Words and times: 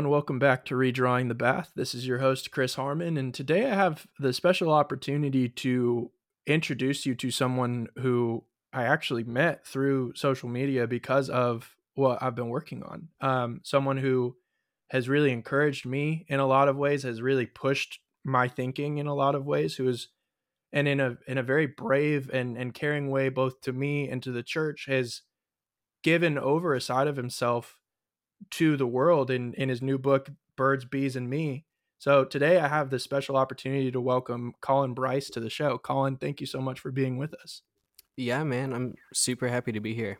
Everyone, 0.00 0.12
welcome 0.12 0.38
back 0.38 0.64
to 0.64 0.74
Redrawing 0.76 1.28
the 1.28 1.34
Bath. 1.34 1.72
This 1.76 1.94
is 1.94 2.06
your 2.06 2.20
host, 2.20 2.50
Chris 2.50 2.76
Harmon, 2.76 3.18
and 3.18 3.34
today 3.34 3.70
I 3.70 3.74
have 3.74 4.06
the 4.18 4.32
special 4.32 4.72
opportunity 4.72 5.46
to 5.46 6.10
introduce 6.46 7.04
you 7.04 7.14
to 7.16 7.30
someone 7.30 7.86
who 7.98 8.44
I 8.72 8.84
actually 8.84 9.24
met 9.24 9.66
through 9.66 10.14
social 10.16 10.48
media 10.48 10.86
because 10.86 11.28
of 11.28 11.76
what 11.96 12.22
I've 12.22 12.34
been 12.34 12.48
working 12.48 12.82
on. 12.82 13.08
Um, 13.20 13.60
someone 13.62 13.98
who 13.98 14.36
has 14.88 15.06
really 15.06 15.32
encouraged 15.32 15.84
me 15.84 16.24
in 16.28 16.40
a 16.40 16.46
lot 16.46 16.68
of 16.68 16.78
ways, 16.78 17.02
has 17.02 17.20
really 17.20 17.44
pushed 17.44 18.00
my 18.24 18.48
thinking 18.48 18.96
in 18.96 19.06
a 19.06 19.14
lot 19.14 19.34
of 19.34 19.44
ways, 19.44 19.76
who 19.76 19.86
is 19.86 20.08
and 20.72 20.88
in 20.88 20.98
a 20.98 21.18
in 21.26 21.36
a 21.36 21.42
very 21.42 21.66
brave 21.66 22.30
and, 22.32 22.56
and 22.56 22.72
caring 22.72 23.10
way, 23.10 23.28
both 23.28 23.60
to 23.60 23.74
me 23.74 24.08
and 24.08 24.22
to 24.22 24.32
the 24.32 24.42
church, 24.42 24.86
has 24.88 25.20
given 26.02 26.38
over 26.38 26.74
a 26.74 26.80
side 26.80 27.06
of 27.06 27.18
himself 27.18 27.79
to 28.50 28.76
the 28.76 28.86
world 28.86 29.30
in 29.30 29.54
in 29.54 29.68
his 29.68 29.82
new 29.82 29.98
book 29.98 30.28
Birds, 30.56 30.84
Bees, 30.84 31.16
and 31.16 31.28
Me. 31.28 31.64
So 31.98 32.24
today 32.24 32.58
I 32.58 32.68
have 32.68 32.90
this 32.90 33.04
special 33.04 33.36
opportunity 33.36 33.90
to 33.90 34.00
welcome 34.00 34.54
Colin 34.60 34.94
Bryce 34.94 35.28
to 35.30 35.40
the 35.40 35.50
show. 35.50 35.78
Colin, 35.78 36.16
thank 36.16 36.40
you 36.40 36.46
so 36.46 36.60
much 36.60 36.80
for 36.80 36.90
being 36.90 37.18
with 37.18 37.34
us. 37.34 37.62
Yeah, 38.16 38.44
man, 38.44 38.72
I'm 38.72 38.94
super 39.12 39.48
happy 39.48 39.72
to 39.72 39.80
be 39.80 39.94
here. 39.94 40.18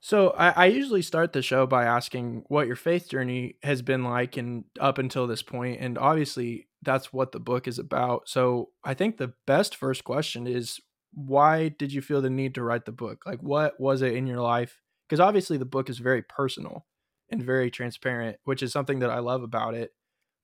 So 0.00 0.30
I, 0.30 0.48
I 0.50 0.66
usually 0.66 1.02
start 1.02 1.32
the 1.32 1.42
show 1.42 1.66
by 1.66 1.84
asking 1.84 2.44
what 2.48 2.66
your 2.66 2.76
faith 2.76 3.08
journey 3.08 3.56
has 3.62 3.82
been 3.82 4.04
like 4.04 4.36
and 4.36 4.64
up 4.78 4.98
until 4.98 5.26
this 5.26 5.42
point, 5.42 5.80
and 5.80 5.98
obviously 5.98 6.68
that's 6.82 7.12
what 7.12 7.32
the 7.32 7.40
book 7.40 7.68
is 7.68 7.78
about. 7.78 8.28
So 8.28 8.70
I 8.82 8.94
think 8.94 9.16
the 9.16 9.34
best 9.46 9.76
first 9.76 10.04
question 10.04 10.46
is 10.46 10.80
why 11.12 11.68
did 11.68 11.92
you 11.92 12.00
feel 12.00 12.22
the 12.22 12.30
need 12.30 12.54
to 12.54 12.62
write 12.62 12.86
the 12.86 12.92
book? 12.92 13.24
Like 13.26 13.42
what 13.42 13.78
was 13.78 14.00
it 14.00 14.14
in 14.14 14.26
your 14.26 14.40
life? 14.40 14.80
Because 15.08 15.20
obviously 15.20 15.58
the 15.58 15.64
book 15.64 15.90
is 15.90 15.98
very 15.98 16.22
personal 16.22 16.86
and 17.30 17.42
very 17.42 17.70
transparent, 17.70 18.38
which 18.44 18.62
is 18.62 18.72
something 18.72 19.00
that 19.00 19.10
I 19.10 19.18
love 19.18 19.42
about 19.42 19.74
it. 19.74 19.92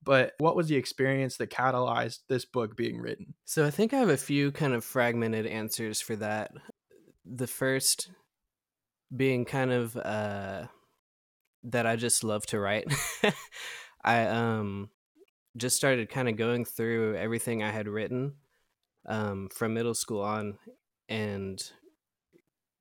But 0.03 0.34
what 0.39 0.55
was 0.55 0.69
the 0.69 0.77
experience 0.77 1.37
that 1.37 1.51
catalyzed 1.51 2.20
this 2.29 2.45
book 2.45 2.77
being 2.77 3.01
written? 3.01 3.34
So 3.45 3.65
I 3.65 3.70
think 3.70 3.92
I 3.92 3.98
have 3.98 4.09
a 4.09 4.17
few 4.17 4.53
kind 4.53 4.73
of 4.73 4.84
fragmented 4.84 5.47
answers 5.47 6.01
for 6.01 6.14
that. 6.17 6.53
The 7.25 7.48
first 7.48 8.11
being 9.14 9.45
kind 9.45 9.73
of 9.73 9.97
uh 9.97 10.67
that 11.64 11.87
I 11.87 11.97
just 11.97 12.23
love 12.23 12.47
to 12.47 12.61
write. 12.61 12.92
I 14.05 14.27
um 14.27 14.91
just 15.57 15.77
started 15.77 16.09
kind 16.09 16.29
of 16.29 16.37
going 16.37 16.64
through 16.64 17.17
everything 17.17 17.62
I 17.62 17.70
had 17.70 17.89
written 17.89 18.34
um 19.07 19.48
from 19.53 19.75
middle 19.75 19.95
school 19.95 20.23
on 20.23 20.59
and 21.09 21.61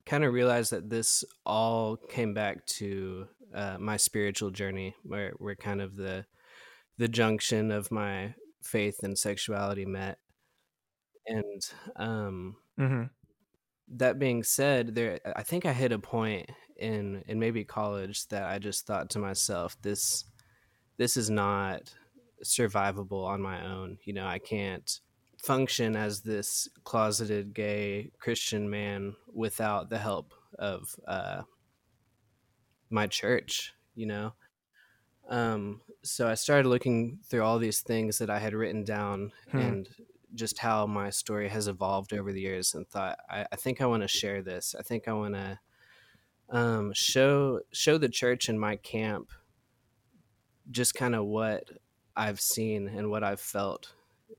kind 0.06 0.24
of 0.24 0.34
realized 0.34 0.72
that 0.72 0.90
this 0.90 1.24
all 1.46 1.98
came 1.98 2.34
back 2.34 2.66
to 2.66 3.28
uh, 3.56 3.78
my 3.80 3.98
spiritual 3.98 4.52
journey, 4.52 4.96
where 5.04 5.34
where 5.38 5.56
kind 5.56 5.82
of 5.82 5.96
the 5.96 6.26
the 6.98 7.08
junction 7.08 7.72
of 7.72 7.92
my 7.92 8.36
faith 8.62 9.00
and 9.04 9.18
sexuality 9.18 9.86
met. 9.86 10.18
And 11.28 11.62
um, 11.96 12.56
mm-hmm. 12.80 13.04
that 13.96 14.20
being 14.20 14.44
said, 14.44 14.96
there 14.96 15.20
I 15.36 15.44
think 15.44 15.66
I 15.66 15.74
hit 15.74 15.92
a 15.92 16.00
point 16.00 16.50
in 16.78 17.24
in 17.28 17.40
maybe 17.40 17.64
college 17.64 18.28
that 18.28 18.44
I 18.44 18.60
just 18.60 18.86
thought 18.86 19.10
to 19.12 19.20
myself, 19.20 19.78
this 19.82 20.26
this 20.98 21.18
is 21.18 21.30
not 21.30 21.94
survivable 22.44 23.26
on 23.26 23.42
my 23.42 23.66
own. 23.66 23.98
You 24.04 24.14
know, 24.14 24.26
I 24.26 24.40
can't 24.40 25.00
function 25.44 25.96
as 25.96 26.22
this 26.22 26.68
closeted 26.84 27.54
gay 27.54 28.12
Christian 28.20 28.70
man 28.70 29.16
without 29.34 29.90
the 29.90 29.98
help 29.98 30.34
of 30.58 30.96
uh, 31.08 31.42
my 32.90 33.08
church, 33.08 33.74
you 33.96 34.06
know. 34.06 34.34
Um, 35.30 35.82
so 36.04 36.28
I 36.28 36.36
started 36.36 36.68
looking 36.68 37.20
through 37.28 37.44
all 37.44 37.58
these 37.58 37.82
things 37.82 38.20
that 38.20 38.30
I 38.30 38.40
had 38.40 38.54
written 38.54 38.84
down 38.84 39.32
hmm. 39.50 39.58
and 39.58 39.90
just 40.36 40.60
how 40.60 40.86
my 40.86 41.10
story 41.10 41.50
has 41.50 41.68
evolved 41.68 42.14
over 42.14 42.32
the 42.32 42.42
years, 42.42 42.74
and 42.74 42.88
thought 42.88 43.18
I, 43.30 43.46
I 43.52 43.56
think 43.56 43.82
I 43.82 43.86
want 43.86 44.04
to 44.04 44.08
share 44.08 44.42
this. 44.42 44.76
I 44.78 44.84
think 44.84 45.08
I 45.08 45.14
want 45.14 45.36
to 45.36 45.60
um, 46.50 46.94
show 46.94 47.62
show 47.72 47.98
the 47.98 48.10
church 48.10 48.50
in 48.50 48.60
my 48.60 48.76
camp 48.76 49.32
just 50.72 50.96
kind 50.96 51.16
of 51.16 51.26
what 51.26 51.64
I've 52.16 52.42
seen 52.42 52.88
and 52.88 53.10
what 53.10 53.24
I've 53.24 53.40
felt 53.40 53.94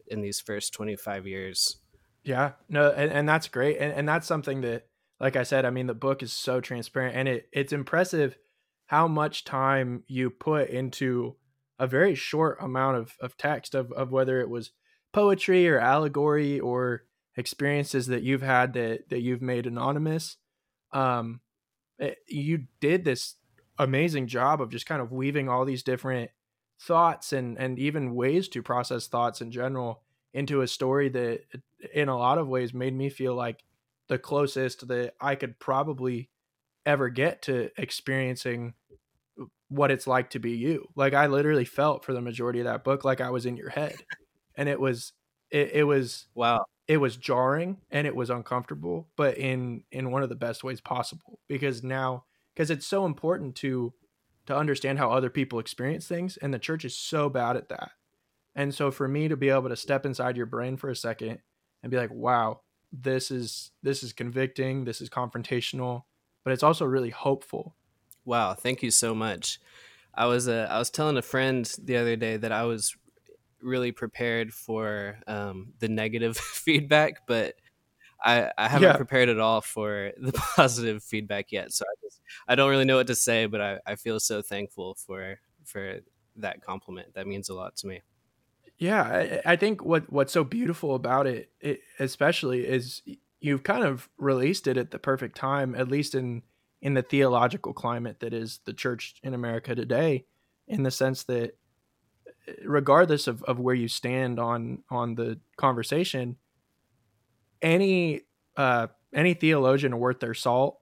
in 0.08 0.20
these 0.20 0.40
first 0.40 0.72
25 0.72 1.26
years. 1.26 1.76
Yeah, 2.24 2.52
no, 2.68 2.90
and, 2.90 3.12
and 3.12 3.28
that's 3.28 3.48
great. 3.48 3.78
And, 3.78 3.92
and 3.92 4.08
that's 4.08 4.26
something 4.26 4.62
that, 4.62 4.86
like 5.20 5.36
I 5.36 5.42
said, 5.42 5.64
I 5.64 5.70
mean, 5.70 5.86
the 5.86 5.94
book 5.94 6.22
is 6.22 6.32
so 6.32 6.60
transparent 6.60 7.16
and 7.16 7.28
it 7.28 7.48
it's 7.52 7.72
impressive 7.72 8.36
how 8.86 9.08
much 9.08 9.44
time 9.44 10.04
you 10.06 10.30
put 10.30 10.68
into 10.68 11.36
a 11.78 11.86
very 11.86 12.14
short 12.14 12.58
amount 12.60 12.96
of, 12.96 13.14
of 13.20 13.36
text 13.36 13.74
of, 13.74 13.92
of 13.92 14.10
whether 14.10 14.40
it 14.40 14.48
was 14.48 14.70
poetry 15.12 15.68
or 15.68 15.78
allegory 15.78 16.60
or 16.60 17.04
experiences 17.36 18.06
that 18.06 18.22
you've 18.22 18.42
had 18.42 18.72
that, 18.74 19.08
that 19.10 19.20
you've 19.20 19.42
made 19.42 19.66
anonymous. 19.66 20.36
Um, 20.92 21.40
it, 21.98 22.10
eh, 22.10 22.14
you 22.28 22.66
did 22.80 23.04
this 23.04 23.34
amazing 23.78 24.26
job 24.26 24.60
of 24.60 24.70
just 24.70 24.86
kind 24.86 25.02
of 25.02 25.12
weaving 25.12 25.48
all 25.48 25.64
these 25.64 25.82
different 25.82 26.30
thoughts 26.80 27.32
and 27.32 27.58
and 27.58 27.78
even 27.78 28.14
ways 28.14 28.48
to 28.48 28.62
process 28.62 29.06
thoughts 29.06 29.40
in 29.40 29.50
general 29.50 30.02
into 30.34 30.60
a 30.60 30.66
story 30.68 31.08
that 31.08 31.40
in 31.94 32.08
a 32.08 32.18
lot 32.18 32.36
of 32.36 32.48
ways 32.48 32.74
made 32.74 32.94
me 32.94 33.08
feel 33.08 33.34
like 33.34 33.64
the 34.08 34.18
closest 34.18 34.88
that 34.88 35.14
I 35.20 35.34
could 35.34 35.58
probably 35.58 36.30
ever 36.84 37.08
get 37.08 37.42
to 37.42 37.70
experiencing 37.76 38.74
what 39.68 39.90
it's 39.90 40.06
like 40.06 40.30
to 40.30 40.38
be 40.38 40.52
you. 40.52 40.88
Like 40.94 41.14
I 41.14 41.26
literally 41.26 41.64
felt 41.64 42.04
for 42.04 42.12
the 42.12 42.20
majority 42.20 42.60
of 42.60 42.66
that 42.66 42.84
book 42.84 43.04
like 43.04 43.20
I 43.20 43.30
was 43.30 43.46
in 43.46 43.56
your 43.56 43.70
head. 43.70 43.96
And 44.56 44.68
it 44.68 44.80
was 44.80 45.12
it, 45.50 45.72
it 45.72 45.84
was 45.84 46.26
wow. 46.34 46.64
It 46.88 46.98
was 46.98 47.16
jarring 47.16 47.78
and 47.90 48.06
it 48.06 48.14
was 48.14 48.30
uncomfortable, 48.30 49.08
but 49.16 49.36
in 49.36 49.82
in 49.90 50.12
one 50.12 50.22
of 50.22 50.28
the 50.28 50.36
best 50.36 50.62
ways 50.62 50.80
possible 50.80 51.40
because 51.48 51.82
now 51.82 52.24
because 52.54 52.70
it's 52.70 52.86
so 52.86 53.04
important 53.04 53.54
to 53.56 53.92
to 54.46 54.56
understand 54.56 54.98
how 54.98 55.10
other 55.10 55.30
people 55.30 55.58
experience 55.58 56.06
things 56.06 56.36
and 56.38 56.54
the 56.54 56.58
church 56.58 56.84
is 56.84 56.96
so 56.96 57.28
bad 57.28 57.56
at 57.56 57.68
that 57.68 57.90
and 58.54 58.74
so 58.74 58.90
for 58.90 59.06
me 59.06 59.28
to 59.28 59.36
be 59.36 59.50
able 59.50 59.68
to 59.68 59.76
step 59.76 60.06
inside 60.06 60.36
your 60.36 60.46
brain 60.46 60.76
for 60.76 60.88
a 60.88 60.96
second 60.96 61.38
and 61.82 61.90
be 61.90 61.96
like 61.96 62.12
wow 62.12 62.60
this 63.02 63.30
is 63.30 63.70
this 63.82 64.02
is 64.02 64.12
convicting 64.12 64.84
this 64.84 65.00
is 65.00 65.08
confrontational 65.08 66.04
but 66.44 66.52
it's 66.52 66.62
also 66.62 66.84
really 66.84 67.10
hopeful 67.10 67.74
wow 68.24 68.54
thank 68.54 68.82
you 68.82 68.90
so 68.90 69.14
much 69.14 69.60
i 70.14 70.26
was 70.26 70.48
uh, 70.48 70.66
i 70.70 70.78
was 70.78 70.90
telling 70.90 71.16
a 71.16 71.22
friend 71.22 71.74
the 71.82 71.96
other 71.96 72.16
day 72.16 72.36
that 72.36 72.52
i 72.52 72.64
was 72.64 72.96
really 73.62 73.90
prepared 73.90 74.52
for 74.52 75.18
um, 75.26 75.72
the 75.78 75.88
negative 75.88 76.36
feedback 76.36 77.26
but 77.26 77.54
I, 78.24 78.50
I 78.56 78.68
haven't 78.68 78.88
yeah. 78.88 78.96
prepared 78.96 79.28
at 79.28 79.38
all 79.38 79.60
for 79.60 80.10
the 80.16 80.32
positive 80.56 81.02
feedback 81.02 81.52
yet. 81.52 81.72
So 81.72 81.84
I 81.84 81.94
just 82.02 82.20
I 82.48 82.54
don't 82.54 82.70
really 82.70 82.86
know 82.86 82.96
what 82.96 83.06
to 83.08 83.14
say, 83.14 83.46
but 83.46 83.60
I, 83.60 83.78
I 83.86 83.94
feel 83.96 84.18
so 84.18 84.40
thankful 84.40 84.94
for 84.94 85.38
for 85.64 86.00
that 86.36 86.62
compliment. 86.62 87.14
That 87.14 87.26
means 87.26 87.50
a 87.50 87.54
lot 87.54 87.76
to 87.76 87.86
me. 87.86 88.02
Yeah, 88.78 89.02
I, 89.02 89.52
I 89.52 89.56
think 89.56 89.84
what 89.84 90.10
what's 90.12 90.32
so 90.32 90.44
beautiful 90.44 90.94
about 90.94 91.26
it, 91.26 91.50
it, 91.60 91.80
especially, 91.98 92.66
is 92.66 93.02
you've 93.40 93.62
kind 93.62 93.84
of 93.84 94.08
released 94.18 94.66
it 94.66 94.76
at 94.76 94.90
the 94.90 94.98
perfect 94.98 95.36
time, 95.36 95.74
at 95.74 95.88
least 95.88 96.14
in 96.14 96.42
in 96.82 96.94
the 96.94 97.02
theological 97.02 97.72
climate 97.72 98.20
that 98.20 98.34
is 98.34 98.60
the 98.64 98.74
church 98.74 99.16
in 99.22 99.32
America 99.34 99.74
today, 99.74 100.26
in 100.68 100.82
the 100.82 100.90
sense 100.90 101.24
that 101.24 101.56
regardless 102.64 103.26
of, 103.26 103.42
of 103.44 103.58
where 103.58 103.74
you 103.74 103.88
stand 103.88 104.38
on 104.38 104.82
on 104.90 105.14
the 105.14 105.38
conversation, 105.56 106.36
any 107.62 108.22
uh, 108.56 108.88
any 109.14 109.34
theologian 109.34 109.98
worth 109.98 110.20
their 110.20 110.34
salt 110.34 110.78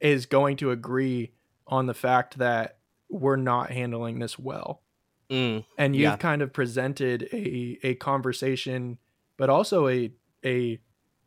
is 0.00 0.26
going 0.26 0.56
to 0.56 0.70
agree 0.70 1.32
on 1.66 1.86
the 1.86 1.94
fact 1.94 2.38
that 2.38 2.78
we're 3.08 3.36
not 3.36 3.70
handling 3.70 4.18
this 4.18 4.38
well. 4.38 4.82
Mm, 5.30 5.64
and 5.76 5.94
you've 5.94 6.02
yeah. 6.02 6.16
kind 6.16 6.40
of 6.40 6.52
presented 6.52 7.28
a 7.32 7.78
a 7.82 7.94
conversation, 7.96 8.98
but 9.36 9.50
also 9.50 9.88
a 9.88 10.10
a 10.44 10.80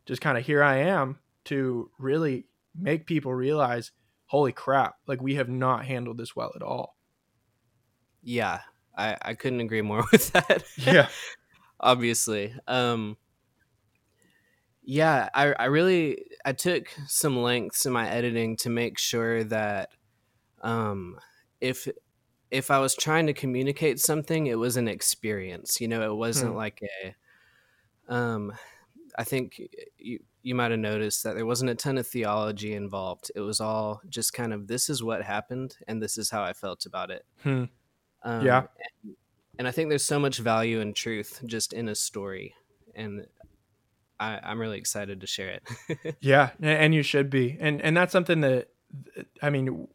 just 0.06 0.21
kind 0.21 0.38
of 0.38 0.45
here 0.45 0.63
I 0.63 0.77
am 0.77 1.19
to 1.45 1.92
really 2.00 2.48
make 2.75 3.06
people 3.06 3.33
realize, 3.33 3.92
holy 4.25 4.51
crap, 4.51 4.95
like 5.07 5.21
we 5.21 5.36
have 5.36 5.50
not 5.50 5.86
handled 5.86 6.18
this 6.18 6.36
well 6.36 6.51
at 6.56 6.63
all. 6.63 6.98
Yeah, 8.24 8.62
I 8.98 9.18
I 9.21 9.33
couldn't 9.36 9.62
agree 9.62 9.81
more 9.81 10.03
with 10.12 10.31
that. 10.31 10.63
Yeah, 10.77 11.07
obviously. 11.80 12.56
Um, 12.68 13.18
yeah, 14.83 15.30
I, 15.33 15.53
I 15.53 15.65
really 15.65 16.25
I 16.44 16.53
took 16.53 16.88
some 17.07 17.38
lengths 17.38 17.86
in 17.86 17.94
my 17.94 18.09
editing 18.09 18.57
to 18.57 18.69
make 18.69 18.98
sure 18.98 19.44
that 19.44 19.89
um, 20.62 21.18
if 21.59 21.88
if 22.51 22.69
I 22.69 22.80
was 22.80 22.95
trying 22.95 23.27
to 23.27 23.33
communicate 23.33 24.00
something, 24.00 24.48
it 24.48 24.59
was 24.59 24.77
an 24.77 24.88
experience. 24.88 25.80
You 25.80 25.88
know, 25.88 26.03
it 26.03 26.15
wasn't 26.15 26.51
hmm. 26.51 26.57
like 26.57 26.81
a. 26.83 27.15
Um, 28.13 28.53
I 29.18 29.24
think 29.24 29.62
you 29.98 30.19
you 30.44 30.56
might 30.56 30.71
have 30.71 30.80
noticed 30.80 31.24
that 31.24 31.36
there 31.36 31.45
wasn't 31.45 31.71
a 31.71 31.75
ton 31.75 31.98
of 31.98 32.07
theology 32.07 32.74
involved. 32.74 33.31
It 33.36 33.42
was 33.42 33.62
all 33.62 34.01
just 34.09 34.33
kind 34.33 34.53
of 34.53 34.68
this 34.68 34.89
is 34.89 35.03
what 35.03 35.24
happened 35.24 35.77
and 35.88 36.01
this 36.01 36.18
is 36.18 36.30
how 36.30 36.44
I 36.44 36.53
felt 36.53 36.86
about 36.86 37.12
it. 37.12 37.25
Hmm. 37.44 37.65
Um, 38.24 38.45
Yeah. 38.45 38.63
and, 39.03 39.15
and 39.59 39.68
I 39.68 39.71
think 39.71 39.89
there's 39.89 40.06
so 40.06 40.19
much 40.19 40.39
value 40.39 40.80
and 40.80 40.95
truth 40.95 41.42
just 41.45 41.74
in 41.74 41.88
a 41.88 41.95
story, 41.95 42.56
and 42.95 43.27
I, 44.19 44.39
I'm 44.44 44.59
really 44.59 44.77
excited 44.77 45.21
to 45.21 45.27
share 45.27 45.59
it. 45.59 46.15
Yeah, 46.21 46.51
and 46.59 46.95
you 46.95 47.03
should 47.03 47.30
be. 47.30 47.57
And 47.59 47.81
and 47.81 47.95
that's 47.95 48.12
something 48.12 48.42
that 48.42 48.69
I 49.42 49.50
mean 49.50 49.88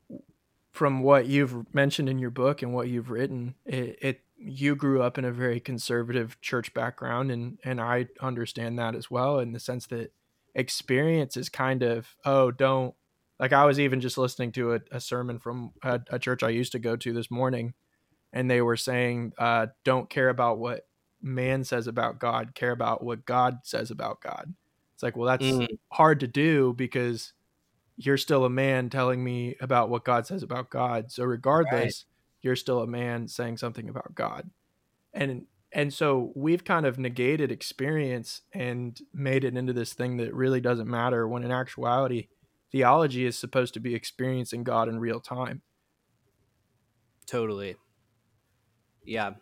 from 0.77 1.03
what 1.03 1.27
you've 1.27 1.73
mentioned 1.75 2.09
in 2.09 2.19
your 2.19 2.31
book 2.31 2.63
and 2.63 2.75
what 2.75 2.89
you've 2.89 3.11
written, 3.11 3.55
it, 3.65 3.99
it 4.03 4.21
you 4.37 4.77
grew 4.77 5.03
up 5.03 5.19
in 5.19 5.25
a 5.25 5.33
very 5.33 5.61
conservative 5.61 6.41
church 6.43 6.75
background 6.75 7.31
and 7.31 7.59
and 7.65 7.81
I 7.81 8.09
understand 8.21 8.79
that 8.79 8.95
as 8.95 9.11
well 9.11 9.39
in 9.39 9.53
the 9.53 9.61
sense 9.61 9.87
that 9.87 10.13
experience 10.55 11.37
is 11.39 11.49
kind 11.49 11.83
of 11.83 12.15
oh 12.27 12.51
don't 12.51 12.95
like 13.41 13.55
I 13.55 13.65
was 13.65 13.81
even 13.81 14.01
just 14.01 14.19
listening 14.19 14.53
to 14.53 14.75
a, 14.75 14.81
a 14.93 15.01
sermon 15.01 15.39
from 15.39 15.73
a, 15.83 16.01
a 16.11 16.19
church 16.19 16.43
I 16.43 16.51
used 16.51 16.73
to 16.73 16.79
go 16.79 16.97
to 16.97 17.13
this 17.15 17.31
morning 17.31 17.73
and 18.33 18.51
they 18.51 18.61
were 18.63 18.77
saying 18.77 19.33
uh, 19.39 19.69
don't 19.85 20.11
care 20.11 20.29
about 20.29 20.59
what 20.59 20.89
man 21.23 21.65
says 21.65 21.87
about 21.87 22.19
God 22.19 22.55
care 22.55 22.73
about 22.73 23.03
what 23.03 23.25
God 23.25 23.61
says 23.65 23.91
about 23.91 24.21
God. 24.21 24.55
It's 24.95 25.03
like 25.03 25.17
well 25.17 25.29
that's 25.29 25.51
Mm, 25.51 25.77
hard 25.93 26.21
to 26.21 26.27
do 26.29 26.75
because 26.75 27.33
you're 27.97 28.19
still 28.19 28.45
a 28.45 28.51
man 28.51 28.91
telling 28.91 29.23
me 29.23 29.57
about 29.61 29.89
what 29.89 30.05
God 30.05 30.27
says 30.27 30.43
about 30.43 30.71
God. 30.71 31.11
So 31.11 31.23
right. 31.23 31.31
regardless, 31.31 32.05
you're 32.43 32.57
still 32.57 32.81
a 32.83 32.87
man 32.87 33.29
saying 33.29 33.57
something 33.57 33.89
about 33.89 34.15
God. 34.15 34.51
And 35.13 35.47
and 35.73 35.93
so 35.93 36.33
we've 36.35 36.65
kind 36.65 36.87
of 36.87 36.99
negated 36.99 37.51
experience 37.51 38.43
and 38.53 38.99
made 39.13 39.45
it 39.45 39.57
into 39.57 39.73
this 39.73 39.93
thing 39.93 40.17
that 40.19 40.33
really 40.33 40.61
doesn't 40.61 40.89
matter 40.89 41.27
when 41.27 41.43
in 41.43 41.51
actuality 41.51 42.29
theology 42.71 43.25
is 43.25 43.37
supposed 43.37 43.75
to 43.75 43.81
be 43.81 43.95
experiencing 43.95 44.65
God 44.65 44.89
in 44.89 44.99
real 44.99 45.21
time. 45.21 45.63
Totally. 47.27 47.77
Yeah. 49.05 49.33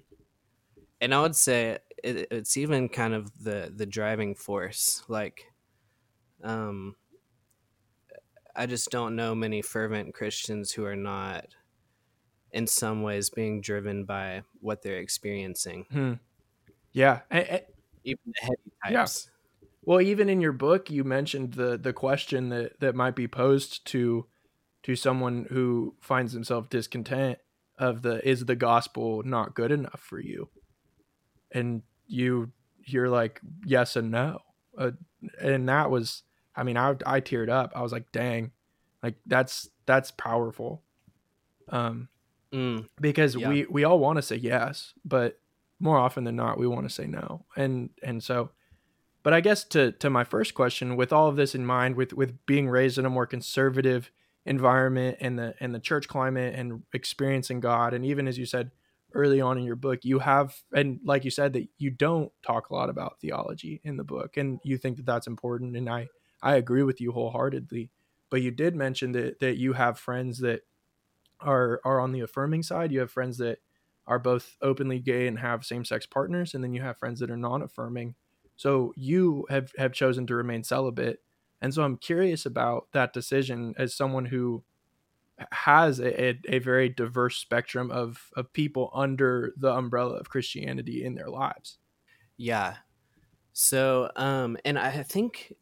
And 1.00 1.14
I 1.14 1.20
would 1.20 1.36
say 1.36 1.78
it, 2.02 2.28
it's 2.30 2.56
even 2.56 2.88
kind 2.88 3.14
of 3.14 3.30
the 3.42 3.72
the 3.74 3.86
driving 3.86 4.34
force. 4.34 5.02
Like, 5.08 5.44
um, 6.42 6.96
I 8.56 8.66
just 8.66 8.90
don't 8.90 9.16
know 9.16 9.34
many 9.34 9.62
fervent 9.62 10.14
Christians 10.14 10.72
who 10.72 10.84
are 10.84 10.96
not 10.96 11.46
in 12.52 12.66
some 12.66 13.02
ways 13.02 13.30
being 13.30 13.60
driven 13.60 14.04
by 14.04 14.42
what 14.60 14.82
they're 14.82 14.98
experiencing. 14.98 15.86
Hmm. 15.90 16.12
Yeah. 16.92 17.20
A- 17.30 17.54
a- 17.56 17.66
Even 18.04 18.20
the 18.26 18.40
heavy 18.40 18.72
yeah. 18.90 18.98
types. 19.00 19.30
Well, 19.82 20.00
even 20.00 20.28
in 20.28 20.40
your 20.40 20.52
book, 20.52 20.90
you 20.90 21.04
mentioned 21.04 21.54
the 21.54 21.76
the 21.76 21.92
question 21.92 22.48
that 22.50 22.80
that 22.80 22.94
might 22.94 23.16
be 23.16 23.28
posed 23.28 23.84
to 23.86 24.26
to 24.84 24.96
someone 24.96 25.46
who 25.50 25.94
finds 26.00 26.32
himself 26.32 26.70
discontent 26.70 27.38
of 27.78 28.02
the 28.02 28.26
is 28.26 28.44
the 28.46 28.56
gospel 28.56 29.22
not 29.24 29.54
good 29.54 29.72
enough 29.72 30.00
for 30.00 30.20
you, 30.20 30.48
and 31.52 31.82
you 32.06 32.52
you're 32.86 33.08
like 33.08 33.40
yes 33.66 33.96
and 33.96 34.10
no, 34.10 34.38
uh, 34.78 34.92
and 35.40 35.68
that 35.68 35.90
was 35.90 36.22
I 36.56 36.62
mean 36.62 36.76
I 36.76 36.94
I 37.06 37.20
teared 37.20 37.48
up. 37.48 37.72
I 37.74 37.82
was 37.82 37.92
like 37.92 38.10
dang, 38.12 38.52
like 39.02 39.14
that's 39.26 39.68
that's 39.86 40.10
powerful, 40.10 40.82
um, 41.68 42.08
Mm, 42.52 42.88
because 43.00 43.34
yeah. 43.34 43.48
we 43.48 43.66
we 43.68 43.82
all 43.82 43.98
want 43.98 44.16
to 44.16 44.22
say 44.22 44.36
yes, 44.36 44.94
but 45.04 45.40
more 45.80 45.98
often 45.98 46.22
than 46.22 46.36
not 46.36 46.56
we 46.56 46.68
want 46.68 46.86
to 46.88 46.94
say 46.94 47.04
no, 47.04 47.44
and 47.56 47.90
and 48.00 48.22
so 48.22 48.50
but 49.24 49.32
I 49.32 49.40
guess 49.40 49.64
to 49.64 49.90
to 49.92 50.08
my 50.08 50.22
first 50.22 50.54
question, 50.54 50.94
with 50.94 51.12
all 51.12 51.28
of 51.28 51.34
this 51.34 51.56
in 51.56 51.66
mind, 51.66 51.96
with 51.96 52.12
with 52.12 52.46
being 52.46 52.68
raised 52.68 52.96
in 52.96 53.06
a 53.06 53.10
more 53.10 53.26
conservative 53.26 54.12
environment 54.46 55.16
and 55.20 55.36
the 55.36 55.54
and 55.58 55.74
the 55.74 55.80
church 55.80 56.06
climate 56.06 56.54
and 56.54 56.82
experiencing 56.92 57.58
God, 57.58 57.92
and 57.92 58.04
even 58.04 58.28
as 58.28 58.38
you 58.38 58.46
said 58.46 58.70
early 59.14 59.40
on 59.40 59.58
in 59.58 59.64
your 59.64 59.76
book, 59.76 60.04
you 60.04 60.20
have 60.20 60.54
and 60.72 61.00
like 61.04 61.24
you 61.24 61.32
said 61.32 61.54
that 61.54 61.66
you 61.78 61.90
don't 61.90 62.30
talk 62.46 62.70
a 62.70 62.74
lot 62.74 62.88
about 62.88 63.18
theology 63.20 63.80
in 63.82 63.96
the 63.96 64.04
book, 64.04 64.36
and 64.36 64.60
you 64.62 64.78
think 64.78 64.98
that 64.98 65.06
that's 65.06 65.26
important, 65.26 65.76
and 65.76 65.88
I 65.90 66.08
I 66.44 66.56
agree 66.56 66.84
with 66.84 67.00
you 67.02 67.12
wholeheartedly. 67.12 67.92
But 68.30 68.42
you 68.42 68.52
did 68.52 68.76
mention 68.76 69.12
that 69.14 69.40
that 69.40 69.58
you 69.58 69.74
have 69.74 69.98
friends 70.00 70.40
that 70.40 70.62
are 71.40 71.80
are 71.84 72.00
on 72.00 72.12
the 72.12 72.20
affirming 72.20 72.62
side. 72.62 72.92
You 72.92 73.00
have 73.00 73.10
friends 73.10 73.38
that 73.38 73.60
are 74.06 74.18
both 74.18 74.56
openly 74.60 75.00
gay 75.00 75.26
and 75.26 75.38
have 75.38 75.64
same 75.64 75.84
sex 75.84 76.06
partners, 76.06 76.54
and 76.54 76.62
then 76.64 76.74
you 76.74 76.82
have 76.82 76.98
friends 76.98 77.20
that 77.20 77.30
are 77.30 77.36
non 77.36 77.62
affirming. 77.62 78.16
So 78.56 78.92
you 78.96 79.46
have 79.50 79.72
have 79.78 79.92
chosen 79.92 80.26
to 80.28 80.36
remain 80.36 80.64
celibate, 80.64 81.22
and 81.60 81.74
so 81.74 81.82
I'm 81.84 81.96
curious 81.98 82.46
about 82.46 82.88
that 82.92 83.12
decision 83.12 83.74
as 83.78 83.94
someone 83.94 84.26
who 84.26 84.64
has 85.52 86.00
a, 86.00 86.24
a, 86.30 86.40
a 86.48 86.58
very 86.60 86.88
diverse 86.88 87.36
spectrum 87.38 87.90
of 87.90 88.30
of 88.36 88.52
people 88.52 88.90
under 88.94 89.52
the 89.56 89.72
umbrella 89.72 90.16
of 90.16 90.28
Christianity 90.30 91.04
in 91.04 91.14
their 91.14 91.30
lives. 91.30 91.78
Yeah. 92.36 92.78
So, 93.52 94.10
um, 94.16 94.58
and 94.64 94.78
I 94.78 95.02
think 95.02 95.54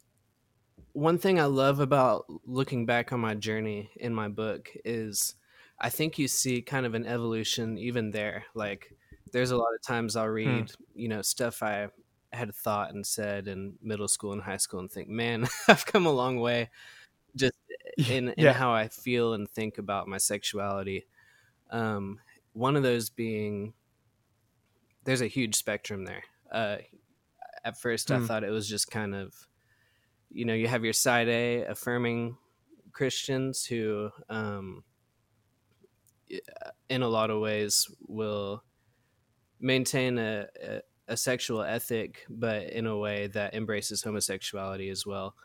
one 0.93 1.17
thing 1.17 1.39
I 1.39 1.45
love 1.45 1.79
about 1.79 2.25
looking 2.45 2.85
back 2.85 3.11
on 3.11 3.19
my 3.19 3.35
journey 3.35 3.91
in 3.95 4.13
my 4.13 4.27
book 4.27 4.71
is 4.85 5.35
I 5.79 5.89
think 5.89 6.17
you 6.19 6.27
see 6.27 6.61
kind 6.61 6.85
of 6.85 6.93
an 6.93 7.05
evolution 7.05 7.77
even 7.77 8.11
there. 8.11 8.45
Like, 8.53 8.93
there's 9.31 9.51
a 9.51 9.57
lot 9.57 9.73
of 9.75 9.81
times 9.81 10.15
I'll 10.15 10.27
Hmm. 10.43 10.65
read, 10.67 10.71
you 10.93 11.07
know, 11.07 11.21
stuff 11.21 11.63
I 11.63 11.89
had 12.31 12.53
thought 12.55 12.93
and 12.93 13.05
said 13.05 13.47
in 13.47 13.77
middle 13.81 14.07
school 14.07 14.33
and 14.33 14.41
high 14.41 14.57
school 14.57 14.79
and 14.79 14.91
think, 14.91 15.09
man, 15.09 15.47
I've 15.67 15.85
come 15.85 16.05
a 16.05 16.11
long 16.11 16.39
way 16.39 16.69
just 17.35 17.55
in, 18.07 18.29
in 18.31 18.49
Yeah. 18.49 18.53
how 18.53 18.73
I 18.73 18.89
feel 18.89 19.33
and 19.33 19.49
think 19.49 19.77
about 19.79 20.07
my 20.07 20.17
sexuality. 20.17 21.07
Um, 21.71 22.21
one 22.53 22.75
of 22.77 22.83
those 22.83 23.09
being 23.09 23.75
there's 25.03 25.21
a 25.21 25.27
huge 25.27 25.55
spectrum 25.55 26.05
there. 26.05 26.23
Uh, 26.51 26.77
at 27.63 27.79
first, 27.79 28.11
I 28.11 28.19
Hmm. 28.19 28.27
thought 28.27 28.43
it 28.43 28.49
was 28.51 28.67
just 28.69 28.91
kind 28.91 29.15
of, 29.15 29.47
you 30.33 30.45
know, 30.45 30.53
you 30.53 30.67
have 30.67 30.83
your 30.83 30.93
side 30.93 31.29
A 31.29 31.63
affirming 31.63 32.37
Christians 32.91 33.65
who, 33.65 34.11
um, 34.29 34.83
in 36.89 37.01
a 37.01 37.07
lot 37.07 37.29
of 37.29 37.39
ways, 37.41 37.89
will 38.07 38.63
maintain 39.59 40.17
a, 40.17 40.47
a, 40.61 40.81
a 41.09 41.17
sexual 41.17 41.61
ethic, 41.61 42.25
but 42.29 42.63
in 42.63 42.87
a 42.87 42.97
way 42.97 43.27
that 43.27 43.53
embraces 43.53 44.03
homosexuality 44.03 44.89
as 44.89 45.05
well. 45.05 45.35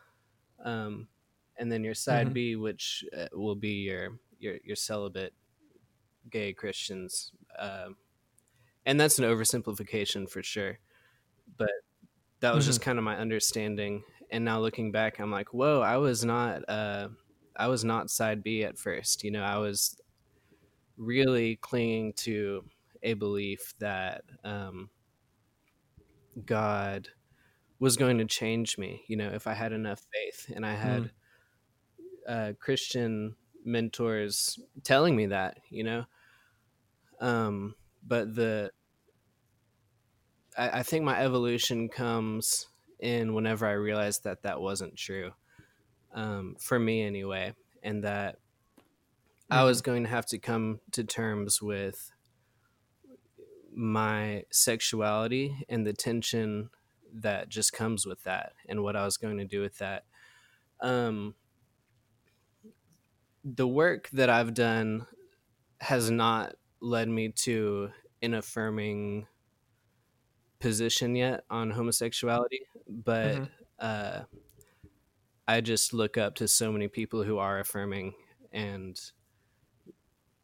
Um, 0.64 1.08
and 1.56 1.70
then 1.72 1.84
your 1.84 1.94
side 1.94 2.28
Mhm. 2.28 2.34
B, 2.34 2.56
which 2.56 3.04
uh, 3.16 3.28
will 3.32 3.56
be 3.56 3.82
your 3.84 4.18
your 4.38 4.58
your 4.64 4.76
celibate 4.76 5.34
gay 6.30 6.52
Christians, 6.54 7.32
um, 7.58 7.96
and 8.86 9.00
that's 9.00 9.18
an 9.18 9.24
oversimplification 9.26 10.28
for 10.30 10.42
sure. 10.42 10.78
But 11.56 11.72
that 12.40 12.54
was 12.54 12.66
just 12.66 12.80
kind 12.80 12.98
of 12.98 13.04
my 13.04 13.16
understanding. 13.18 14.04
And 14.30 14.44
now 14.44 14.60
looking 14.60 14.92
back, 14.92 15.18
I'm 15.18 15.30
like, 15.30 15.54
whoa, 15.54 15.80
I 15.80 15.96
was 15.96 16.24
not 16.24 16.68
uh, 16.68 17.08
I 17.56 17.68
was 17.68 17.84
not 17.84 18.10
side 18.10 18.42
B 18.42 18.62
at 18.64 18.78
first. 18.78 19.24
You 19.24 19.30
know, 19.30 19.42
I 19.42 19.58
was 19.58 20.00
really 20.96 21.56
clinging 21.56 22.12
to 22.12 22.64
a 23.02 23.14
belief 23.14 23.74
that 23.78 24.22
um, 24.44 24.90
God 26.44 27.08
was 27.78 27.96
going 27.96 28.18
to 28.18 28.24
change 28.24 28.78
me. 28.78 29.04
You 29.06 29.16
know, 29.16 29.28
if 29.28 29.46
I 29.46 29.54
had 29.54 29.72
enough 29.72 30.04
faith, 30.12 30.52
and 30.54 30.66
I 30.66 30.74
had 30.74 31.10
uh, 32.28 32.52
Christian 32.60 33.36
mentors 33.64 34.58
telling 34.84 35.16
me 35.16 35.26
that. 35.26 35.58
You 35.70 35.84
know, 35.84 36.04
um, 37.20 37.74
but 38.06 38.34
the 38.34 38.70
I, 40.56 40.80
I 40.80 40.82
think 40.82 41.04
my 41.04 41.20
evolution 41.20 41.88
comes 41.88 42.66
in 43.00 43.34
whenever 43.34 43.66
I 43.66 43.72
realized 43.72 44.24
that 44.24 44.42
that 44.42 44.60
wasn't 44.60 44.96
true 44.96 45.32
um, 46.14 46.56
for 46.58 46.78
me 46.78 47.02
anyway, 47.02 47.54
and 47.82 48.04
that 48.04 48.38
I 49.50 49.64
was 49.64 49.80
going 49.80 50.04
to 50.04 50.10
have 50.10 50.26
to 50.26 50.38
come 50.38 50.80
to 50.92 51.04
terms 51.04 51.62
with 51.62 52.12
my 53.74 54.44
sexuality 54.50 55.64
and 55.68 55.86
the 55.86 55.92
tension 55.92 56.70
that 57.14 57.48
just 57.48 57.72
comes 57.72 58.04
with 58.06 58.22
that 58.24 58.52
and 58.68 58.82
what 58.82 58.96
I 58.96 59.04
was 59.04 59.16
going 59.16 59.38
to 59.38 59.44
do 59.44 59.60
with 59.60 59.78
that. 59.78 60.04
Um, 60.80 61.34
the 63.44 63.66
work 63.66 64.08
that 64.10 64.28
I've 64.28 64.52
done 64.52 65.06
has 65.80 66.10
not 66.10 66.56
led 66.80 67.08
me 67.08 67.30
to 67.30 67.90
an 68.20 68.34
affirming 68.34 69.26
position 70.58 71.14
yet 71.14 71.44
on 71.48 71.70
homosexuality, 71.70 72.66
but 72.88 73.40
Mhm. 73.40 73.48
uh, 73.78 74.24
I 75.46 75.60
just 75.60 75.92
look 75.92 76.16
up 76.18 76.34
to 76.36 76.48
so 76.48 76.70
many 76.70 76.88
people 76.88 77.24
who 77.24 77.38
are 77.38 77.58
affirming 77.58 78.14
and 78.52 79.00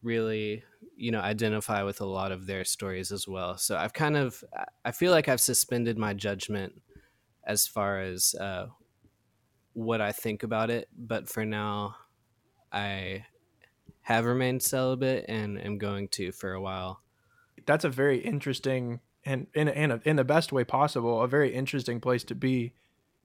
really, 0.03 0.65
you 0.97 1.11
know, 1.11 1.21
identify 1.21 1.83
with 1.83 2.01
a 2.01 2.05
lot 2.07 2.33
of 2.33 2.47
their 2.47 2.65
stories 2.65 3.11
as 3.11 3.27
well. 3.27 3.57
So 3.57 3.77
I've 3.77 3.93
kind 3.93 4.17
of, 4.17 4.45
I- 4.55 4.67
I 4.87 4.93
feel 4.93 5.13
like 5.13 5.29
I've 5.29 5.41
suspended 5.41 5.99
my 5.99 6.15
judgment 6.15 6.83
as 7.45 7.67
far 7.67 8.01
as 8.01 8.35
uh, 8.37 8.69
what 9.73 10.01
I 10.01 10.13
think 10.13 10.43
about 10.43 10.71
it. 10.71 10.89
But 10.97 11.29
for 11.29 11.45
now, 11.45 11.97
I 12.73 13.27
have 14.03 14.27
remained 14.27 14.63
celibate 14.63 15.27
and 15.29 15.61
am 15.61 15.79
going 15.79 16.09
to 16.11 16.33
for 16.33 16.53
a 16.53 16.63
while. 16.63 17.03
that's 17.67 17.85
a 17.85 17.89
very 17.91 18.19
interesting 18.19 19.01
and 19.25 19.47
in 19.55 19.69
in 19.69 19.91
a, 19.91 20.01
in 20.05 20.17
the 20.17 20.25
best 20.25 20.53
way 20.53 20.65
possible, 20.65 21.23
a 21.23 21.29
very 21.29 21.55
interesting 21.55 22.01
place 22.01 22.25
to 22.25 22.35
be 22.35 22.73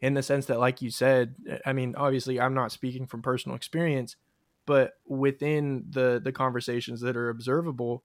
in 0.01 0.13
the 0.13 0.23
sense 0.23 0.45
that 0.45 0.59
like 0.59 0.81
you 0.81 0.89
said, 0.89 1.35
I 1.65 1.73
mean, 1.73 1.95
obviously 1.95 2.39
I'm 2.39 2.53
not 2.53 2.71
speaking 2.71 3.05
from 3.05 3.21
personal 3.21 3.55
experience, 3.55 4.15
but 4.65 4.93
within 5.05 5.85
the 5.89 6.21
the 6.23 6.31
conversations 6.31 7.01
that 7.01 7.17
are 7.17 7.29
observable, 7.29 8.03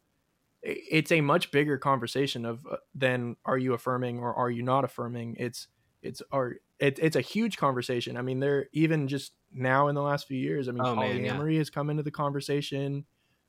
it's 0.63 1.13
a 1.13 1.21
much 1.21 1.51
bigger 1.51 1.79
conversation 1.79 2.45
of 2.45 2.67
uh, 2.71 2.77
than 2.95 3.37
are 3.45 3.59
you 3.59 3.75
affirming 3.75 4.19
or 4.19 4.35
are 4.35 4.51
you 4.51 4.63
not 4.63 4.85
affirming? 4.85 5.37
It's 5.39 5.69
it's 6.03 6.23
are 6.33 6.57
it, 6.79 6.99
it's 7.01 7.17
a 7.17 7.21
huge 7.21 7.57
conversation. 7.57 8.17
I 8.17 8.23
mean, 8.23 8.41
there 8.41 8.67
even 8.73 9.09
just 9.09 9.33
now 9.53 9.89
in 9.89 9.95
the 9.95 10.03
last 10.03 10.27
few 10.27 10.39
years, 10.39 10.69
I 10.69 10.73
mean, 10.73 10.85
Oh 10.85 10.97
man, 10.97 11.21
polyamory 11.21 11.53
yeah. 11.53 11.59
has 11.59 11.71
come 11.71 11.91
into 11.91 12.03
the 12.03 12.11
conversation. 12.11 13.05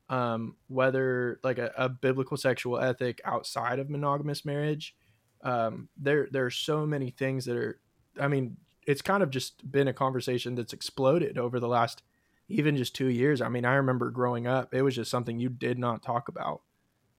Um, 0.08 0.56
whether 0.68 1.40
like 1.42 1.58
a, 1.58 1.72
a 1.76 1.88
biblical 1.88 2.36
sexual 2.36 2.78
ethic 2.78 3.20
outside 3.24 3.80
of 3.80 3.90
monogamous 3.90 4.44
marriage, 4.44 4.94
um, 5.42 5.88
there 5.96 6.28
there 6.30 6.46
are 6.46 6.50
so 6.50 6.86
many 6.86 7.10
things 7.10 7.44
that 7.46 7.56
are. 7.56 7.80
I 8.20 8.28
mean, 8.28 8.56
it's 8.86 9.02
kind 9.02 9.22
of 9.22 9.30
just 9.30 9.70
been 9.70 9.88
a 9.88 9.92
conversation 9.92 10.54
that's 10.54 10.72
exploded 10.72 11.38
over 11.38 11.58
the 11.58 11.68
last 11.68 12.02
even 12.48 12.76
just 12.76 12.94
two 12.94 13.08
years. 13.08 13.40
I 13.40 13.48
mean, 13.48 13.64
I 13.64 13.74
remember 13.74 14.10
growing 14.10 14.46
up, 14.46 14.72
it 14.72 14.82
was 14.82 14.94
just 14.94 15.10
something 15.10 15.38
you 15.38 15.48
did 15.48 15.78
not 15.78 16.02
talk 16.02 16.28
about. 16.28 16.62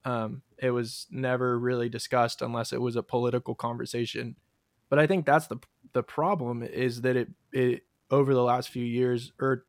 Um, 0.04 0.42
it 0.56 0.70
was 0.70 1.06
never 1.10 1.58
really 1.58 1.88
discussed 1.88 2.40
unless 2.40 2.72
it 2.72 2.80
was 2.80 2.96
a 2.96 3.02
political 3.02 3.54
conversation. 3.54 4.36
But 4.88 4.98
I 4.98 5.06
think 5.06 5.26
that's 5.26 5.46
the 5.46 5.58
the 5.92 6.02
problem 6.02 6.62
is 6.62 7.02
that 7.02 7.16
it 7.16 7.28
it 7.52 7.82
over 8.10 8.32
the 8.32 8.42
last 8.42 8.70
few 8.70 8.84
years 8.84 9.32
or 9.38 9.66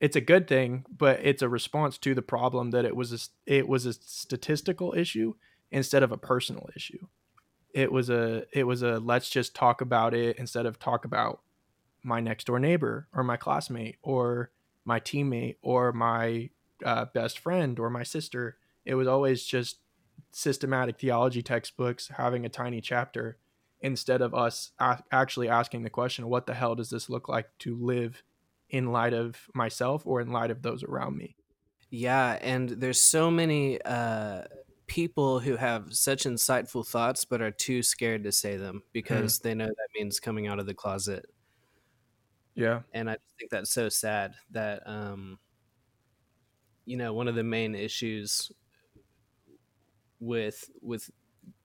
it's 0.00 0.16
a 0.16 0.20
good 0.20 0.46
thing, 0.46 0.84
but 0.94 1.20
it's 1.22 1.42
a 1.42 1.48
response 1.48 1.98
to 1.98 2.14
the 2.14 2.22
problem 2.22 2.70
that 2.70 2.84
it 2.84 2.94
was 2.94 3.12
a, 3.12 3.18
it 3.52 3.68
was 3.68 3.86
a 3.86 3.92
statistical 3.92 4.94
issue 4.96 5.34
instead 5.70 6.02
of 6.02 6.12
a 6.12 6.18
personal 6.18 6.68
issue. 6.76 7.06
It 7.72 7.92
was 7.92 8.10
a 8.10 8.44
it 8.52 8.64
was 8.64 8.82
a 8.82 8.98
let's 8.98 9.28
just 9.28 9.54
talk 9.54 9.80
about 9.80 10.14
it 10.14 10.36
instead 10.38 10.66
of 10.66 10.78
talk 10.78 11.04
about 11.04 11.40
my 12.02 12.20
next 12.20 12.46
door 12.46 12.58
neighbor 12.58 13.08
or 13.12 13.22
my 13.22 13.36
classmate 13.36 13.96
or 14.02 14.50
my 14.84 15.00
teammate 15.00 15.56
or 15.62 15.92
my 15.92 16.50
uh, 16.84 17.06
best 17.12 17.38
friend 17.38 17.78
or 17.78 17.90
my 17.90 18.02
sister. 18.02 18.56
It 18.84 18.94
was 18.94 19.08
always 19.08 19.44
just 19.44 19.78
systematic 20.30 20.98
theology 20.98 21.42
textbooks 21.42 22.08
having 22.16 22.46
a 22.46 22.50
tiny 22.50 22.80
chapter 22.80 23.38
instead 23.80 24.22
of 24.22 24.34
us 24.34 24.70
a- 24.78 25.02
actually 25.10 25.48
asking 25.48 25.82
the 25.82 25.90
question, 25.90 26.28
what 26.28 26.46
the 26.46 26.54
hell 26.54 26.74
does 26.74 26.90
this 26.90 27.10
look 27.10 27.28
like 27.28 27.48
to 27.58 27.76
live 27.76 28.22
in 28.70 28.92
light 28.92 29.14
of 29.14 29.48
myself 29.54 30.06
or 30.06 30.20
in 30.20 30.30
light 30.32 30.50
of 30.50 30.62
those 30.62 30.82
around 30.84 31.16
me? 31.16 31.36
Yeah, 31.90 32.38
and 32.40 32.68
there's 32.70 33.00
so 33.00 33.30
many 33.30 33.80
uh 33.82 34.44
people 34.86 35.40
who 35.40 35.56
have 35.56 35.92
such 35.94 36.24
insightful 36.24 36.86
thoughts 36.86 37.24
but 37.24 37.42
are 37.42 37.50
too 37.50 37.82
scared 37.82 38.22
to 38.24 38.30
say 38.32 38.56
them 38.56 38.82
Hmm. 39.08 39.30
because 39.32 39.40
they 39.40 39.54
know 39.54 39.66
that 39.66 39.88
means 39.94 40.20
coming 40.20 40.46
out 40.46 40.58
of 40.60 40.66
the 40.66 40.74
closet. 40.74 41.26
Yeah. 42.54 42.82
And 42.92 43.10
I 43.10 43.14
just 43.14 43.24
think 43.38 43.50
that's 43.50 43.70
so 43.70 43.88
sad 43.88 44.34
that 44.50 44.82
um 44.86 45.38
you 46.84 46.96
know, 46.96 47.12
one 47.12 47.28
of 47.28 47.34
the 47.34 47.42
main 47.44 47.74
issues 47.74 48.50
with 50.20 50.70
with 50.80 51.10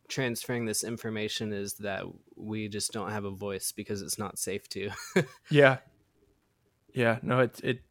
transferring 0.09 0.65
this 0.65 0.83
information 0.83 1.53
is 1.53 1.75
that 1.75 2.03
we 2.35 2.67
just 2.67 2.91
don't 2.93 3.11
have 3.11 3.25
a 3.25 3.31
voice 3.31 3.71
because 3.71 4.01
it's 4.01 4.19
not 4.19 4.39
safe 4.39 4.67
to. 4.69 4.91
Yeah. 5.49 5.79
Yeah. 6.93 7.19
No, 7.21 7.39
it, 7.39 7.59
it, 7.63 7.81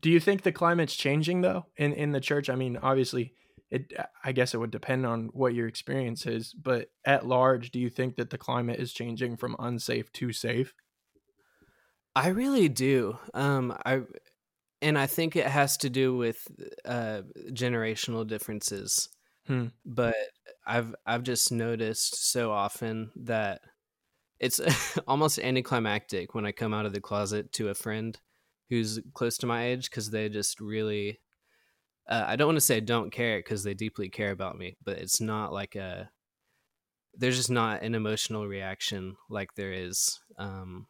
do 0.00 0.10
you 0.10 0.20
think 0.20 0.42
the 0.42 0.52
climate's 0.52 0.94
changing 0.96 1.40
though 1.40 1.66
in, 1.76 1.92
in 1.92 2.12
the 2.12 2.20
church? 2.20 2.50
I 2.50 2.54
mean, 2.54 2.76
obviously 2.76 3.32
it, 3.70 3.92
I 4.22 4.32
guess 4.32 4.54
it 4.54 4.58
would 4.58 4.70
depend 4.70 5.06
on 5.06 5.30
what 5.32 5.54
your 5.54 5.66
experience 5.66 6.26
is, 6.26 6.52
but 6.54 6.88
at 7.04 7.26
large, 7.26 7.70
do 7.70 7.80
you 7.80 7.90
think 7.90 8.16
that 8.16 8.30
the 8.30 8.38
climate 8.38 8.78
is 8.78 8.92
changing 8.92 9.36
from 9.36 9.56
unsafe 9.58 10.12
to 10.12 10.32
safe? 10.32 10.74
I 12.14 12.28
really 12.28 12.68
do. 12.68 13.18
Um 13.32 13.76
I 13.84 14.02
and 14.80 14.98
I 14.98 15.06
think 15.06 15.34
it 15.34 15.46
has 15.46 15.76
to 15.78 15.90
do 15.90 16.16
with 16.16 16.46
uh 16.84 17.22
generational 17.50 18.26
differences. 18.26 19.08
Hmm. 19.46 19.68
But 19.84 20.14
I've 20.66 20.94
I've 21.06 21.22
just 21.22 21.50
noticed 21.50 22.30
so 22.30 22.52
often 22.52 23.10
that 23.16 23.62
it's 24.38 24.60
almost 25.08 25.38
anticlimactic 25.38 26.34
when 26.34 26.46
I 26.46 26.52
come 26.52 26.74
out 26.74 26.86
of 26.86 26.92
the 26.92 27.00
closet 27.00 27.52
to 27.54 27.68
a 27.68 27.74
friend 27.74 28.18
who's 28.74 29.00
close 29.14 29.38
to 29.38 29.46
my 29.46 29.66
age 29.66 29.90
because 29.90 30.10
they 30.10 30.28
just 30.28 30.60
really 30.60 31.20
uh, 32.08 32.24
I 32.26 32.36
don't 32.36 32.48
want 32.48 32.56
to 32.56 32.64
say 32.64 32.80
don't 32.80 33.10
care 33.10 33.38
because 33.38 33.64
they 33.64 33.74
deeply 33.74 34.08
care 34.08 34.30
about 34.30 34.58
me, 34.58 34.76
but 34.84 34.98
it's 34.98 35.20
not 35.20 35.52
like 35.52 35.74
a 35.74 36.10
there's 37.16 37.36
just 37.36 37.50
not 37.50 37.82
an 37.82 37.94
emotional 37.94 38.46
reaction 38.46 39.16
like 39.30 39.54
there 39.54 39.72
is 39.72 40.20
um, 40.38 40.86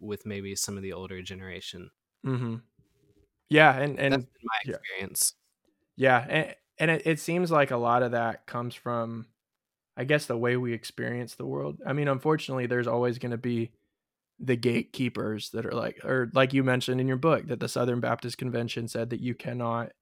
with 0.00 0.26
maybe 0.26 0.56
some 0.56 0.76
of 0.76 0.82
the 0.82 0.92
older 0.92 1.22
generation. 1.22 1.90
Mm-hmm. 2.26 2.56
Yeah. 3.50 3.78
And, 3.78 3.98
and 3.98 4.26
my 4.42 4.58
yeah, 4.64 4.76
experience. 4.76 5.34
yeah. 5.96 6.26
And, 6.28 6.54
and 6.78 6.90
it, 6.90 7.02
it 7.04 7.20
seems 7.20 7.50
like 7.50 7.70
a 7.70 7.76
lot 7.76 8.02
of 8.02 8.12
that 8.12 8.46
comes 8.46 8.74
from, 8.74 9.26
I 9.96 10.04
guess, 10.04 10.26
the 10.26 10.36
way 10.36 10.56
we 10.56 10.72
experience 10.72 11.34
the 11.34 11.46
world. 11.46 11.78
I 11.86 11.92
mean, 11.92 12.08
unfortunately, 12.08 12.66
there's 12.66 12.86
always 12.86 13.18
going 13.18 13.32
to 13.32 13.38
be 13.38 13.72
the 14.38 14.56
gatekeepers 14.56 15.50
that 15.50 15.66
are 15.66 15.72
like, 15.72 16.04
or 16.04 16.30
like 16.34 16.52
you 16.52 16.62
mentioned 16.62 17.00
in 17.00 17.08
your 17.08 17.16
book, 17.16 17.46
that 17.48 17.60
the 17.60 17.68
Southern 17.68 18.00
Baptist 18.00 18.38
Convention 18.38 18.88
said 18.88 19.10
that 19.10 19.20
you 19.20 19.34
cannot 19.34 19.92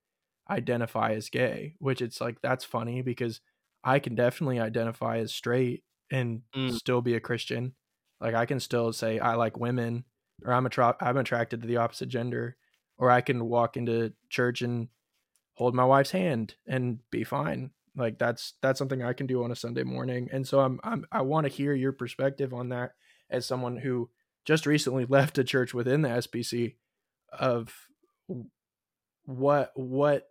identify 0.51 1.13
as 1.13 1.29
gay, 1.29 1.75
which 1.79 2.03
it's 2.03 2.21
like 2.21 2.41
that's 2.43 2.65
funny 2.65 3.03
because 3.03 3.41
I 3.85 3.99
can 3.99 4.15
definitely 4.15 4.61
identify 4.61 5.19
as 5.19 5.33
straight 5.35 5.85
and 6.11 6.43
Mm, 6.55 6.79
still 6.79 7.03
be 7.03 7.15
a 7.15 7.21
Christian. 7.21 7.75
Like 8.21 8.35
I 8.35 8.47
can 8.47 8.61
still 8.61 8.93
say 8.93 9.19
I 9.19 9.35
like 9.35 9.59
women 9.59 10.05
or 10.45 10.53
I'm 10.53 10.67
attra- 10.67 10.97
I'm 11.01 11.17
attracted 11.17 11.63
to 11.63 11.69
the 11.69 11.79
opposite 11.79 12.09
gender 12.09 12.57
or 12.99 13.11
I 13.11 13.21
can 13.21 13.47
walk 13.47 13.77
into 13.77 14.15
church 14.31 14.63
and 14.63 14.89
hold 15.55 15.75
my 15.75 15.85
wife's 15.85 16.11
hand 16.11 16.55
and 16.67 17.01
be 17.11 17.25
fine. 17.25 17.71
Like 17.97 18.19
that's 18.19 18.55
that's 18.61 18.79
something 18.79 19.03
I 19.03 19.13
can 19.15 19.27
do 19.27 19.43
on 19.43 19.51
a 19.51 19.57
Sunday 19.57 19.83
morning. 19.83 20.29
And 20.33 20.47
so 20.47 20.61
I'm, 20.61 20.81
I'm 20.85 21.07
I 21.11 21.23
want 21.23 21.47
to 21.47 21.53
hear 21.53 21.73
your 21.73 21.93
perspective 21.93 22.53
on 22.53 22.69
that 22.71 22.93
as 23.31 23.47
someone 23.47 23.77
who 23.79 24.11
just 24.47 24.67
recently 24.67 25.05
left 25.09 25.39
a 25.39 25.45
church 25.45 25.75
within 25.75 26.03
the 26.03 26.09
SBC 26.09 26.75
of 27.33 27.75
what 29.25 29.73
what 29.75 30.29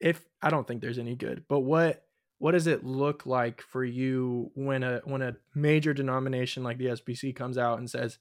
if 0.00 0.24
I 0.40 0.50
don't 0.50 0.66
think 0.66 0.80
there's 0.80 0.98
any 0.98 1.14
good, 1.14 1.44
but 1.48 1.60
what 1.60 2.04
what 2.38 2.52
does 2.52 2.66
it 2.66 2.84
look 2.84 3.24
like 3.24 3.62
for 3.62 3.84
you 3.84 4.50
when 4.54 4.82
a 4.82 5.00
when 5.04 5.22
a 5.22 5.36
major 5.54 5.94
denomination 5.94 6.64
like 6.64 6.78
the 6.78 6.86
SBC 6.86 7.36
comes 7.36 7.56
out 7.56 7.78
and 7.78 7.88
says, 7.88 8.18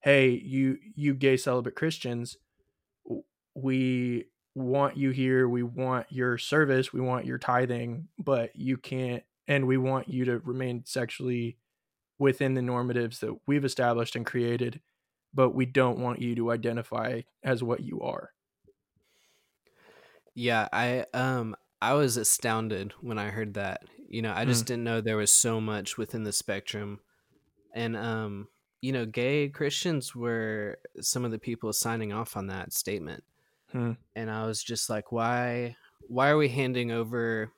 "Hey, 0.00 0.30
you 0.30 0.78
you 0.96 1.14
gay 1.14 1.36
celibate 1.36 1.76
Christians, 1.76 2.36
we 3.54 4.26
want 4.54 4.96
you 4.96 5.10
here, 5.10 5.48
we 5.48 5.62
want 5.62 6.06
your 6.10 6.38
service, 6.38 6.92
we 6.92 7.00
want 7.00 7.24
your 7.24 7.38
tithing, 7.38 8.08
but 8.18 8.54
you 8.54 8.76
can't 8.76 9.22
and 9.48 9.66
we 9.66 9.76
want 9.76 10.08
you 10.08 10.24
to 10.24 10.38
remain 10.40 10.82
sexually 10.84 11.56
within 12.22 12.54
the 12.54 12.62
normatives 12.62 13.20
that 13.20 13.38
we've 13.46 13.66
established 13.66 14.16
and 14.16 14.26
created, 14.26 14.80
but 15.34 15.50
we 15.50 15.66
don't 15.66 16.00
want 16.00 16.22
you 16.22 16.34
to 16.36 16.52
identify 16.52 17.22
as 17.44 17.62
what 17.62 17.80
you 17.80 18.00
are." 18.02 18.32
Yeah, 20.34 20.68
I 20.72 21.06
um 21.14 21.56
I 21.80 21.94
was 21.94 22.16
astounded 22.16 22.92
when 23.00 23.18
I 23.18 23.30
heard 23.30 23.54
that. 23.54 23.84
You 24.08 24.22
know, 24.22 24.32
I 24.34 24.44
just 24.44 24.66
didn't 24.66 24.84
know 24.84 25.00
there 25.00 25.16
was 25.16 25.32
so 25.32 25.60
much 25.60 25.98
within 25.98 26.24
the 26.24 26.32
spectrum. 26.32 27.00
And 27.74 27.96
um, 27.96 28.48
you 28.82 28.92
know, 28.92 29.06
gay 29.06 29.50
Christians 29.50 30.14
were 30.16 30.80
some 31.00 31.24
of 31.24 31.32
the 31.32 31.40
people 31.40 31.72
signing 31.72 32.12
off 32.12 32.36
on 32.36 32.48
that 32.48 32.72
statement. 32.72 33.24
hmm, 33.72 33.92
And 34.16 34.30
I 34.30 34.46
was 34.46 34.62
just 34.62 34.90
like, 34.90 35.12
why 35.12 35.76
why 36.08 36.30
are 36.30 36.36
we 36.38 36.48
handing 36.50 36.92
over 36.92 37.52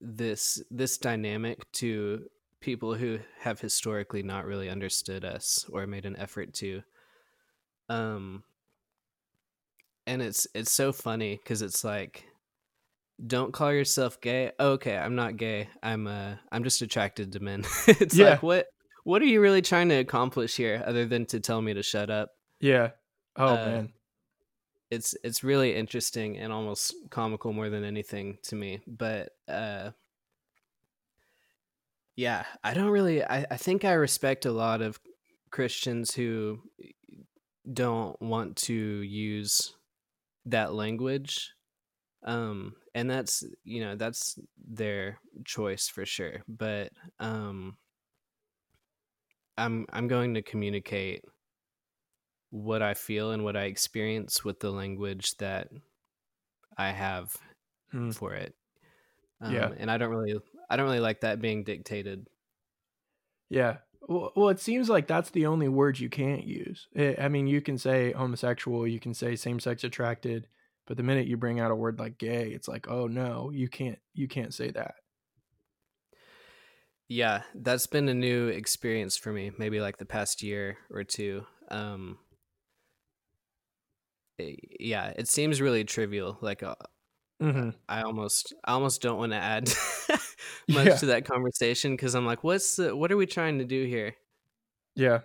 this 0.00 0.62
this 0.70 0.98
dynamic 0.98 1.70
to 1.72 2.28
people 2.60 2.94
who 2.94 3.20
have 3.40 3.60
historically 3.60 4.22
not 4.22 4.46
really 4.46 4.68
understood 4.68 5.24
us 5.24 5.66
or 5.70 5.86
made 5.86 6.06
an 6.06 6.16
effort 6.16 6.52
to? 6.54 6.82
Um 7.88 8.44
and 10.06 10.22
it's 10.22 10.46
it's 10.54 10.70
so 10.72 10.92
funny 10.92 11.38
cuz 11.44 11.62
it's 11.62 11.84
like 11.84 12.24
don't 13.26 13.52
call 13.52 13.72
yourself 13.72 14.20
gay. 14.20 14.52
Oh, 14.58 14.72
okay, 14.72 14.96
I'm 14.96 15.14
not 15.14 15.36
gay. 15.36 15.68
I'm 15.82 16.06
uh 16.06 16.36
I'm 16.50 16.64
just 16.64 16.82
attracted 16.82 17.32
to 17.32 17.40
men. 17.40 17.64
it's 17.86 18.18
Yeah, 18.18 18.18
like 18.18 18.42
what 18.42 18.66
what 19.04 19.22
are 19.22 19.26
you 19.26 19.40
really 19.40 19.62
trying 19.62 19.88
to 19.90 19.96
accomplish 19.96 20.56
here 20.56 20.82
other 20.86 21.06
than 21.06 21.26
to 21.26 21.40
tell 21.40 21.60
me 21.62 21.74
to 21.74 21.82
shut 21.82 22.10
up? 22.10 22.30
yeah. 22.60 22.90
Oh 23.36 23.56
Uh 23.56 23.58
man. 23.58 23.92
it's 24.90 25.14
it's 25.22 25.44
really 25.44 25.74
interesting 25.74 26.36
and 26.38 26.52
almost 26.52 26.94
comical 27.10 27.52
more 27.52 27.70
than 27.70 27.84
anything 27.84 28.38
to 28.42 28.56
me. 28.56 28.80
But 28.86 29.30
uh 29.48 29.90
yeah, 32.20 32.44
I 32.62 32.74
don't 32.74 32.90
really 32.90 33.24
I, 33.24 33.46
I 33.50 33.56
think 33.56 33.82
I 33.84 33.92
respect 33.92 34.44
a 34.44 34.52
lot 34.52 34.82
of 34.82 35.00
Christians 35.50 36.14
who 36.14 36.62
don't 37.72 38.20
want 38.20 38.56
to 38.56 38.74
use 38.74 39.74
that 40.46 40.72
language 40.74 41.52
um 42.24 42.76
and 42.94 43.10
that's 43.10 43.44
you 43.64 43.80
know 43.80 43.96
that's 43.96 44.38
their 44.58 45.18
choice 45.44 45.88
for 45.88 46.06
sure 46.06 46.42
but 46.48 46.92
um 47.20 47.78
i'm 49.56 49.86
i'm 49.92 50.08
going 50.08 50.34
to 50.34 50.42
communicate 50.42 51.24
what 52.50 52.82
i 52.82 52.94
feel 52.94 53.30
and 53.30 53.44
what 53.44 53.56
i 53.56 53.64
experience 53.64 54.44
with 54.44 54.60
the 54.60 54.70
language 54.70 55.36
that 55.36 55.68
i 56.76 56.90
have 56.90 57.36
Hmm. 57.90 58.10
for 58.10 58.34
it 58.34 58.54
um, 59.40 59.52
Yeah. 59.52 59.74
and 59.76 59.90
i 59.90 59.98
don't 59.98 60.10
really 60.10 60.38
i 60.70 60.76
don't 60.76 60.86
really 60.86 61.00
like 61.00 61.20
that 61.20 61.40
being 61.42 61.64
dictated 61.64 62.26
Yeah. 63.50 63.78
Well, 64.08 64.32
well, 64.34 64.48
it 64.48 64.60
seems 64.60 64.88
like 64.88 65.06
that's 65.06 65.30
the 65.30 65.46
only 65.46 65.68
word 65.68 65.98
you 65.98 66.08
can't 66.08 66.44
use. 66.44 66.88
I 66.96 67.16
I 67.18 67.28
mean, 67.28 67.46
you 67.46 67.60
can 67.60 67.76
say 67.78 68.12
homosexual, 68.12 68.86
you 68.86 68.98
can 68.98 69.12
say 69.14 69.36
same-sex 69.36 69.84
attracted, 69.84 70.46
but 70.86 70.96
the 70.96 71.02
minute 71.02 71.26
you 71.26 71.36
bring 71.36 71.60
out 71.60 71.70
a 71.70 71.74
word 71.76 71.98
like 71.98 72.16
gay, 72.18 72.48
it's 72.50 72.66
like, 72.68 72.88
oh 72.88 73.06
no, 73.08 73.50
you 73.52 73.68
can't, 73.68 73.98
you 74.14 74.26
can't 74.28 74.54
say 74.54 74.70
that. 74.70 74.94
yeah 77.08 77.42
that's 77.54 77.86
been 77.88 78.08
a 78.08 78.14
new 78.14 78.48
experience 78.48 79.16
for 79.16 79.32
me 79.32 79.50
maybe 79.58 79.80
like 79.80 79.96
the 79.98 80.04
past 80.06 80.42
year 80.42 80.78
or 80.90 81.02
two 81.04 81.44
um 81.70 82.18
eh, 84.38 84.54
yeah 84.78 85.12
it 85.16 85.28
seems 85.28 85.60
really 85.60 85.84
trivial 85.84 86.38
like 86.40 86.62
uh, 86.62 86.74
Mm-hmm. 87.42 87.70
I 87.88 88.02
almost 88.02 88.52
I 88.64 88.72
almost 88.72 89.00
don't 89.00 89.16
want 89.16 89.32
to 89.32 89.38
add 89.38 89.70
much 90.68 90.86
Yeah. 90.86 90.96
to 90.96 91.06
that 91.06 91.24
conversation 91.24 91.94
because 91.96 92.14
I'm 92.14 92.26
like, 92.26 92.44
what's 92.44 92.76
the, 92.76 92.94
what 92.96 93.12
are 93.12 93.16
we 93.16 93.26
trying 93.26 93.58
to 93.58 93.64
do 93.64 93.84
here? 93.84 94.14
Yeah. 94.96 95.20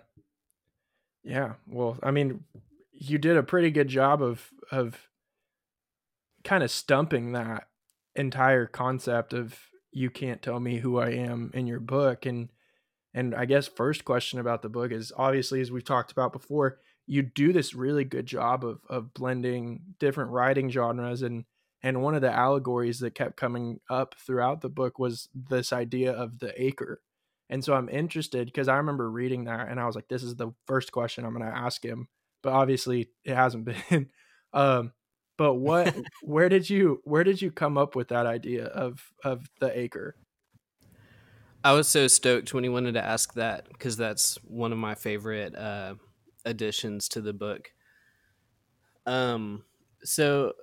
Yeah. 1.24 1.54
Well, 1.66 1.98
I 2.02 2.10
mean, 2.10 2.44
you 2.92 3.18
did 3.18 3.36
a 3.36 3.42
pretty 3.42 3.70
good 3.70 3.88
job 3.88 4.22
of 4.22 4.50
of 4.70 5.08
kind 6.44 6.62
of 6.62 6.70
stumping 6.70 7.32
that 7.32 7.68
entire 8.14 8.66
concept 8.66 9.32
of 9.32 9.58
you 9.92 10.10
can't 10.10 10.42
tell 10.42 10.60
me 10.60 10.78
who 10.78 10.98
I 10.98 11.10
am 11.10 11.50
in 11.54 11.66
your 11.66 11.80
book 11.80 12.26
and 12.26 12.48
and 13.14 13.34
I 13.34 13.46
guess 13.46 13.66
first 13.66 14.04
question 14.04 14.38
about 14.40 14.62
the 14.62 14.68
book 14.68 14.92
is 14.92 15.12
obviously 15.16 15.60
as 15.60 15.72
we've 15.72 15.84
talked 15.84 16.12
about 16.12 16.32
before, 16.32 16.78
you 17.06 17.22
do 17.22 17.52
this 17.52 17.74
really 17.74 18.04
good 18.04 18.26
job 18.26 18.64
of 18.64 18.80
of 18.88 19.14
blending 19.14 19.82
different 19.98 20.30
writing 20.30 20.70
genres 20.70 21.22
and 21.22 21.44
and 21.86 22.02
one 22.02 22.16
of 22.16 22.20
the 22.20 22.32
allegories 22.32 22.98
that 22.98 23.14
kept 23.14 23.36
coming 23.36 23.78
up 23.88 24.16
throughout 24.18 24.60
the 24.60 24.68
book 24.68 24.98
was 24.98 25.28
this 25.32 25.72
idea 25.72 26.10
of 26.10 26.40
the 26.40 26.52
acre. 26.60 27.00
And 27.48 27.64
so 27.64 27.74
I'm 27.74 27.88
interested 27.88 28.46
because 28.46 28.66
I 28.66 28.78
remember 28.78 29.08
reading 29.08 29.44
that 29.44 29.68
and 29.68 29.78
I 29.78 29.86
was 29.86 29.94
like, 29.94 30.08
this 30.08 30.24
is 30.24 30.34
the 30.34 30.50
first 30.66 30.90
question 30.90 31.24
I'm 31.24 31.32
going 31.32 31.48
to 31.48 31.56
ask 31.56 31.84
him. 31.84 32.08
But 32.42 32.54
obviously 32.54 33.10
it 33.24 33.36
hasn't 33.36 33.66
been. 33.88 34.10
um, 34.52 34.94
but 35.38 35.54
what, 35.54 35.96
where 36.22 36.48
did 36.48 36.68
you, 36.68 37.02
where 37.04 37.22
did 37.22 37.40
you 37.40 37.52
come 37.52 37.78
up 37.78 37.94
with 37.94 38.08
that 38.08 38.26
idea 38.26 38.64
of, 38.64 39.12
of 39.22 39.48
the 39.60 39.78
acre? 39.78 40.16
I 41.62 41.72
was 41.72 41.86
so 41.86 42.08
stoked 42.08 42.52
when 42.52 42.64
he 42.64 42.68
wanted 42.68 42.94
to 42.94 43.04
ask 43.04 43.34
that 43.34 43.68
because 43.68 43.96
that's 43.96 44.42
one 44.42 44.72
of 44.72 44.78
my 44.78 44.96
favorite 44.96 45.54
uh, 45.54 45.94
additions 46.44 47.08
to 47.10 47.20
the 47.20 47.32
book. 47.32 47.70
Um, 49.06 49.62
so 50.02 50.54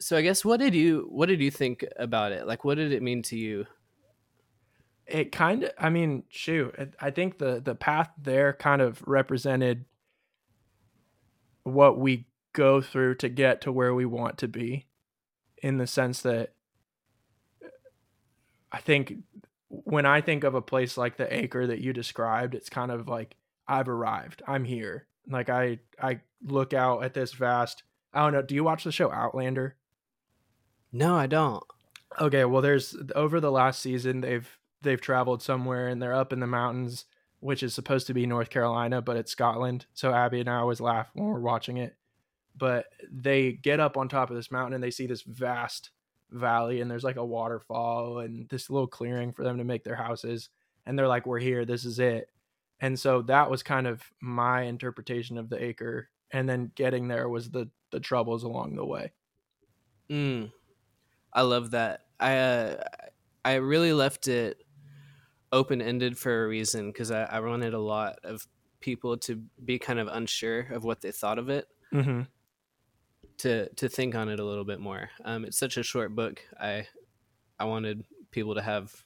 so 0.00 0.16
I 0.16 0.22
guess 0.22 0.44
what 0.44 0.60
did 0.60 0.74
you 0.74 1.06
what 1.10 1.26
did 1.26 1.40
you 1.40 1.50
think 1.50 1.84
about 1.96 2.32
it? 2.32 2.46
Like, 2.46 2.64
what 2.64 2.76
did 2.76 2.92
it 2.92 3.02
mean 3.02 3.22
to 3.24 3.36
you? 3.36 3.66
It 5.06 5.32
kind 5.32 5.64
of, 5.64 5.70
I 5.78 5.88
mean, 5.88 6.24
shoot, 6.28 6.74
I 7.00 7.10
think 7.10 7.38
the, 7.38 7.62
the 7.64 7.74
path 7.74 8.10
there 8.20 8.52
kind 8.52 8.82
of 8.82 9.02
represented 9.06 9.86
what 11.62 11.98
we 11.98 12.26
go 12.52 12.82
through 12.82 13.14
to 13.16 13.28
get 13.30 13.62
to 13.62 13.72
where 13.72 13.94
we 13.94 14.04
want 14.04 14.36
to 14.38 14.48
be 14.48 14.86
in 15.62 15.78
the 15.78 15.86
sense 15.86 16.20
that 16.22 16.52
uh, 17.64 17.68
I 18.70 18.78
think 18.78 19.14
when 19.68 20.04
I 20.04 20.20
think 20.20 20.44
of 20.44 20.54
a 20.54 20.62
place 20.62 20.96
like 20.96 21.16
the 21.16 21.34
acre 21.34 21.66
that 21.66 21.80
you 21.80 21.92
described, 21.92 22.54
it's 22.54 22.68
kind 22.68 22.90
of 22.90 23.08
like 23.08 23.36
I've 23.66 23.88
arrived. 23.88 24.42
I'm 24.46 24.64
here. 24.64 25.06
Like 25.28 25.48
I 25.48 25.78
I 26.00 26.20
look 26.42 26.72
out 26.72 27.02
at 27.02 27.14
this 27.14 27.32
vast 27.32 27.82
I 28.12 28.22
don't 28.22 28.32
know, 28.32 28.42
do 28.42 28.54
you 28.54 28.64
watch 28.64 28.84
the 28.84 28.92
show 28.92 29.10
Outlander? 29.10 29.76
No, 30.92 31.16
I 31.16 31.26
don't. 31.26 31.62
Okay, 32.20 32.44
well 32.44 32.62
there's 32.62 32.96
over 33.14 33.40
the 33.40 33.50
last 33.52 33.80
season 33.80 34.20
they've 34.20 34.48
they've 34.82 35.00
traveled 35.00 35.42
somewhere 35.42 35.88
and 35.88 36.00
they're 36.00 36.14
up 36.14 36.32
in 36.32 36.40
the 36.40 36.46
mountains, 36.46 37.04
which 37.40 37.62
is 37.62 37.74
supposed 37.74 38.06
to 38.06 38.14
be 38.14 38.26
North 38.26 38.50
Carolina, 38.50 39.02
but 39.02 39.16
it's 39.16 39.32
Scotland. 39.32 39.86
So 39.94 40.12
Abby 40.12 40.40
and 40.40 40.48
I 40.48 40.56
always 40.56 40.80
laugh 40.80 41.10
when 41.14 41.26
we're 41.26 41.40
watching 41.40 41.76
it. 41.76 41.96
But 42.56 42.86
they 43.10 43.52
get 43.52 43.80
up 43.80 43.96
on 43.96 44.08
top 44.08 44.30
of 44.30 44.36
this 44.36 44.50
mountain 44.50 44.74
and 44.74 44.82
they 44.82 44.90
see 44.90 45.06
this 45.06 45.22
vast 45.22 45.90
valley 46.30 46.80
and 46.80 46.90
there's 46.90 47.04
like 47.04 47.16
a 47.16 47.24
waterfall 47.24 48.18
and 48.18 48.48
this 48.48 48.68
little 48.68 48.86
clearing 48.86 49.32
for 49.32 49.44
them 49.44 49.58
to 49.58 49.64
make 49.64 49.84
their 49.84 49.96
houses 49.96 50.50
and 50.86 50.98
they're 50.98 51.08
like 51.08 51.26
we're 51.26 51.38
here, 51.38 51.64
this 51.64 51.84
is 51.84 51.98
it. 51.98 52.30
And 52.80 52.98
so 52.98 53.22
that 53.22 53.50
was 53.50 53.62
kind 53.62 53.86
of 53.86 54.02
my 54.20 54.62
interpretation 54.62 55.38
of 55.38 55.48
the 55.50 55.62
acre 55.62 56.08
and 56.30 56.48
then 56.48 56.72
getting 56.74 57.08
there 57.08 57.28
was 57.28 57.50
the 57.50 57.68
the 57.90 58.00
troubles 58.00 58.42
along 58.42 58.76
the 58.76 58.84
way. 58.84 59.12
Mm, 60.10 60.50
I 61.32 61.42
love 61.42 61.70
that. 61.72 62.06
I 62.20 62.36
uh, 62.38 62.84
I 63.44 63.54
really 63.56 63.92
left 63.92 64.28
it 64.28 64.64
open 65.52 65.82
ended 65.82 66.18
for 66.18 66.44
a 66.44 66.48
reason 66.48 66.88
because 66.92 67.10
I, 67.10 67.24
I 67.24 67.40
wanted 67.40 67.74
a 67.74 67.78
lot 67.80 68.18
of 68.24 68.48
people 68.80 69.18
to 69.18 69.36
be 69.64 69.78
kind 69.78 69.98
of 69.98 70.08
unsure 70.08 70.60
of 70.72 70.84
what 70.84 71.00
they 71.02 71.12
thought 71.12 71.38
of 71.38 71.48
it 71.50 71.68
Mhm. 71.92 72.28
to 73.38 73.68
to 73.74 73.88
think 73.88 74.14
on 74.14 74.28
it 74.28 74.40
a 74.40 74.44
little 74.44 74.64
bit 74.64 74.80
more. 74.80 75.10
Um, 75.24 75.44
it's 75.44 75.58
such 75.58 75.76
a 75.76 75.82
short 75.82 76.14
book. 76.14 76.42
I 76.58 76.88
I 77.58 77.66
wanted 77.66 78.06
people 78.32 78.54
to 78.56 78.62
have 78.62 79.04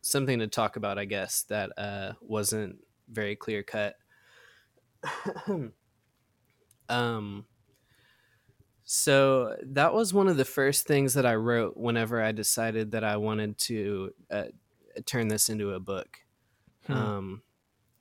something 0.00 0.38
to 0.38 0.46
talk 0.46 0.76
about. 0.76 0.98
I 0.98 1.04
guess 1.04 1.42
that 1.44 1.72
uh, 1.78 2.14
wasn't 2.20 2.84
very 3.08 3.36
clear 3.36 3.62
cut. 3.62 3.96
um. 6.88 7.46
So 8.90 9.54
that 9.62 9.92
was 9.92 10.14
one 10.14 10.28
of 10.28 10.38
the 10.38 10.46
first 10.46 10.86
things 10.86 11.12
that 11.12 11.26
I 11.26 11.34
wrote 11.34 11.76
whenever 11.76 12.22
I 12.22 12.32
decided 12.32 12.92
that 12.92 13.04
I 13.04 13.18
wanted 13.18 13.58
to 13.58 14.14
uh, 14.30 14.44
turn 15.04 15.28
this 15.28 15.50
into 15.50 15.74
a 15.74 15.78
book. 15.78 16.20
Hmm. 16.86 16.92
Um, 16.94 17.42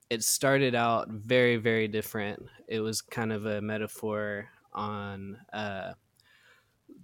it 0.10 0.24
started 0.24 0.76
out 0.76 1.10
very, 1.10 1.58
very 1.58 1.90
different. 1.90 2.42
It 2.70 2.80
was 2.80 3.02
kind 3.02 3.34
of 3.34 3.46
a 3.46 3.60
metaphor 3.60 4.48
on 4.72 5.38
uh, 5.52 5.92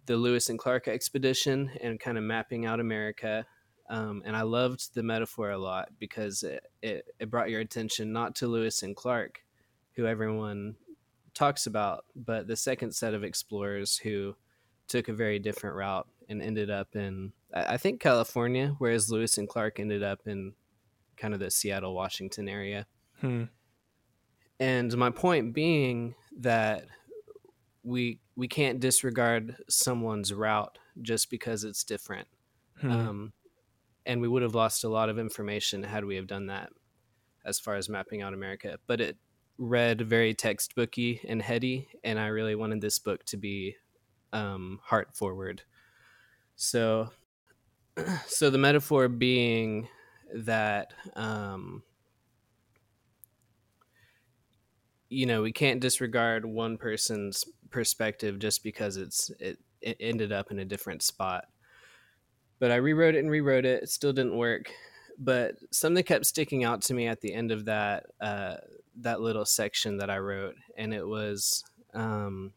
the 0.05 0.15
Lewis 0.15 0.47
and 0.47 0.57
Clark 0.57 0.87
expedition 0.87 1.69
and 1.81 1.99
kind 1.99 2.17
of 2.17 2.23
mapping 2.23 2.65
out 2.65 2.79
America. 2.79 3.45
Um, 3.89 4.23
and 4.25 4.33
I 4.33 4.43
loved 4.43 4.93
the 4.93 5.03
metaphor 5.03 5.51
a 5.51 5.57
lot 5.57 5.89
because 5.99 6.43
it, 6.43 6.65
it, 6.81 7.05
it 7.19 7.29
brought 7.29 7.49
your 7.49 7.59
attention 7.59 8.13
not 8.13 8.33
to 8.35 8.47
Lewis 8.47 8.81
and 8.81 8.95
Clark, 8.95 9.43
who 9.97 10.05
everyone 10.05 10.77
talks 11.33 11.65
about, 11.65 12.05
but 12.15 12.47
the 12.47 12.55
second 12.55 12.93
set 12.93 13.13
of 13.13 13.23
explorers 13.23 13.97
who 13.97 14.35
took 14.87 15.07
a 15.07 15.13
very 15.13 15.39
different 15.39 15.75
route 15.75 16.07
and 16.29 16.41
ended 16.41 16.69
up 16.69 16.95
in, 16.95 17.33
I 17.53 17.77
think, 17.77 17.99
California, 17.99 18.75
whereas 18.77 19.09
Lewis 19.09 19.37
and 19.37 19.47
Clark 19.47 19.79
ended 19.79 20.03
up 20.03 20.21
in 20.25 20.53
kind 21.17 21.33
of 21.33 21.39
the 21.39 21.51
Seattle, 21.51 21.93
Washington 21.93 22.47
area. 22.47 22.85
Hmm. 23.19 23.45
And 24.59 24.95
my 24.97 25.09
point 25.09 25.53
being 25.53 26.15
that 26.39 26.85
we 27.83 28.19
we 28.35 28.47
can't 28.47 28.79
disregard 28.79 29.57
someone's 29.69 30.33
route 30.33 30.79
just 31.01 31.29
because 31.29 31.63
it's 31.63 31.83
different. 31.83 32.27
Hmm. 32.79 32.91
Um, 32.91 33.33
and 34.05 34.21
we 34.21 34.27
would 34.27 34.41
have 34.41 34.55
lost 34.55 34.83
a 34.83 34.89
lot 34.89 35.09
of 35.09 35.19
information 35.19 35.83
had 35.83 36.05
we 36.05 36.15
have 36.15 36.27
done 36.27 36.47
that 36.47 36.69
as 37.45 37.59
far 37.59 37.75
as 37.75 37.89
mapping 37.89 38.21
out 38.21 38.33
America. 38.33 38.77
But 38.87 39.01
it 39.01 39.17
read 39.57 40.01
very 40.01 40.33
textbooky 40.33 41.19
and 41.27 41.41
heady, 41.41 41.87
and 42.03 42.19
I 42.19 42.27
really 42.27 42.55
wanted 42.55 42.81
this 42.81 42.99
book 42.99 43.23
to 43.25 43.37
be 43.37 43.75
um, 44.31 44.79
heart 44.83 45.15
forward. 45.15 45.61
So, 46.55 47.09
so 48.27 48.49
the 48.49 48.57
metaphor 48.57 49.07
being 49.07 49.87
that 50.33 50.93
um, 51.15 51.83
you 55.09 55.25
know 55.25 55.43
we 55.43 55.51
can't 55.51 55.79
disregard 55.79 56.45
one 56.45 56.77
person's 56.77 57.45
perspective 57.69 58.39
just 58.39 58.63
because 58.63 58.97
it's 58.97 59.29
it, 59.39 59.59
it 59.81 59.97
ended 59.99 60.31
up 60.31 60.51
in 60.51 60.59
a 60.59 60.65
different 60.65 61.01
spot. 61.03 61.45
But 62.59 62.71
i 62.71 62.75
rewrote 62.75 63.15
it 63.15 63.19
and 63.19 63.29
rewrote 63.29 63.65
it. 63.65 63.83
It 63.83 63.89
still 63.89 64.13
didn't 64.13 64.37
work. 64.37 64.71
But 65.19 65.55
something 65.71 66.03
kept 66.03 66.25
sticking 66.25 66.63
out 66.63 66.81
to 66.83 66.93
me 66.93 67.07
at 67.07 67.21
the 67.21 67.33
end 67.33 67.51
of 67.51 67.65
that 67.65 68.05
uh, 68.19 68.55
that 68.95 69.21
little 69.21 69.45
section 69.45 69.97
that 69.97 70.09
i 70.09 70.17
wrote 70.17 70.55
and 70.77 70.93
it 70.93 71.05
was 71.07 71.63
um, 71.93 72.53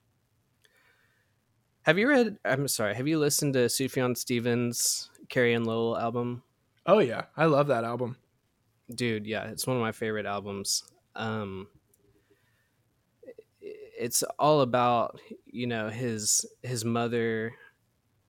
have 1.83 1.99
you 1.99 2.09
read 2.09 2.39
i'm 2.45 2.67
sorry 2.69 2.95
have 2.95 3.07
you 3.09 3.19
listened 3.19 3.53
to 3.55 3.67
sufjan 3.67 4.17
stevens 4.17 5.11
carrie 5.29 5.55
and 5.55 5.67
lowell 5.67 5.97
album? 5.99 6.43
Oh 6.89 7.01
yeah, 7.01 7.25
I 7.37 7.47
love 7.47 7.67
that 7.67 7.85
album. 7.85 8.17
dude 8.95 9.27
yeah 9.27 9.45
it's 9.49 9.67
one 9.67 9.77
of 9.77 9.83
my 9.83 9.93
favorite 9.93 10.27
albums. 10.27 10.85
Um 11.15 11.69
it's 13.61 14.23
all 14.39 14.61
about 14.61 15.21
you 15.47 15.67
know 15.67 15.89
his 15.89 16.45
his 16.63 16.85
mother 16.85 17.55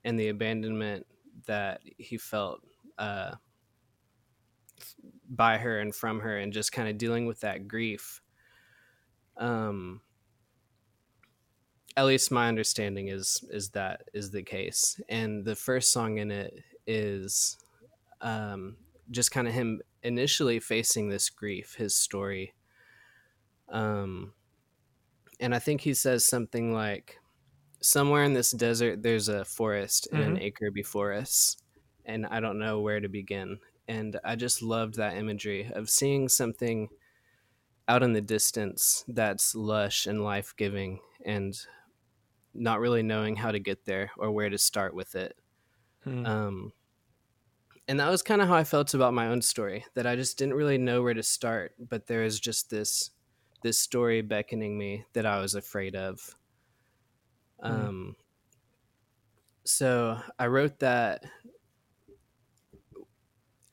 and 0.04 0.18
the 0.18 0.28
abandonment 0.28 1.06
that 1.46 1.80
he 1.98 2.16
felt 2.16 2.60
uh, 2.98 3.34
by 5.28 5.58
her 5.58 5.80
and 5.80 5.94
from 5.94 6.20
her, 6.20 6.38
and 6.38 6.52
just 6.52 6.72
kind 6.72 6.88
of 6.88 6.98
dealing 6.98 7.26
with 7.26 7.40
that 7.40 7.68
grief. 7.68 8.20
Um, 9.36 10.00
at 11.96 12.06
least 12.06 12.30
my 12.30 12.48
understanding 12.48 13.08
is 13.08 13.44
is 13.50 13.70
that 13.70 14.02
is 14.14 14.30
the 14.30 14.42
case, 14.42 15.00
and 15.08 15.44
the 15.44 15.56
first 15.56 15.92
song 15.92 16.18
in 16.18 16.30
it 16.30 16.62
is 16.86 17.58
um, 18.20 18.76
just 19.10 19.30
kind 19.30 19.48
of 19.48 19.54
him 19.54 19.80
initially 20.02 20.60
facing 20.60 21.08
this 21.08 21.28
grief, 21.28 21.74
his 21.74 21.94
story. 21.94 22.54
Um, 23.68 24.32
and 25.40 25.54
I 25.54 25.58
think 25.58 25.80
he 25.80 25.92
says 25.92 26.24
something 26.24 26.72
like, 26.72 27.18
"Somewhere 27.80 28.24
in 28.24 28.32
this 28.32 28.52
desert, 28.52 29.02
there's 29.02 29.28
a 29.28 29.44
forest 29.44 30.08
and 30.12 30.20
mm-hmm. 30.20 30.36
an 30.36 30.42
acre 30.42 30.70
before 30.70 31.12
us, 31.12 31.56
and 32.04 32.26
I 32.26 32.40
don't 32.40 32.58
know 32.58 32.80
where 32.80 33.00
to 33.00 33.08
begin." 33.08 33.58
And 33.88 34.20
I 34.22 34.36
just 34.36 34.62
loved 34.62 34.96
that 34.96 35.16
imagery 35.16 35.70
of 35.74 35.88
seeing 35.88 36.28
something 36.28 36.88
out 37.88 38.02
in 38.02 38.12
the 38.12 38.20
distance 38.20 39.04
that's 39.08 39.54
lush 39.54 40.06
and 40.06 40.22
life 40.22 40.54
giving, 40.56 41.00
and 41.24 41.58
not 42.54 42.80
really 42.80 43.02
knowing 43.02 43.36
how 43.36 43.50
to 43.50 43.58
get 43.58 43.86
there 43.86 44.10
or 44.18 44.30
where 44.30 44.50
to 44.50 44.58
start 44.58 44.94
with 44.94 45.14
it. 45.14 45.34
Hmm. 46.04 46.26
Um, 46.26 46.72
and 47.88 47.98
that 47.98 48.10
was 48.10 48.22
kind 48.22 48.42
of 48.42 48.48
how 48.48 48.54
I 48.54 48.64
felt 48.64 48.92
about 48.92 49.14
my 49.14 49.28
own 49.28 49.40
story 49.40 49.84
that 49.94 50.06
I 50.06 50.16
just 50.16 50.36
didn't 50.36 50.54
really 50.54 50.76
know 50.76 51.02
where 51.02 51.14
to 51.14 51.22
start, 51.22 51.72
but 51.78 52.06
there 52.06 52.24
is 52.24 52.38
just 52.38 52.68
this 52.68 53.10
this 53.62 53.78
story 53.78 54.20
beckoning 54.20 54.78
me 54.78 55.04
that 55.14 55.26
I 55.26 55.40
was 55.40 55.54
afraid 55.54 55.96
of. 55.96 56.36
Mm. 57.64 57.70
Um, 57.70 58.16
so 59.64 60.18
I 60.38 60.46
wrote 60.46 60.78
that 60.78 61.24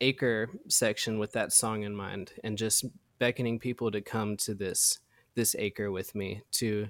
acre 0.01 0.49
section 0.67 1.19
with 1.19 1.31
that 1.34 1.53
song 1.53 1.84
in 1.84 1.95
mind 1.95 2.34
and 2.43 2.58
just 2.58 2.86
beckoning 3.17 3.60
people 3.60 3.91
to 3.91 4.01
come 4.01 4.36
to 4.38 4.53
this 4.53 4.99
this 5.36 5.55
acre 5.55 5.91
with 5.91 6.15
me 6.15 6.41
to 6.51 6.89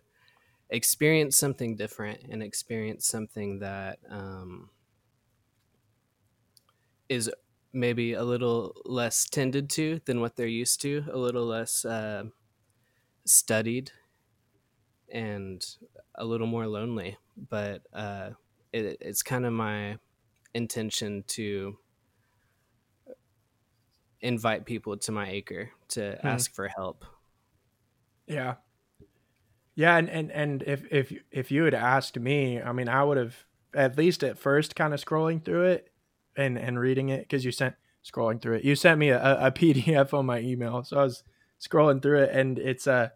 experience 0.69 1.37
something 1.37 1.75
different 1.75 2.21
and 2.29 2.41
experience 2.43 3.07
something 3.07 3.59
that 3.59 3.99
um, 4.09 4.69
is 7.09 7.31
maybe 7.73 8.13
a 8.13 8.23
little 8.23 8.73
less 8.85 9.25
tended 9.29 9.69
to 9.69 9.99
than 10.05 10.21
what 10.21 10.35
they're 10.35 10.47
used 10.47 10.81
to, 10.81 11.05
a 11.11 11.17
little 11.17 11.45
less 11.45 11.83
uh, 11.85 12.23
studied 13.25 13.91
and 15.11 15.77
a 16.15 16.25
little 16.25 16.47
more 16.47 16.67
lonely. 16.67 17.17
But 17.37 17.83
uh, 17.93 18.31
it, 18.71 18.97
it's 19.01 19.21
kind 19.23 19.45
of 19.45 19.53
my 19.53 19.97
intention 20.53 21.23
to 21.27 21.77
invite 24.25 24.65
people 24.65 24.97
to 24.97 25.11
my 25.11 25.29
acre 25.29 25.69
to 25.89 26.17
hmm. 26.21 26.27
ask 26.27 26.53
for 26.53 26.67
help. 26.67 27.05
Yeah. 28.27 28.55
Yeah, 29.75 29.97
and, 29.97 30.09
and 30.09 30.31
and 30.31 30.63
if 30.63 30.85
if 30.89 31.13
if 31.31 31.51
you 31.51 31.65
had 31.65 31.73
asked 31.73 32.17
me, 32.17 32.61
I 32.61 32.71
mean, 32.71 32.87
I 32.87 33.03
would 33.03 33.17
have 33.17 33.35
at 33.73 33.97
least 33.97 34.23
at 34.23 34.37
first 34.37 34.73
kind 34.73 34.93
of 34.93 35.03
scrolling 35.03 35.43
through 35.43 35.65
it 35.65 35.91
and 36.37 36.57
and 36.57 36.79
reading 36.79 37.09
it 37.09 37.21
because 37.21 37.43
you 37.43 37.51
sent 37.51 37.75
scrolling 38.05 38.41
through 38.41 38.55
it. 38.55 38.63
You 38.63 38.75
sent 38.75 38.99
me 38.99 39.09
a, 39.09 39.47
a 39.47 39.51
PDF 39.51 40.13
on 40.13 40.25
my 40.25 40.39
email, 40.39 40.83
so 40.85 40.97
I 40.97 41.03
was 41.03 41.23
scrolling 41.59 42.01
through 42.01 42.21
it, 42.21 42.29
and 42.31 42.57
it's 42.57 42.87
a 42.87 43.11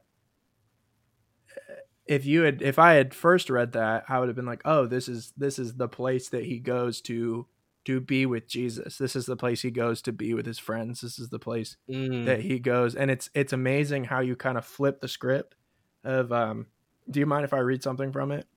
if 2.09 2.25
you 2.25 2.41
had 2.41 2.61
if 2.61 2.79
I 2.79 2.93
had 2.93 3.13
first 3.13 3.49
read 3.49 3.73
that, 3.73 4.03
I 4.09 4.19
would 4.19 4.27
have 4.27 4.35
been 4.35 4.45
like, 4.45 4.63
"Oh, 4.65 4.85
this 4.85 5.07
is 5.07 5.31
this 5.37 5.59
is 5.59 5.75
the 5.75 5.87
place 5.87 6.27
that 6.29 6.43
he 6.43 6.59
goes 6.59 7.01
to 7.01 7.45
to 7.89 7.99
be 7.99 8.25
with 8.25 8.47
Jesus. 8.47 8.97
This 8.97 9.15
is 9.15 9.25
the 9.25 9.35
place 9.35 9.61
he 9.61 9.71
goes 9.71 10.01
to 10.03 10.11
be 10.11 10.33
with 10.33 10.45
his 10.45 10.59
friends. 10.59 11.01
This 11.01 11.19
is 11.19 11.29
the 11.29 11.39
place 11.39 11.77
mm. 11.89 12.25
that 12.25 12.41
he 12.41 12.59
goes." 12.59 12.95
And 12.95 13.09
it's 13.09 13.29
it's 13.33 13.53
amazing 13.53 14.05
how 14.05 14.19
you 14.19 14.35
kind 14.35 14.57
of 14.57 14.65
flip 14.65 15.01
the 15.01 15.07
script 15.07 15.55
of 16.03 16.31
um 16.31 16.67
do 17.09 17.19
you 17.19 17.25
mind 17.25 17.43
if 17.43 17.53
I 17.53 17.59
read 17.59 17.81
something 17.81 18.11
from 18.11 18.31
it? 18.31 18.47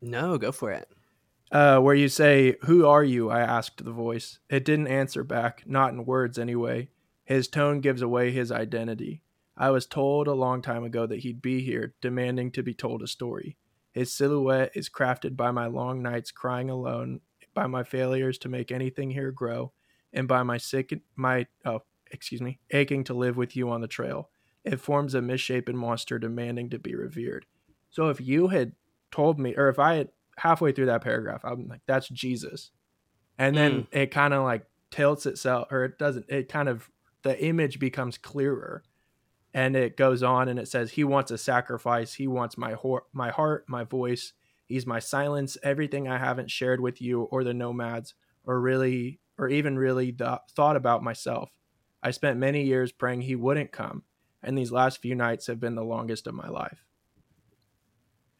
No, 0.00 0.38
go 0.38 0.52
for 0.52 0.70
it. 0.70 0.88
Uh, 1.50 1.80
where 1.80 1.94
you 1.94 2.08
say, 2.08 2.56
Who 2.62 2.86
are 2.86 3.02
you? 3.02 3.30
I 3.30 3.40
asked 3.40 3.84
the 3.84 3.90
voice. 3.90 4.38
It 4.48 4.64
didn't 4.64 4.88
answer 4.88 5.24
back, 5.24 5.64
not 5.66 5.92
in 5.92 6.04
words 6.04 6.38
anyway. 6.38 6.90
His 7.24 7.48
tone 7.48 7.80
gives 7.80 8.02
away 8.02 8.30
his 8.30 8.52
identity. 8.52 9.22
I 9.56 9.70
was 9.70 9.86
told 9.86 10.28
a 10.28 10.34
long 10.34 10.62
time 10.62 10.84
ago 10.84 11.06
that 11.06 11.20
he'd 11.20 11.42
be 11.42 11.62
here, 11.62 11.94
demanding 12.00 12.52
to 12.52 12.62
be 12.62 12.74
told 12.74 13.02
a 13.02 13.08
story. 13.08 13.56
His 13.90 14.12
silhouette 14.12 14.70
is 14.74 14.88
crafted 14.88 15.36
by 15.36 15.50
my 15.50 15.66
long 15.66 16.02
nights 16.02 16.30
crying 16.30 16.70
alone, 16.70 17.20
by 17.58 17.66
my 17.66 17.82
failures 17.82 18.38
to 18.38 18.48
make 18.48 18.70
anything 18.70 19.10
here 19.10 19.32
grow, 19.32 19.72
and 20.12 20.28
by 20.28 20.44
my 20.44 20.56
sick 20.58 20.94
my 21.16 21.44
oh, 21.64 21.82
excuse 22.12 22.40
me, 22.40 22.60
aching 22.70 23.02
to 23.02 23.14
live 23.14 23.36
with 23.36 23.56
you 23.56 23.68
on 23.68 23.80
the 23.80 23.88
trail. 23.88 24.30
It 24.62 24.80
forms 24.80 25.12
a 25.12 25.20
misshapen 25.20 25.76
monster 25.76 26.20
demanding 26.20 26.70
to 26.70 26.78
be 26.78 26.94
revered. 26.94 27.46
So 27.90 28.10
if 28.10 28.20
you 28.20 28.46
had 28.46 28.72
told 29.10 29.40
me 29.40 29.56
or 29.56 29.68
if 29.68 29.80
I 29.80 29.96
had 29.96 30.10
halfway 30.36 30.70
through 30.70 30.86
that 30.86 31.02
paragraph, 31.02 31.44
I'm 31.44 31.66
like, 31.66 31.80
that's 31.84 32.08
Jesus. 32.08 32.70
And 33.38 33.56
then 33.56 33.72
mm. 33.72 33.86
it 33.90 34.12
kind 34.12 34.34
of 34.34 34.44
like 34.44 34.64
tilts 34.92 35.26
itself 35.26 35.66
or 35.72 35.84
it 35.84 35.98
doesn't, 35.98 36.26
it 36.28 36.48
kind 36.48 36.68
of 36.68 36.88
the 37.22 37.44
image 37.44 37.80
becomes 37.80 38.18
clearer 38.18 38.84
and 39.52 39.74
it 39.74 39.96
goes 39.96 40.22
on 40.22 40.48
and 40.48 40.60
it 40.60 40.68
says 40.68 40.92
he 40.92 41.02
wants 41.02 41.32
a 41.32 41.38
sacrifice 41.38 42.14
he 42.14 42.28
wants 42.28 42.56
my 42.56 42.74
ho- 42.74 43.06
my 43.12 43.30
heart 43.30 43.64
my 43.66 43.82
voice 43.82 44.32
he's 44.68 44.86
my 44.86 44.98
silence 44.98 45.56
everything 45.62 46.06
i 46.06 46.18
haven't 46.18 46.50
shared 46.50 46.80
with 46.80 47.00
you 47.00 47.22
or 47.22 47.42
the 47.42 47.54
nomads 47.54 48.14
or 48.44 48.60
really 48.60 49.20
or 49.36 49.48
even 49.48 49.78
really 49.78 50.10
th- 50.10 50.40
thought 50.56 50.74
about 50.74 51.04
myself. 51.04 51.48
I 52.02 52.10
spent 52.10 52.40
many 52.40 52.64
years 52.64 52.90
praying 52.90 53.22
he 53.22 53.36
wouldn't 53.36 53.70
come 53.70 54.02
and 54.42 54.56
these 54.56 54.72
last 54.72 55.00
few 55.00 55.14
nights 55.14 55.46
have 55.46 55.60
been 55.60 55.74
the 55.74 55.84
longest 55.84 56.26
of 56.26 56.34
my 56.34 56.48
life. 56.48 56.84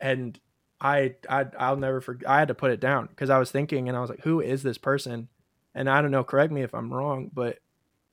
And 0.00 0.38
i, 0.80 1.16
I 1.28 1.44
i'll 1.58 1.76
never 1.76 2.00
forget 2.00 2.30
i 2.30 2.38
had 2.38 2.46
to 2.46 2.54
put 2.54 2.70
it 2.70 2.78
down 2.78 3.08
because 3.08 3.30
i 3.30 3.38
was 3.38 3.50
thinking 3.50 3.88
and 3.88 3.98
i 3.98 4.00
was 4.00 4.10
like 4.10 4.22
who 4.22 4.40
is 4.40 4.62
this 4.62 4.78
person? 4.78 5.28
And 5.74 5.90
i 5.90 6.00
don't 6.00 6.12
know 6.12 6.22
correct 6.22 6.52
me 6.52 6.62
if 6.62 6.72
i'm 6.72 6.92
wrong 6.92 7.30
but 7.34 7.58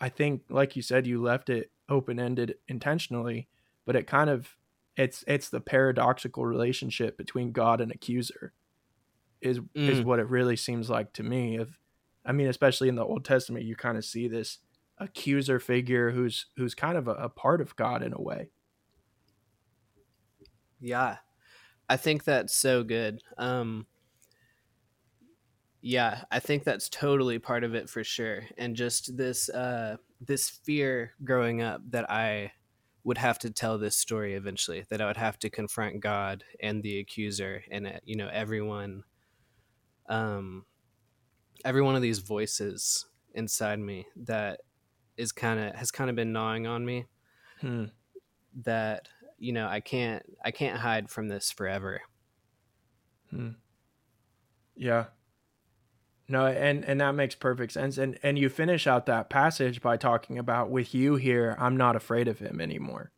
i 0.01 0.09
think 0.09 0.41
like 0.49 0.75
you 0.75 0.81
said 0.81 1.05
you 1.05 1.21
left 1.21 1.49
it 1.49 1.69
open 1.89 2.19
ended 2.19 2.55
intentionally, 2.67 3.47
but 3.85 3.95
it 3.95 4.07
kind 4.07 4.29
of 4.29 4.55
it's 4.97 5.23
it's 5.27 5.49
the 5.49 5.59
paradoxical 5.59 6.45
relationship 6.45 7.17
between 7.17 7.51
God 7.51 7.81
and 7.81 7.91
accuser 7.91 8.53
is 9.41 9.59
mm. 9.59 9.89
is 9.89 10.01
what 10.01 10.19
it 10.19 10.29
really 10.29 10.55
seems 10.55 10.89
like 10.89 11.13
to 11.13 11.23
me. 11.23 11.57
If 11.57 11.79
I 12.25 12.31
mean, 12.31 12.47
especially 12.47 12.89
in 12.89 12.95
the 12.95 13.05
Old 13.05 13.25
Testament, 13.25 13.65
you 13.65 13.75
kind 13.75 13.97
of 13.97 14.05
see 14.05 14.27
this 14.27 14.59
accuser 14.97 15.59
figure 15.59 16.11
who's 16.11 16.47
who's 16.55 16.73
kind 16.73 16.97
of 16.97 17.07
a, 17.07 17.13
a 17.13 17.29
part 17.29 17.61
of 17.61 17.75
God 17.75 18.01
in 18.01 18.13
a 18.13 18.21
way. 18.21 18.49
Yeah, 20.79 21.17
I 21.89 21.97
think 21.97 22.23
that's 22.23 22.55
so 22.55 22.83
good. 22.83 23.21
Um, 23.37 23.87
yeah, 25.81 26.23
I 26.31 26.39
think 26.39 26.63
that's 26.63 26.89
totally 26.89 27.37
part 27.37 27.63
of 27.63 27.75
it 27.75 27.89
for 27.89 28.03
sure. 28.03 28.43
And 28.57 28.75
just 28.75 29.15
this 29.17 29.49
uh 29.49 29.97
this 30.21 30.49
fear 30.49 31.13
growing 31.23 31.61
up 31.61 31.81
that 31.91 32.09
I 32.09 32.53
would 33.05 33.17
have 33.17 33.39
to 33.39 33.49
tell 33.49 33.77
this 33.77 33.97
story 33.97 34.33
eventually, 34.33 34.85
that 34.89 34.99
I 34.99 35.05
would 35.05 35.15
have 35.15 35.39
to 35.39 35.49
confront 35.49 36.01
God 36.01 36.43
and 36.59 36.83
the 36.83 36.99
accuser 36.99 37.63
and 37.71 37.87
uh, 37.87 37.91
you 38.03 38.17
know 38.17 38.29
everyone 38.33 39.03
um 40.09 40.65
every 41.63 41.81
one 41.81 41.95
of 41.95 42.01
these 42.01 42.19
voices 42.19 43.05
inside 43.33 43.79
me 43.79 44.05
that 44.15 44.61
is 45.17 45.31
kind 45.31 45.59
of 45.59 45.75
has 45.75 45.91
kind 45.91 46.09
of 46.09 46.15
been 46.15 46.33
gnawing 46.33 46.67
on 46.67 46.85
me. 46.85 47.05
Hmm. 47.61 47.85
That 48.63 49.07
you 49.37 49.53
know, 49.53 49.67
I 49.67 49.79
can't 49.79 50.23
I 50.43 50.51
can't 50.51 50.79
hide 50.79 51.09
from 51.09 51.27
this 51.27 51.51
forever. 51.51 52.01
Hmm. 53.29 53.51
Yeah, 54.75 55.05
no, 56.27 56.47
and 56.47 56.83
and 56.85 57.01
that 57.01 57.13
makes 57.13 57.35
perfect 57.35 57.73
sense. 57.73 57.97
And 57.97 58.17
and 58.23 58.39
you 58.39 58.49
finish 58.49 58.87
out 58.87 59.05
that 59.05 59.29
passage 59.29 59.81
by 59.81 59.97
talking 59.97 60.39
about 60.39 60.71
with 60.71 60.95
you 60.95 61.15
here, 61.15 61.55
I'm 61.59 61.77
not 61.77 61.95
afraid 61.95 62.27
of 62.27 62.39
him 62.39 62.59
anymore. 62.59 63.11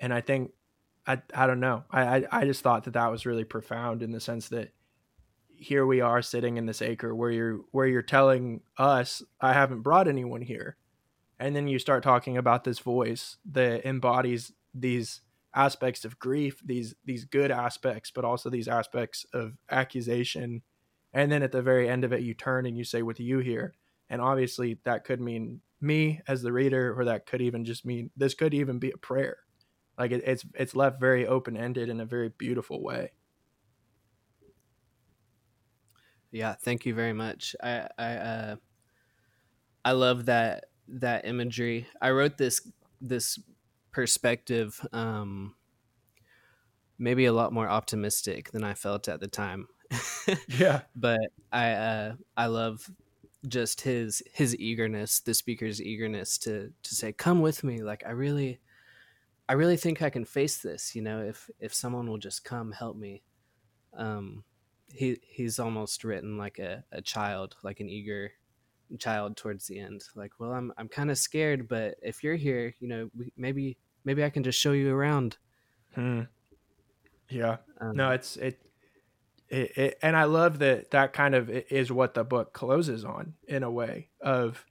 And 0.00 0.14
I 0.14 0.22
think 0.22 0.52
I 1.06 1.20
I 1.34 1.46
don't 1.46 1.60
know. 1.60 1.84
I 1.90 2.02
I, 2.02 2.24
I 2.30 2.44
just 2.44 2.62
thought 2.62 2.84
that 2.84 2.94
that 2.94 3.10
was 3.10 3.26
really 3.26 3.44
profound 3.44 4.02
in 4.02 4.12
the 4.12 4.20
sense 4.20 4.48
that 4.48 4.72
here 5.48 5.86
we 5.86 6.00
are 6.00 6.22
sitting 6.22 6.56
in 6.56 6.66
this 6.66 6.80
acre 6.82 7.14
where 7.14 7.30
you're 7.30 7.60
where 7.70 7.86
you're 7.86 8.02
telling 8.02 8.62
us 8.78 9.22
I 9.40 9.52
haven't 9.52 9.82
brought 9.82 10.08
anyone 10.08 10.42
here. 10.42 10.76
And 11.38 11.54
then 11.54 11.68
you 11.68 11.78
start 11.78 12.02
talking 12.02 12.36
about 12.36 12.64
this 12.64 12.78
voice 12.78 13.36
that 13.50 13.84
embodies 13.84 14.52
these 14.72 15.20
aspects 15.54 16.06
of 16.06 16.18
grief, 16.18 16.62
these 16.64 16.94
these 17.04 17.26
good 17.26 17.50
aspects, 17.50 18.10
but 18.10 18.24
also 18.24 18.48
these 18.48 18.68
aspects 18.68 19.26
of 19.34 19.58
accusation 19.70 20.62
and 21.12 21.30
then 21.30 21.42
at 21.42 21.52
the 21.52 21.62
very 21.62 21.88
end 21.88 22.04
of 22.04 22.12
it 22.12 22.22
you 22.22 22.34
turn 22.34 22.66
and 22.66 22.76
you 22.76 22.84
say 22.84 23.02
with 23.02 23.20
you 23.20 23.38
here 23.38 23.74
and 24.08 24.20
obviously 24.20 24.80
that 24.84 25.04
could 25.04 25.20
mean 25.20 25.60
me 25.80 26.20
as 26.28 26.42
the 26.42 26.52
reader 26.52 26.98
or 26.98 27.04
that 27.04 27.26
could 27.26 27.42
even 27.42 27.64
just 27.64 27.84
mean 27.84 28.10
this 28.16 28.34
could 28.34 28.54
even 28.54 28.78
be 28.78 28.90
a 28.90 28.96
prayer 28.98 29.38
Like 29.98 30.12
it, 30.12 30.22
it's 30.26 30.46
it's 30.54 30.76
left 30.76 31.00
very 31.00 31.26
open 31.26 31.56
ended 31.56 31.88
in 31.88 32.00
a 32.00 32.06
very 32.06 32.30
beautiful 32.30 32.82
way. 32.82 33.12
Yeah, 36.30 36.54
thank 36.54 36.86
you 36.86 36.94
very 36.94 37.12
much. 37.12 37.54
I 37.62 37.88
I 37.98 38.14
uh, 38.16 38.56
I 39.84 39.92
love 39.92 40.26
that 40.26 40.66
that 40.88 41.24
imagery. 41.24 41.86
I 42.00 42.10
wrote 42.10 42.38
this 42.38 42.66
this 43.00 43.38
perspective 43.90 44.84
um, 44.92 45.56
maybe 46.98 47.24
a 47.26 47.32
lot 47.32 47.52
more 47.52 47.68
optimistic 47.68 48.50
than 48.52 48.64
I 48.64 48.74
felt 48.74 49.08
at 49.08 49.20
the 49.20 49.28
time. 49.28 49.68
yeah, 50.48 50.82
but 50.96 51.20
I 51.52 51.72
uh, 51.72 52.14
I 52.36 52.46
love 52.46 52.90
just 53.48 53.80
his 53.82 54.22
his 54.32 54.56
eagerness, 54.56 55.20
the 55.20 55.34
speaker's 55.34 55.80
eagerness 55.80 56.38
to 56.38 56.72
to 56.82 56.94
say, 56.94 57.12
"Come 57.12 57.40
with 57.40 57.64
me." 57.64 57.82
Like 57.82 58.04
I 58.06 58.10
really, 58.10 58.60
I 59.48 59.54
really 59.54 59.76
think 59.76 60.02
I 60.02 60.10
can 60.10 60.24
face 60.24 60.58
this. 60.58 60.94
You 60.94 61.02
know, 61.02 61.22
if 61.22 61.50
if 61.58 61.74
someone 61.74 62.08
will 62.08 62.18
just 62.18 62.44
come 62.44 62.72
help 62.72 62.96
me. 62.96 63.22
Um, 63.96 64.44
he 64.88 65.18
he's 65.22 65.58
almost 65.58 66.04
written 66.04 66.36
like 66.36 66.58
a, 66.58 66.84
a 66.92 67.00
child, 67.02 67.56
like 67.62 67.80
an 67.80 67.88
eager 67.88 68.32
child 68.98 69.36
towards 69.36 69.66
the 69.66 69.78
end. 69.78 70.04
Like, 70.14 70.32
well, 70.38 70.52
I'm 70.52 70.72
I'm 70.76 70.88
kind 70.88 71.10
of 71.10 71.18
scared, 71.18 71.68
but 71.68 71.96
if 72.02 72.22
you're 72.22 72.36
here, 72.36 72.74
you 72.80 72.88
know, 72.88 73.10
we, 73.16 73.32
maybe 73.36 73.78
maybe 74.04 74.24
I 74.24 74.30
can 74.30 74.42
just 74.42 74.58
show 74.58 74.72
you 74.72 74.94
around. 74.94 75.38
Hmm. 75.94 76.22
Yeah. 77.28 77.58
Um, 77.80 77.96
no, 77.96 78.10
it's 78.10 78.36
it, 78.36 78.60
it, 79.52 79.76
it, 79.76 79.98
and 80.00 80.16
I 80.16 80.24
love 80.24 80.60
that 80.60 80.92
that 80.92 81.12
kind 81.12 81.34
of 81.34 81.50
is 81.50 81.92
what 81.92 82.14
the 82.14 82.24
book 82.24 82.54
closes 82.54 83.04
on 83.04 83.34
in 83.46 83.62
a 83.62 83.70
way 83.70 84.08
of 84.18 84.64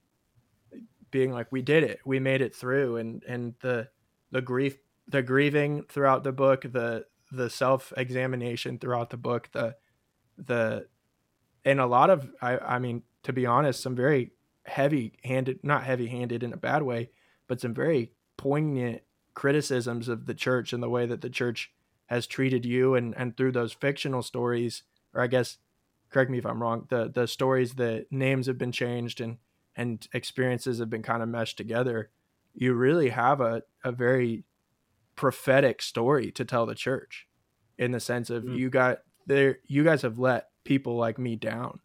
being 1.12 1.32
like, 1.32 1.52
we 1.52 1.62
did 1.62 1.84
it, 1.84 2.00
we 2.04 2.18
made 2.18 2.40
it 2.40 2.52
through, 2.52 2.96
and 2.96 3.22
and 3.22 3.54
the 3.60 3.88
the 4.32 4.42
grief, 4.42 4.78
the 5.06 5.22
grieving 5.22 5.84
throughout 5.84 6.24
the 6.24 6.32
book, 6.32 6.62
the 6.62 7.06
the 7.30 7.48
self 7.48 7.92
examination 7.96 8.76
throughout 8.76 9.10
the 9.10 9.16
book, 9.16 9.48
the 9.52 9.76
the 10.36 10.88
and 11.64 11.78
a 11.78 11.86
lot 11.86 12.10
of 12.10 12.28
I 12.42 12.58
I 12.58 12.78
mean 12.80 13.04
to 13.22 13.32
be 13.32 13.46
honest, 13.46 13.80
some 13.80 13.94
very 13.94 14.32
heavy 14.64 15.12
handed, 15.22 15.60
not 15.62 15.84
heavy 15.84 16.08
handed 16.08 16.42
in 16.42 16.52
a 16.52 16.56
bad 16.56 16.82
way, 16.82 17.10
but 17.46 17.60
some 17.60 17.72
very 17.72 18.10
poignant 18.36 19.02
criticisms 19.34 20.08
of 20.08 20.26
the 20.26 20.34
church 20.34 20.72
and 20.72 20.82
the 20.82 20.90
way 20.90 21.06
that 21.06 21.20
the 21.20 21.30
church 21.30 21.70
has 22.12 22.26
treated 22.26 22.66
you 22.66 22.94
and 22.94 23.14
and 23.16 23.36
through 23.36 23.52
those 23.52 23.72
fictional 23.72 24.22
stories 24.22 24.82
or 25.14 25.22
I 25.22 25.26
guess 25.26 25.56
correct 26.10 26.30
me 26.30 26.36
if 26.36 26.44
I'm 26.44 26.62
wrong 26.62 26.86
the 26.90 27.10
the 27.12 27.26
stories 27.26 27.74
that 27.74 28.06
names 28.10 28.46
have 28.46 28.58
been 28.58 28.70
changed 28.70 29.20
and 29.20 29.38
and 29.74 30.06
experiences 30.12 30.78
have 30.78 30.90
been 30.90 31.02
kind 31.02 31.22
of 31.22 31.30
meshed 31.30 31.56
together 31.56 32.10
you 32.54 32.74
really 32.74 33.08
have 33.08 33.40
a 33.40 33.62
a 33.82 33.92
very 33.92 34.44
prophetic 35.16 35.80
story 35.80 36.30
to 36.32 36.44
tell 36.44 36.66
the 36.66 36.74
church 36.74 37.28
in 37.78 37.92
the 37.92 38.00
sense 38.00 38.28
of 38.28 38.44
mm. 38.44 38.58
you 38.58 38.68
got 38.68 38.98
there 39.26 39.60
you 39.66 39.82
guys 39.82 40.02
have 40.02 40.18
let 40.18 40.50
people 40.64 40.96
like 40.96 41.18
me 41.18 41.34
down 41.34 41.80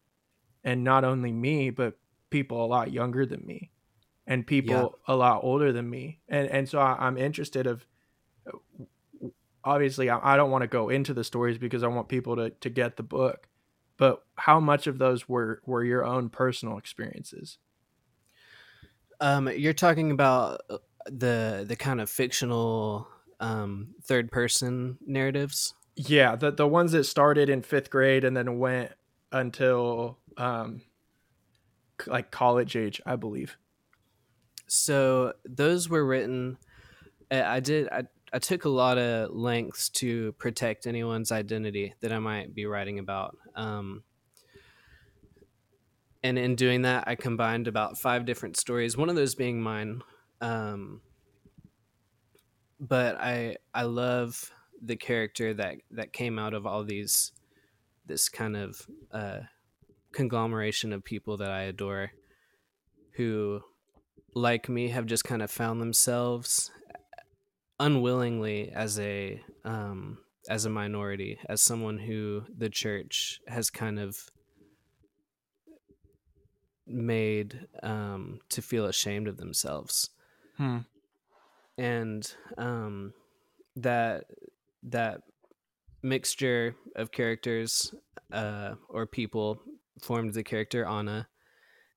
and 0.62 0.84
not 0.84 1.06
only 1.06 1.32
me 1.32 1.70
but 1.70 1.98
people 2.30 2.64
a 2.64 2.68
lot 2.68 2.92
younger 2.92 3.26
than 3.26 3.46
me 3.46 3.72
and 4.26 4.46
people 4.46 4.98
yeah. 5.08 5.14
a 5.14 5.16
lot 5.16 5.42
older 5.42 5.72
than 5.72 5.90
me 5.90 6.20
and 6.28 6.50
and 6.50 6.68
so 6.68 6.80
I, 6.80 7.08
am 7.08 7.18
interested 7.18 7.66
of 7.66 7.86
obviously 9.68 10.10
I, 10.10 10.34
I 10.34 10.38
don't 10.38 10.52
want 10.52 10.64
to 10.64 10.68
go 10.68 10.90
into 10.90 11.14
the 11.14 11.24
stories 11.24 11.58
because 11.58 11.84
i 11.84 11.88
want 11.88 12.08
people 12.10 12.36
to 12.36 12.50
to 12.50 12.70
get 12.70 12.98
the 12.98 13.04
book 13.04 13.48
but 13.98 14.24
how 14.36 14.60
much 14.60 14.88
of 14.88 14.98
those 14.98 15.28
were 15.28 15.62
were 15.66 15.84
your 15.84 16.06
own 16.06 16.30
personal 16.30 16.78
experiences 16.78 17.58
um 19.20 19.50
you're 19.50 19.74
talking 19.74 20.12
about 20.12 20.62
uh, 20.70 20.78
the 21.06 21.66
the 21.68 21.76
kind 21.76 22.02
of 22.02 22.10
fictional 22.10 23.08
um 23.40 23.90
third 24.04 24.32
person 24.32 24.98
narratives 25.06 25.74
yeah, 25.98 26.36
the 26.36 26.52
the 26.52 26.68
ones 26.68 26.92
that 26.92 27.06
started 27.06 27.50
in 27.50 27.64
fifth 27.64 27.90
grade 27.90 28.24
and 28.24 28.38
then 28.38 28.60
went 28.60 28.92
until 29.32 30.20
um, 30.38 30.82
like 32.06 32.30
college 32.30 32.76
age, 32.76 33.02
I 33.04 33.16
believe. 33.16 33.58
So 34.68 35.34
those 35.44 35.90
were 35.90 36.06
written. 36.06 36.58
I 37.32 37.60
did. 37.60 37.90
I 37.90 38.04
I 38.34 38.40
took 38.40 38.66
a 38.66 38.70
lot 38.70 38.98
of 38.98 39.32
lengths 39.32 39.90
to 39.90 40.34
protect 40.34 40.86
anyone's 40.86 41.32
identity 41.32 41.94
that 42.02 42.12
I 42.12 42.20
might 42.20 42.54
be 42.54 42.66
writing 42.66 43.00
about. 43.00 43.38
Um, 43.56 44.04
and 46.24 46.38
in 46.38 46.56
doing 46.56 46.82
that, 46.82 47.06
I 47.08 47.16
combined 47.16 47.68
about 47.68 47.98
five 47.98 48.26
different 48.26 48.58
stories. 48.58 48.98
One 48.98 49.10
of 49.10 49.16
those 49.16 49.36
being 49.36 49.62
mine. 49.62 50.02
Um, 50.42 51.02
but 52.80 53.20
I 53.20 53.58
I 53.74 53.84
love 53.84 54.52
the 54.82 54.96
character 54.96 55.54
that 55.54 55.78
that 55.92 56.14
came 56.14 56.38
out 56.38 56.54
of 56.54 56.66
all 56.66 56.84
these 56.84 57.32
this 58.06 58.30
kind 58.30 58.56
of 58.56 58.88
uh, 59.12 59.40
conglomeration 60.12 60.94
of 60.94 61.04
people 61.04 61.38
that 61.38 61.52
I 61.52 61.64
adore 61.64 62.12
who 63.12 63.62
like 64.34 64.70
me 64.70 64.90
have 64.90 65.06
just 65.06 65.24
kind 65.24 65.42
of 65.42 65.50
found 65.50 65.82
themselves 65.82 66.72
unwillingly 67.80 68.72
as 68.72 69.00
a 69.00 69.42
um, 69.64 70.18
as 70.50 70.66
a 70.66 70.70
minority 70.70 71.38
as 71.48 71.62
someone 71.62 71.98
who 71.98 72.44
the 72.56 72.70
church 72.70 73.40
has 73.48 73.70
kind 73.70 74.00
of 74.00 74.18
made 76.86 77.68
um, 77.84 78.40
to 78.50 78.62
feel 78.62 78.86
ashamed 78.86 79.28
of 79.28 79.38
themselves 79.38 80.10
hmm. 80.56 80.78
and 81.78 82.34
um, 82.58 83.14
that 83.76 84.24
that 84.84 85.22
mixture 86.02 86.76
of 86.96 87.12
characters 87.12 87.94
uh, 88.32 88.76
or 88.90 89.06
people 89.06 89.62
formed 90.02 90.34
the 90.34 90.44
character 90.44 90.86
Anna, 90.86 91.28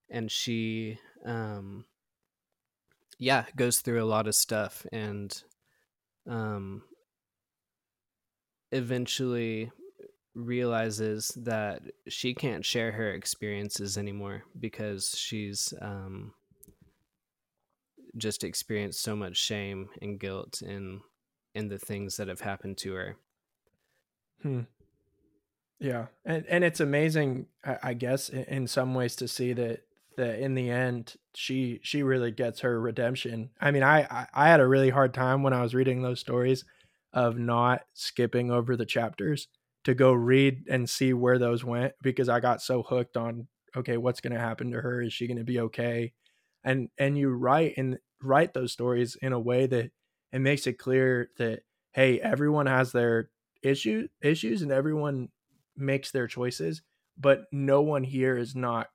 and 0.09 0.31
she, 0.31 0.99
um, 1.25 1.85
yeah, 3.17 3.45
goes 3.55 3.79
through 3.79 4.03
a 4.03 4.05
lot 4.05 4.27
of 4.27 4.35
stuff 4.35 4.85
and 4.91 5.43
um, 6.29 6.83
eventually 8.71 9.71
realizes 10.33 11.27
that 11.35 11.81
she 12.07 12.33
can't 12.33 12.65
share 12.65 12.91
her 12.93 13.11
experiences 13.11 13.97
anymore 13.97 14.43
because 14.59 15.13
she's 15.17 15.73
um, 15.81 16.33
just 18.17 18.43
experienced 18.43 19.01
so 19.01 19.15
much 19.15 19.37
shame 19.37 19.89
and 20.01 20.19
guilt 20.19 20.61
and 20.61 21.01
in 21.53 21.67
the 21.67 21.79
things 21.79 22.17
that 22.17 22.27
have 22.27 22.41
happened 22.41 22.77
to 22.77 22.93
her. 22.93 23.17
Hmm. 24.41 24.61
Yeah, 25.79 26.07
and 26.23 26.45
and 26.47 26.63
it's 26.63 26.79
amazing, 26.79 27.47
I, 27.65 27.77
I 27.83 27.93
guess, 27.95 28.29
in, 28.29 28.43
in 28.43 28.67
some 28.67 28.93
ways 28.93 29.15
to 29.17 29.27
see 29.27 29.53
that 29.53 29.81
that 30.21 30.39
in 30.39 30.53
the 30.53 30.69
end 30.69 31.15
she 31.35 31.79
she 31.83 32.03
really 32.03 32.31
gets 32.31 32.61
her 32.61 32.79
redemption. 32.79 33.49
I 33.59 33.71
mean, 33.71 33.83
I, 33.83 34.01
I 34.03 34.27
I 34.33 34.47
had 34.47 34.59
a 34.59 34.67
really 34.67 34.89
hard 34.89 35.13
time 35.13 35.43
when 35.43 35.53
I 35.53 35.61
was 35.61 35.75
reading 35.75 36.01
those 36.01 36.19
stories 36.19 36.63
of 37.13 37.37
not 37.37 37.81
skipping 37.93 38.51
over 38.51 38.77
the 38.77 38.85
chapters 38.85 39.47
to 39.83 39.93
go 39.93 40.13
read 40.13 40.63
and 40.69 40.89
see 40.89 41.13
where 41.13 41.39
those 41.39 41.63
went 41.63 41.93
because 42.01 42.29
I 42.29 42.39
got 42.39 42.61
so 42.61 42.83
hooked 42.83 43.17
on 43.17 43.47
okay, 43.75 43.97
what's 43.97 44.21
going 44.21 44.33
to 44.33 44.39
happen 44.39 44.71
to 44.71 44.81
her? 44.81 45.01
Is 45.01 45.13
she 45.13 45.27
going 45.27 45.37
to 45.37 45.43
be 45.43 45.59
okay? 45.59 46.13
And 46.63 46.89
and 46.97 47.17
you 47.17 47.29
write 47.29 47.73
and 47.77 47.97
write 48.21 48.53
those 48.53 48.71
stories 48.71 49.17
in 49.21 49.33
a 49.33 49.39
way 49.39 49.65
that 49.65 49.91
it 50.31 50.39
makes 50.39 50.67
it 50.67 50.77
clear 50.77 51.29
that 51.37 51.61
hey, 51.93 52.19
everyone 52.21 52.67
has 52.67 52.91
their 52.91 53.29
issue 53.63 54.07
issues 54.21 54.61
and 54.61 54.71
everyone 54.71 55.29
makes 55.75 56.11
their 56.11 56.27
choices, 56.27 56.83
but 57.17 57.45
no 57.51 57.81
one 57.81 58.03
here 58.03 58.37
is 58.37 58.55
not 58.55 58.87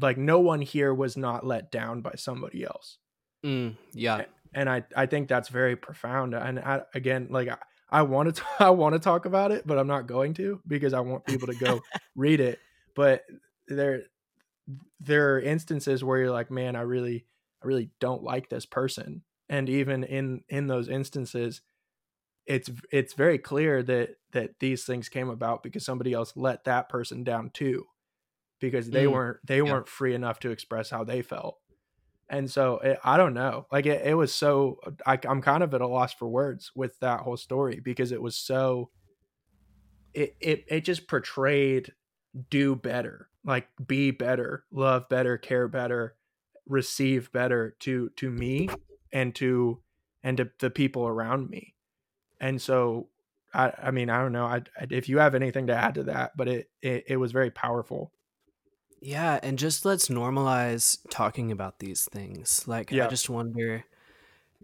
like 0.00 0.18
no 0.18 0.40
one 0.40 0.60
here 0.60 0.92
was 0.94 1.16
not 1.16 1.46
let 1.46 1.70
down 1.70 2.00
by 2.00 2.12
somebody 2.16 2.64
else. 2.64 2.98
Mm, 3.44 3.76
yeah, 3.92 4.24
and 4.54 4.68
I 4.68 4.84
I 4.96 5.06
think 5.06 5.28
that's 5.28 5.48
very 5.48 5.76
profound. 5.76 6.34
And 6.34 6.58
I, 6.58 6.82
again, 6.94 7.28
like 7.30 7.48
I, 7.48 7.56
I 7.90 8.02
want 8.02 8.34
to 8.34 8.42
I 8.58 8.70
want 8.70 8.94
to 8.94 8.98
talk 8.98 9.26
about 9.26 9.52
it, 9.52 9.66
but 9.66 9.78
I'm 9.78 9.86
not 9.86 10.06
going 10.06 10.34
to 10.34 10.60
because 10.66 10.94
I 10.94 11.00
want 11.00 11.26
people 11.26 11.48
to 11.48 11.54
go 11.54 11.80
read 12.16 12.40
it. 12.40 12.58
But 12.94 13.22
there 13.68 14.02
there 15.00 15.34
are 15.34 15.40
instances 15.40 16.04
where 16.04 16.18
you're 16.18 16.30
like, 16.30 16.50
man, 16.50 16.76
I 16.76 16.82
really 16.82 17.26
I 17.62 17.66
really 17.66 17.90
don't 18.00 18.22
like 18.22 18.48
this 18.48 18.66
person, 18.66 19.22
and 19.48 19.68
even 19.68 20.04
in 20.04 20.42
in 20.48 20.66
those 20.66 20.88
instances 20.88 21.62
it's 22.46 22.70
it's 22.90 23.12
very 23.12 23.38
clear 23.38 23.82
that 23.82 24.16
that 24.32 24.58
these 24.58 24.84
things 24.84 25.08
came 25.08 25.28
about 25.28 25.62
because 25.62 25.84
somebody 25.84 26.12
else 26.12 26.32
let 26.36 26.64
that 26.64 26.88
person 26.88 27.22
down 27.22 27.50
too 27.50 27.86
because 28.60 28.90
they 28.90 29.04
mm, 29.04 29.12
weren't 29.12 29.38
they 29.46 29.58
yeah. 29.58 29.62
weren't 29.62 29.88
free 29.88 30.14
enough 30.14 30.38
to 30.40 30.50
express 30.50 30.90
how 30.90 31.04
they 31.04 31.22
felt 31.22 31.58
and 32.28 32.50
so 32.50 32.78
it, 32.78 32.98
i 33.04 33.16
don't 33.16 33.34
know 33.34 33.66
like 33.72 33.86
it, 33.86 34.02
it 34.04 34.14
was 34.14 34.34
so 34.34 34.78
I, 35.06 35.18
i'm 35.28 35.42
kind 35.42 35.62
of 35.62 35.74
at 35.74 35.80
a 35.80 35.86
loss 35.86 36.12
for 36.12 36.28
words 36.28 36.70
with 36.74 36.98
that 37.00 37.20
whole 37.20 37.36
story 37.36 37.80
because 37.82 38.12
it 38.12 38.22
was 38.22 38.36
so 38.36 38.90
it 40.14 40.36
it, 40.40 40.64
it 40.68 40.84
just 40.84 41.08
portrayed 41.08 41.92
do 42.50 42.76
better 42.76 43.28
like 43.44 43.68
be 43.84 44.10
better 44.10 44.64
love 44.70 45.08
better 45.08 45.38
care 45.38 45.66
better 45.66 46.14
receive 46.70 47.32
better 47.32 47.76
to 47.80 48.10
to 48.10 48.30
me 48.30 48.68
and 49.12 49.34
to 49.34 49.82
and 50.22 50.36
to 50.36 50.50
the 50.60 50.70
people 50.70 51.06
around 51.06 51.50
me. 51.50 51.74
And 52.40 52.62
so 52.62 53.08
I 53.52 53.72
I 53.82 53.90
mean, 53.90 54.08
I 54.08 54.20
don't 54.20 54.32
know. 54.32 54.46
I, 54.46 54.62
if 54.90 55.08
you 55.08 55.18
have 55.18 55.34
anything 55.34 55.66
to 55.66 55.74
add 55.74 55.96
to 55.96 56.04
that, 56.04 56.36
but 56.36 56.48
it, 56.48 56.70
it 56.80 57.04
it 57.08 57.16
was 57.16 57.32
very 57.32 57.50
powerful. 57.50 58.12
Yeah, 59.00 59.40
and 59.42 59.58
just 59.58 59.84
let's 59.84 60.08
normalize 60.08 60.98
talking 61.10 61.50
about 61.50 61.78
these 61.78 62.04
things. 62.06 62.66
Like 62.68 62.92
Yeah. 62.92 63.00
I 63.00 63.06
just 63.06 63.30
wonder 63.30 63.84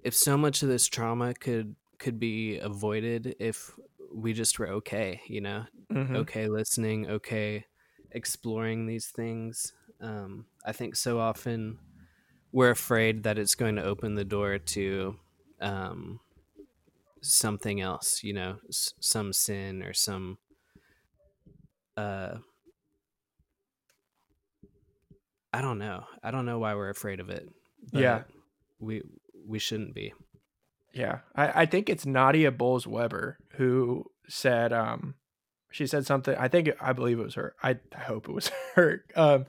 if 0.04 0.14
so 0.14 0.36
much 0.38 0.62
of 0.62 0.68
this 0.70 0.86
trauma 0.88 1.34
could 1.34 1.76
could 1.98 2.20
be 2.20 2.58
avoided 2.58 3.36
if 3.40 3.78
we 4.12 4.32
just 4.34 4.58
were 4.58 4.68
okay, 4.68 5.22
you 5.28 5.40
know, 5.42 5.66
Mhm. 5.90 6.26
okay 6.26 6.48
listening, 6.48 7.08
okay 7.10 7.66
exploring 8.12 8.86
these 8.86 9.10
things. 9.10 9.74
Um, 10.00 10.48
I 10.64 10.72
think 10.72 10.96
so 10.96 11.20
often 11.20 11.78
we're 12.52 12.70
afraid 12.72 13.24
that 13.24 13.38
it's 13.38 13.54
going 13.56 13.76
to 13.76 13.84
open 13.84 14.14
the 14.16 14.24
door 14.24 14.58
to 14.58 15.18
um, 15.60 16.20
something 17.22 17.80
else, 17.80 18.22
you 18.22 18.32
know, 18.32 18.58
s- 18.68 18.94
some 19.00 19.32
sin 19.32 19.82
or 19.82 19.92
some. 19.92 20.38
Uh, 21.96 22.38
I 25.56 25.62
don't 25.62 25.78
know. 25.78 26.04
I 26.22 26.30
don't 26.30 26.44
know 26.44 26.58
why 26.58 26.74
we're 26.74 26.90
afraid 26.90 27.18
of 27.18 27.30
it. 27.30 27.48
Yeah. 27.90 28.24
we 28.78 29.00
we 29.48 29.58
shouldn't 29.58 29.94
be. 29.94 30.12
Yeah, 30.92 31.20
I, 31.34 31.62
I 31.62 31.66
think 31.66 31.88
it's 31.88 32.04
Nadia 32.04 32.52
Bolz-Weber 32.52 33.38
who 33.56 34.04
said 34.28 34.74
um 34.74 35.14
she 35.70 35.86
said 35.86 36.04
something 36.04 36.36
I 36.36 36.48
think 36.48 36.70
I 36.78 36.92
believe 36.92 37.18
it 37.18 37.24
was 37.24 37.36
her. 37.36 37.54
I, 37.62 37.78
I 37.96 38.00
hope 38.00 38.28
it 38.28 38.32
was 38.32 38.50
her. 38.74 39.04
Um 39.14 39.46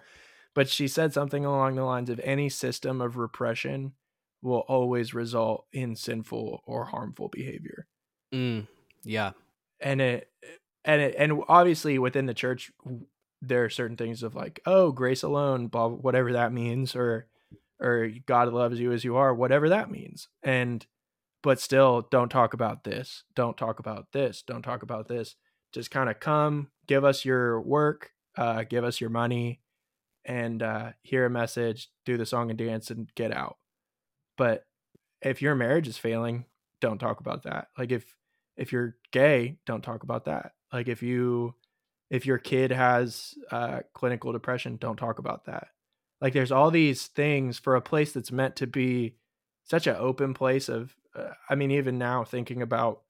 but 0.54 0.70
she 0.70 0.88
said 0.88 1.12
something 1.12 1.44
along 1.44 1.76
the 1.76 1.84
lines 1.84 2.10
of 2.10 2.22
any 2.24 2.48
system 2.48 3.02
of 3.02 3.18
repression 3.18 3.92
will 4.42 4.64
always 4.70 5.14
result 5.14 5.66
in 5.74 5.98
sinful 5.98 6.62
or 6.66 6.86
harmful 6.86 7.28
behavior. 7.28 7.86
Mm, 8.34 8.66
yeah. 9.04 9.32
And 9.82 10.00
it 10.00 10.30
and 10.86 11.02
it 11.02 11.16
and 11.18 11.42
obviously 11.50 12.00
within 12.00 12.28
the 12.28 12.34
church 12.34 12.72
there 13.42 13.64
are 13.64 13.70
certain 13.70 13.98
things 13.98 14.24
of 14.24 14.36
like, 14.36 14.60
oh, 14.66 14.92
grace 14.92 15.24
alone, 15.24 15.68
blah 15.68 15.88
whatever 15.88 16.34
that 16.34 16.52
means 16.52 16.96
or 16.96 17.28
or 17.80 18.10
God 18.26 18.52
loves 18.52 18.80
you 18.80 18.92
as 18.92 19.04
you 19.04 19.18
are, 19.18 19.34
whatever 19.34 19.70
that 19.70 19.92
means. 19.92 20.30
And 20.44 20.86
but 21.44 21.60
still 21.60 22.08
don't 22.12 22.30
talk 22.30 22.54
about 22.54 22.84
this 22.84 23.24
don't 23.36 23.58
talk 23.58 23.80
about 23.80 24.12
this 24.12 24.44
don't 24.46 24.64
talk 24.64 24.84
about 24.84 25.08
this. 25.08 25.36
Just 25.74 25.92
kind 25.92 26.10
of 26.10 26.20
come 26.20 26.70
give 26.88 27.04
us 27.04 27.26
your 27.26 27.62
work 27.62 28.12
uh, 28.38 28.64
give 28.64 28.84
us 28.84 29.02
your 29.02 29.10
money 29.10 29.60
and 30.26 30.62
uh, 30.62 30.92
hear 31.04 31.26
a 31.26 31.30
message 31.30 31.90
do 32.06 32.18
the 32.18 32.26
song 32.26 32.50
and 32.50 32.60
dance 32.60 32.92
and 32.92 33.10
get 33.16 33.32
out. 33.32 33.58
But 34.38 34.66
if 35.22 35.42
your 35.42 35.56
marriage 35.56 35.88
is 35.88 35.98
failing 35.98 36.46
don't 36.82 37.00
talk 37.00 37.20
about 37.20 37.44
that. 37.44 37.68
Like 37.78 37.92
if 37.92 38.16
if 38.56 38.72
you're 38.72 38.96
gay 39.12 39.58
don't 39.66 39.84
talk 39.84 40.04
about 40.04 40.26
that. 40.26 40.54
Like 40.74 40.88
if 40.88 41.02
you 41.02 41.56
if 42.10 42.26
your 42.26 42.38
kid 42.38 42.72
has 42.72 43.36
uh, 43.52 43.82
clinical 43.94 44.32
depression 44.32 44.78
don't 44.78 44.98
talk 44.98 45.20
about 45.20 45.46
that. 45.46 45.68
Like 46.22 46.34
there's 46.34 46.52
all 46.52 46.72
these 46.72 47.08
things 47.08 47.60
for 47.60 47.76
a 47.76 47.82
place 47.82 48.12
that's 48.14 48.32
meant 48.32 48.56
to 48.58 48.68
be 48.68 49.16
such 49.64 49.86
an 49.88 49.96
open 50.00 50.34
place 50.34 50.70
of 50.70 50.96
uh, 51.16 51.30
i 51.50 51.56
mean 51.56 51.72
even 51.72 51.98
now 51.98 52.24
thinking 52.24 52.62
about 52.62 53.02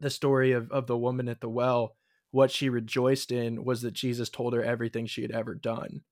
the 0.00 0.10
story 0.10 0.52
of, 0.52 0.70
of 0.72 0.86
the 0.86 0.96
woman 0.96 1.28
at 1.28 1.40
the 1.40 1.48
well 1.48 1.94
what 2.30 2.50
she 2.50 2.68
rejoiced 2.68 3.32
in 3.32 3.64
was 3.64 3.82
that 3.82 3.94
jesus 3.94 4.28
told 4.28 4.52
her 4.52 4.62
everything 4.62 5.06
she 5.06 5.22
had 5.22 5.30
ever 5.30 5.54
done. 5.54 6.02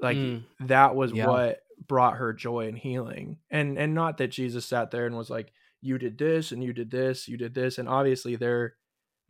Like 0.00 0.16
Mm, 0.16 0.44
that 0.60 0.94
was 0.94 1.12
yeah. 1.12 1.26
what 1.26 1.60
brought 1.86 2.16
her 2.16 2.32
joy 2.32 2.68
and 2.68 2.78
healing. 2.78 3.38
And 3.50 3.76
and 3.78 3.94
not 3.94 4.18
that 4.18 4.28
jesus 4.28 4.64
sat 4.64 4.90
there 4.90 5.06
and 5.06 5.16
was 5.16 5.30
like 5.30 5.52
you 5.80 5.98
did 5.98 6.16
this 6.16 6.52
and 6.52 6.62
you 6.62 6.72
did 6.72 6.90
this 6.90 7.28
you 7.28 7.36
did 7.36 7.54
this. 7.54 7.78
And 7.78 7.88
obviously 7.88 8.36
there 8.36 8.74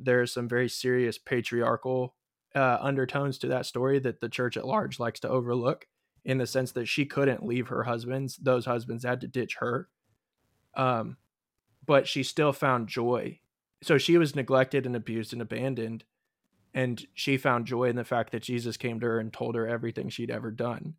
there's 0.04 0.32
some 0.32 0.48
very 0.48 0.68
serious 0.68 1.18
patriarchal 1.18 2.14
uh, 2.54 2.78
undertones 2.80 3.38
to 3.38 3.48
that 3.48 3.66
story 3.66 3.98
that 3.98 4.20
the 4.20 4.28
church 4.28 4.56
at 4.56 4.66
large 4.66 4.98
likes 4.98 5.20
to 5.20 5.28
overlook 5.28 5.86
in 6.24 6.38
the 6.38 6.46
sense 6.46 6.72
that 6.72 6.86
she 6.86 7.04
couldn't 7.04 7.44
leave 7.44 7.68
her 7.68 7.84
husbands. 7.84 8.36
Those 8.36 8.66
husbands 8.66 9.04
had 9.04 9.20
to 9.22 9.28
ditch 9.28 9.56
her. 9.60 9.88
Um 10.74 11.16
but 11.84 12.06
she 12.06 12.22
still 12.22 12.52
found 12.52 12.86
joy. 12.86 13.40
So 13.82 13.98
she 13.98 14.16
was 14.16 14.36
neglected 14.36 14.86
and 14.86 14.94
abused 14.94 15.32
and 15.32 15.42
abandoned 15.42 16.04
and 16.72 17.04
she 17.12 17.36
found 17.36 17.66
joy 17.66 17.84
in 17.84 17.96
the 17.96 18.04
fact 18.04 18.32
that 18.32 18.42
jesus 18.42 18.76
came 18.78 19.00
to 19.00 19.06
her 19.06 19.18
and 19.18 19.32
told 19.32 19.54
her 19.56 19.66
everything 19.66 20.08
she'd 20.08 20.30
ever 20.30 20.50
done. 20.50 20.94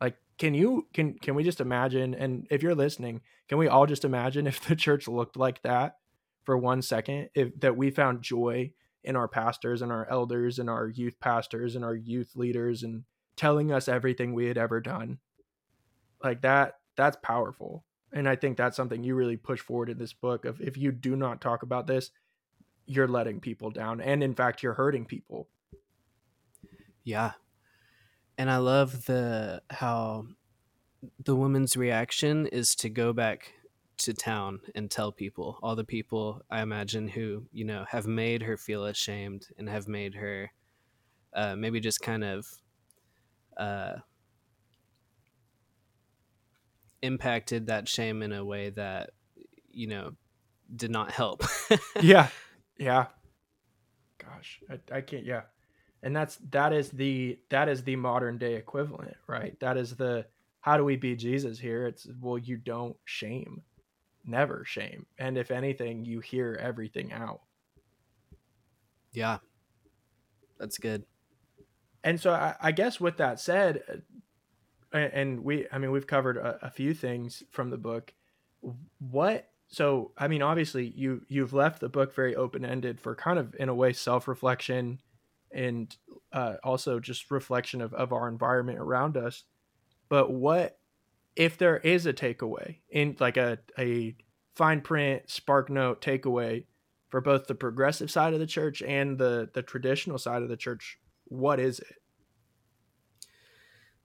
Like 0.00 0.16
can 0.38 0.54
you 0.54 0.88
can 0.94 1.14
can 1.14 1.34
we 1.34 1.44
just 1.44 1.60
imagine 1.60 2.14
and 2.14 2.46
if 2.50 2.62
you're 2.62 2.74
listening 2.74 3.20
can 3.48 3.58
we 3.58 3.68
all 3.68 3.86
just 3.86 4.04
imagine 4.04 4.46
if 4.46 4.66
the 4.66 4.76
church 4.76 5.06
looked 5.06 5.36
like 5.36 5.62
that 5.62 5.98
for 6.44 6.56
one 6.56 6.82
second 6.82 7.30
if 7.34 7.58
that 7.60 7.76
we 7.76 7.90
found 7.90 8.22
joy 8.22 8.70
in 9.02 9.16
our 9.16 9.28
pastors 9.28 9.82
and 9.82 9.92
our 9.92 10.08
elders 10.10 10.58
and 10.58 10.70
our 10.70 10.88
youth 10.88 11.18
pastors 11.20 11.76
and 11.76 11.84
our 11.84 11.94
youth 11.94 12.32
leaders 12.36 12.82
and 12.82 13.04
telling 13.36 13.72
us 13.72 13.88
everything 13.88 14.32
we 14.32 14.46
had 14.46 14.58
ever 14.58 14.80
done. 14.80 15.18
Like 16.22 16.42
that 16.42 16.74
that's 16.96 17.16
powerful. 17.22 17.84
And 18.12 18.28
i 18.28 18.36
think 18.36 18.56
that's 18.56 18.76
something 18.76 19.02
you 19.02 19.14
really 19.14 19.36
push 19.36 19.60
forward 19.60 19.90
in 19.90 19.98
this 19.98 20.12
book 20.12 20.44
of 20.44 20.60
if 20.60 20.76
you 20.76 20.92
do 20.92 21.16
not 21.16 21.40
talk 21.40 21.62
about 21.62 21.86
this 21.86 22.10
you're 22.86 23.08
letting 23.08 23.40
people 23.40 23.70
down. 23.70 24.00
And 24.00 24.22
in 24.22 24.34
fact 24.34 24.62
you're 24.62 24.74
hurting 24.74 25.06
people. 25.06 25.48
Yeah. 27.02 27.32
And 28.36 28.50
I 28.50 28.58
love 28.58 29.06
the 29.06 29.62
how 29.70 30.26
the 31.22 31.36
woman's 31.36 31.76
reaction 31.76 32.46
is 32.46 32.74
to 32.76 32.88
go 32.88 33.12
back 33.12 33.52
to 33.98 34.14
town 34.14 34.60
and 34.74 34.90
tell 34.90 35.12
people, 35.12 35.58
all 35.62 35.76
the 35.76 35.84
people 35.84 36.42
I 36.50 36.62
imagine 36.62 37.08
who, 37.08 37.46
you 37.52 37.64
know, 37.64 37.84
have 37.88 38.06
made 38.06 38.42
her 38.42 38.56
feel 38.56 38.84
ashamed 38.86 39.46
and 39.58 39.68
have 39.68 39.88
made 39.88 40.14
her 40.14 40.50
uh, 41.34 41.56
maybe 41.56 41.80
just 41.80 42.00
kind 42.00 42.24
of 42.24 42.46
uh, 43.56 43.96
impacted 47.02 47.66
that 47.66 47.88
shame 47.88 48.22
in 48.22 48.32
a 48.32 48.44
way 48.44 48.70
that, 48.70 49.10
you 49.70 49.86
know, 49.86 50.12
did 50.74 50.90
not 50.90 51.10
help. 51.10 51.44
yeah. 52.00 52.28
Yeah. 52.78 53.06
Gosh. 54.18 54.60
I, 54.70 54.96
I 54.96 55.00
can't 55.00 55.24
yeah. 55.24 55.42
And 56.02 56.14
that's 56.14 56.38
that 56.50 56.72
is 56.72 56.90
the 56.90 57.38
that 57.50 57.68
is 57.68 57.82
the 57.82 57.96
modern 57.96 58.38
day 58.38 58.54
equivalent 58.54 59.16
right? 59.26 59.58
That 59.60 59.76
is 59.76 59.96
the 59.96 60.26
how 60.60 60.76
do 60.76 60.84
we 60.84 60.96
be 60.96 61.16
jesus 61.16 61.58
here? 61.58 61.86
It's 61.86 62.06
well 62.20 62.38
you 62.38 62.56
don't 62.56 62.96
shame 63.04 63.62
never 64.26 64.64
shame 64.64 65.06
and 65.18 65.36
if 65.36 65.50
anything 65.50 66.04
you 66.04 66.20
hear 66.20 66.58
everything 66.60 67.12
out 67.12 67.40
yeah. 69.14 69.38
That's 70.58 70.76
good. 70.78 71.04
and 72.02 72.20
so 72.20 72.32
I, 72.32 72.54
I 72.60 72.72
guess 72.72 73.00
with 73.00 73.16
that 73.16 73.40
said 73.40 73.82
uh, 73.88 73.96
and, 74.92 75.12
and 75.12 75.44
we 75.44 75.66
i 75.72 75.78
mean 75.78 75.90
we've 75.90 76.06
covered 76.06 76.36
a, 76.36 76.66
a 76.66 76.70
few 76.70 76.94
things 76.94 77.42
from 77.50 77.70
the 77.70 77.78
book 77.78 78.12
what 78.98 79.48
so 79.68 80.12
i 80.16 80.28
mean 80.28 80.42
obviously 80.42 80.86
you 80.96 81.22
you've 81.28 81.52
left 81.52 81.80
the 81.80 81.88
book 81.88 82.14
very 82.14 82.36
open-ended 82.36 83.00
for 83.00 83.14
kind 83.14 83.38
of 83.38 83.54
in 83.58 83.68
a 83.68 83.74
way 83.74 83.92
self-reflection 83.92 85.00
and 85.52 85.96
uh, 86.32 86.54
also 86.64 86.98
just 86.98 87.30
reflection 87.30 87.80
of, 87.80 87.94
of 87.94 88.12
our 88.12 88.28
environment 88.28 88.78
around 88.78 89.16
us 89.16 89.44
but 90.08 90.30
what 90.32 90.78
if 91.36 91.58
there 91.58 91.78
is 91.78 92.06
a 92.06 92.12
takeaway 92.12 92.80
in 92.88 93.16
like 93.20 93.36
a, 93.36 93.58
a 93.78 94.16
fine 94.56 94.80
print 94.80 95.28
spark 95.30 95.70
note 95.70 96.00
takeaway 96.00 96.66
for 97.10 97.20
both 97.20 97.46
the 97.46 97.54
progressive 97.54 98.10
side 98.10 98.34
of 98.34 98.40
the 98.40 98.46
church 98.46 98.82
and 98.82 99.18
the 99.18 99.50
the 99.54 99.62
traditional 99.62 100.18
side 100.18 100.42
of 100.42 100.48
the 100.48 100.56
church 100.56 100.98
what 101.26 101.58
is 101.60 101.78
it 101.80 101.96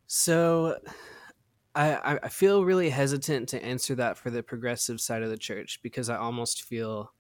So 0.08 0.80
I, 1.76 2.20
I- 2.24 2.30
feel 2.30 2.66
really 2.66 2.90
hesitant 2.90 3.50
to 3.50 3.64
answer 3.64 3.96
that 3.96 4.18
for 4.18 4.30
the 4.32 4.44
progressive 4.44 5.00
side 5.02 5.24
of 5.24 5.30
the 5.30 5.38
church 5.38 5.82
because 5.82 6.10
I 6.10 6.18
almost 6.18 6.64
feel 6.64 7.14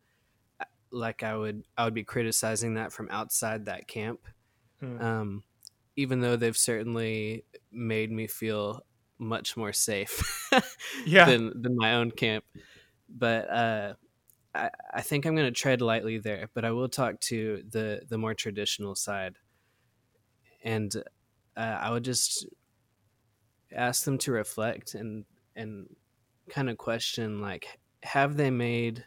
uh, 0.60 0.66
like 0.91 1.24
I 1.24 1.36
would 1.38 1.66
I 1.78 1.86
would 1.86 1.93
be 1.95 2.03
criticizing 2.05 2.76
that 2.76 2.93
from 2.93 3.10
outside 3.12 3.66
that 3.66 3.88
camp. 3.88 4.28
Hmm. 4.80 5.01
Um, 5.01 5.43
even 5.95 6.22
though 6.22 6.38
they've 6.38 6.57
certainly 6.57 7.45
made 7.72 8.12
me 8.12 8.28
feel 8.28 8.86
much 9.20 9.57
more 9.57 9.74
safe 9.74 10.49
Yeah. 11.05 11.34
than 11.34 11.61
than 11.61 11.76
my 11.78 11.95
own 11.95 12.11
camp. 12.11 12.45
But 13.09 13.49
uh, 13.49 13.95
I, 14.55 14.72
I 14.93 15.01
think 15.01 15.26
I'm 15.26 15.36
going 15.36 15.53
to 15.53 15.59
tread 15.59 15.82
lightly 15.82 16.20
there. 16.20 16.49
But 16.53 16.65
I 16.65 16.72
will 16.72 16.89
talk 16.89 17.20
to 17.22 17.63
the 17.70 18.03
the 18.07 18.17
more 18.20 18.36
traditional 18.36 18.95
side, 18.95 19.38
and 20.63 20.95
uh, 21.55 21.59
I 21.59 21.91
would 21.91 22.03
just 22.03 22.45
ask 23.72 24.03
them 24.05 24.17
to 24.20 24.32
reflect 24.32 24.95
and 24.95 25.26
and 25.55 25.95
kind 26.49 26.70
of 26.70 26.78
question 26.78 27.41
like 27.41 27.80
have 28.03 28.38
they 28.38 28.49
made 28.49 29.05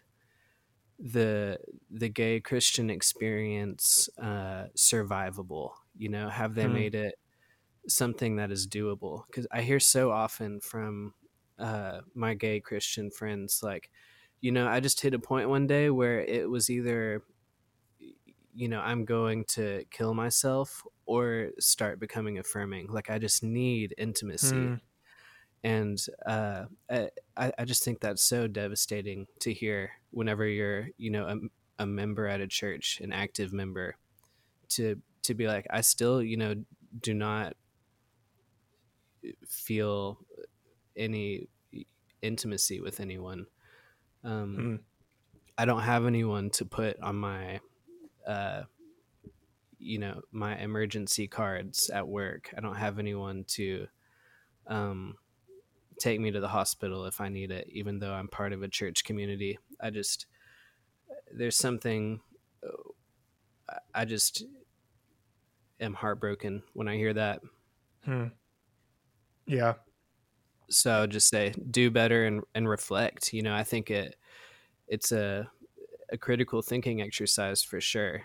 the 0.99 1.59
the 1.91 2.09
gay 2.09 2.41
christian 2.41 2.91
experience 2.91 4.09
uh 4.21 4.67
survivable 4.77 5.73
you 5.97 6.09
know 6.09 6.29
have 6.29 6.55
they 6.55 6.67
Hmm. 6.67 6.69
made 6.69 6.95
it 6.95 7.17
something 7.89 8.37
that 8.37 8.53
is 8.53 8.67
doable 8.67 9.25
because 9.27 9.47
i 9.51 9.61
hear 9.61 9.81
so 9.81 10.13
often 10.13 10.61
from 10.61 11.13
uh, 11.63 12.01
my 12.15 12.35
gay 12.35 12.61
Christian 12.61 13.11
friends, 13.11 13.61
like, 13.63 13.91
you 14.41 14.51
know, 14.51 14.67
I 14.67 14.81
just 14.81 15.01
hit 15.01 15.15
a 15.15 15.19
point 15.19 15.49
one 15.49 15.67
day 15.67 15.91
where 15.91 16.21
it 16.21 16.51
was 16.51 16.69
either, 16.69 17.23
you 18.55 18.69
know, 18.69 18.81
I'm 18.81 19.05
going 19.05 19.45
to 19.51 19.85
kill 19.91 20.13
myself 20.13 20.83
or 21.07 21.51
start 21.61 22.01
becoming 22.01 22.39
affirming. 22.39 22.89
Like, 22.89 23.11
I 23.11 23.19
just 23.19 23.43
need 23.43 23.95
intimacy. 23.97 24.57
Hmm. 24.57 24.75
And 25.65 26.05
uh, 26.27 26.65
I, 26.91 27.11
I 27.37 27.65
just 27.65 27.85
think 27.85 28.01
that's 28.01 28.23
so 28.23 28.49
devastating 28.49 29.29
to 29.41 29.53
hear 29.53 29.93
whenever 30.11 30.45
you're, 30.45 30.89
you 30.99 31.11
know, 31.11 31.27
a, 31.27 31.83
a 31.85 31.87
member 31.87 32.27
at 32.27 32.41
a 32.41 32.49
church, 32.49 33.01
an 33.01 33.13
active 33.13 33.53
member, 33.53 33.95
to 34.71 35.01
to 35.23 35.35
be 35.35 35.47
like, 35.47 35.69
I 35.71 35.83
still, 35.83 36.21
you 36.21 36.37
know, 36.37 36.57
do 37.01 37.15
not 37.15 37.55
feel 39.49 40.19
any 40.97 41.49
intimacy 42.21 42.81
with 42.81 43.01
anyone. 43.01 43.47
Um, 44.25 44.57
Hmm. 44.57 44.77
I 45.59 45.65
don't 45.65 45.83
have 45.83 46.07
anyone 46.07 46.51
to 46.51 46.65
put 46.65 46.99
on 47.01 47.17
my, 47.17 47.61
uh, 48.27 48.63
you 49.79 49.99
know, 49.99 50.23
my 50.31 50.57
emergency 50.59 51.29
cards 51.29 51.91
at 51.91 52.09
work. 52.09 52.53
I 52.57 52.61
don't 52.61 52.77
have 52.77 52.99
anyone 52.99 53.45
to 53.49 53.87
um, 54.67 55.17
take 55.99 56.21
me 56.21 56.31
to 56.31 56.41
the 56.41 56.49
hospital 56.49 57.05
if 57.05 57.21
I 57.21 57.29
need 57.29 57.51
it, 57.51 57.69
even 57.71 57.99
though 57.99 58.13
I'm 58.13 58.29
part 58.29 58.53
of 58.53 58.63
a 58.63 58.69
church 58.69 59.05
community. 59.05 59.59
I 59.81 59.91
just, 59.91 60.27
there's 61.33 61.57
something, 61.57 62.21
uh, 62.65 63.79
I 63.95 64.05
just 64.05 64.45
am 65.81 65.95
heartbroken 65.95 66.63
when 66.73 66.89
I 66.89 66.97
hear 66.97 67.13
that. 67.15 67.41
Hmm. 68.05 68.29
Yeah. 69.47 69.75
so 70.71 71.07
just 71.07 71.29
say 71.29 71.53
do 71.71 71.91
better 71.91 72.25
and, 72.25 72.43
and 72.55 72.69
reflect 72.69 73.33
you 73.33 73.43
know 73.43 73.55
i 73.55 73.63
think 73.65 73.91
it 73.91 74.17
it's 74.89 75.13
a, 75.13 75.51
a 76.11 76.19
critical 76.19 76.63
thinking 76.63 77.03
exercise 77.03 77.63
for 77.63 77.81
sure 77.81 78.23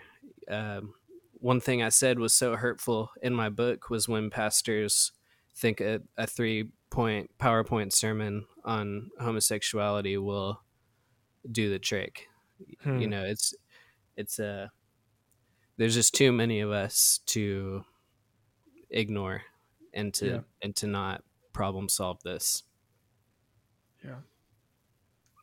um, 0.50 0.94
one 1.34 1.60
thing 1.60 1.82
i 1.82 1.88
said 1.88 2.18
was 2.18 2.34
so 2.34 2.56
hurtful 2.56 3.10
in 3.22 3.34
my 3.34 3.48
book 3.48 3.90
was 3.90 4.08
when 4.08 4.30
pastors 4.30 5.12
think 5.56 5.80
a, 5.80 6.00
a 6.16 6.26
three 6.26 6.70
point 6.90 7.30
powerpoint 7.38 7.92
sermon 7.92 8.46
on 8.64 9.10
homosexuality 9.20 10.16
will 10.16 10.60
do 11.50 11.70
the 11.70 11.78
trick 11.78 12.26
Hmm. 12.82 12.98
you 12.98 13.06
know 13.06 13.24
it's 13.24 13.54
it's 14.16 14.38
a 14.40 14.72
there's 15.76 15.94
just 15.94 16.12
too 16.14 16.32
many 16.32 16.58
of 16.60 16.72
us 16.72 17.20
to 17.26 17.84
ignore 18.90 19.42
and 19.98 20.14
to 20.14 20.26
Yeah. 20.26 20.40
and 20.62 20.74
to 20.76 20.86
not 20.86 21.22
problem 21.52 21.88
solve 21.88 22.22
this. 22.22 22.62
Yeah. 24.04 24.20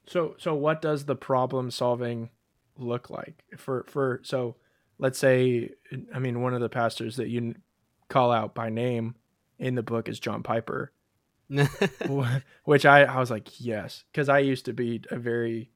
So 0.08 0.36
so 0.38 0.54
what 0.56 0.82
does 0.82 1.06
the 1.06 1.16
problem 1.16 1.72
solving 1.72 2.30
look 2.78 3.10
like? 3.10 3.44
For 3.58 3.86
for 3.88 4.22
so 4.24 4.56
let's 4.98 5.20
say 5.20 5.72
I 6.14 6.20
mean 6.20 6.42
one 6.42 6.54
of 6.54 6.62
the 6.62 6.70
pastors 6.70 7.18
that 7.18 7.28
you 7.30 7.56
call 8.10 8.32
out 8.32 8.54
by 8.56 8.70
name 8.70 9.16
in 9.60 9.76
the 9.76 9.84
book 9.84 10.08
is 10.10 10.20
John 10.20 10.44
Piper. 10.44 10.92
Which 12.66 12.86
I 12.86 13.04
I 13.04 13.20
was 13.20 13.30
like 13.32 13.60
yes 13.60 14.04
cuz 14.14 14.30
I 14.30 14.40
used 14.40 14.66
to 14.66 14.74
be 14.74 15.02
a 15.12 15.18
very 15.18 15.72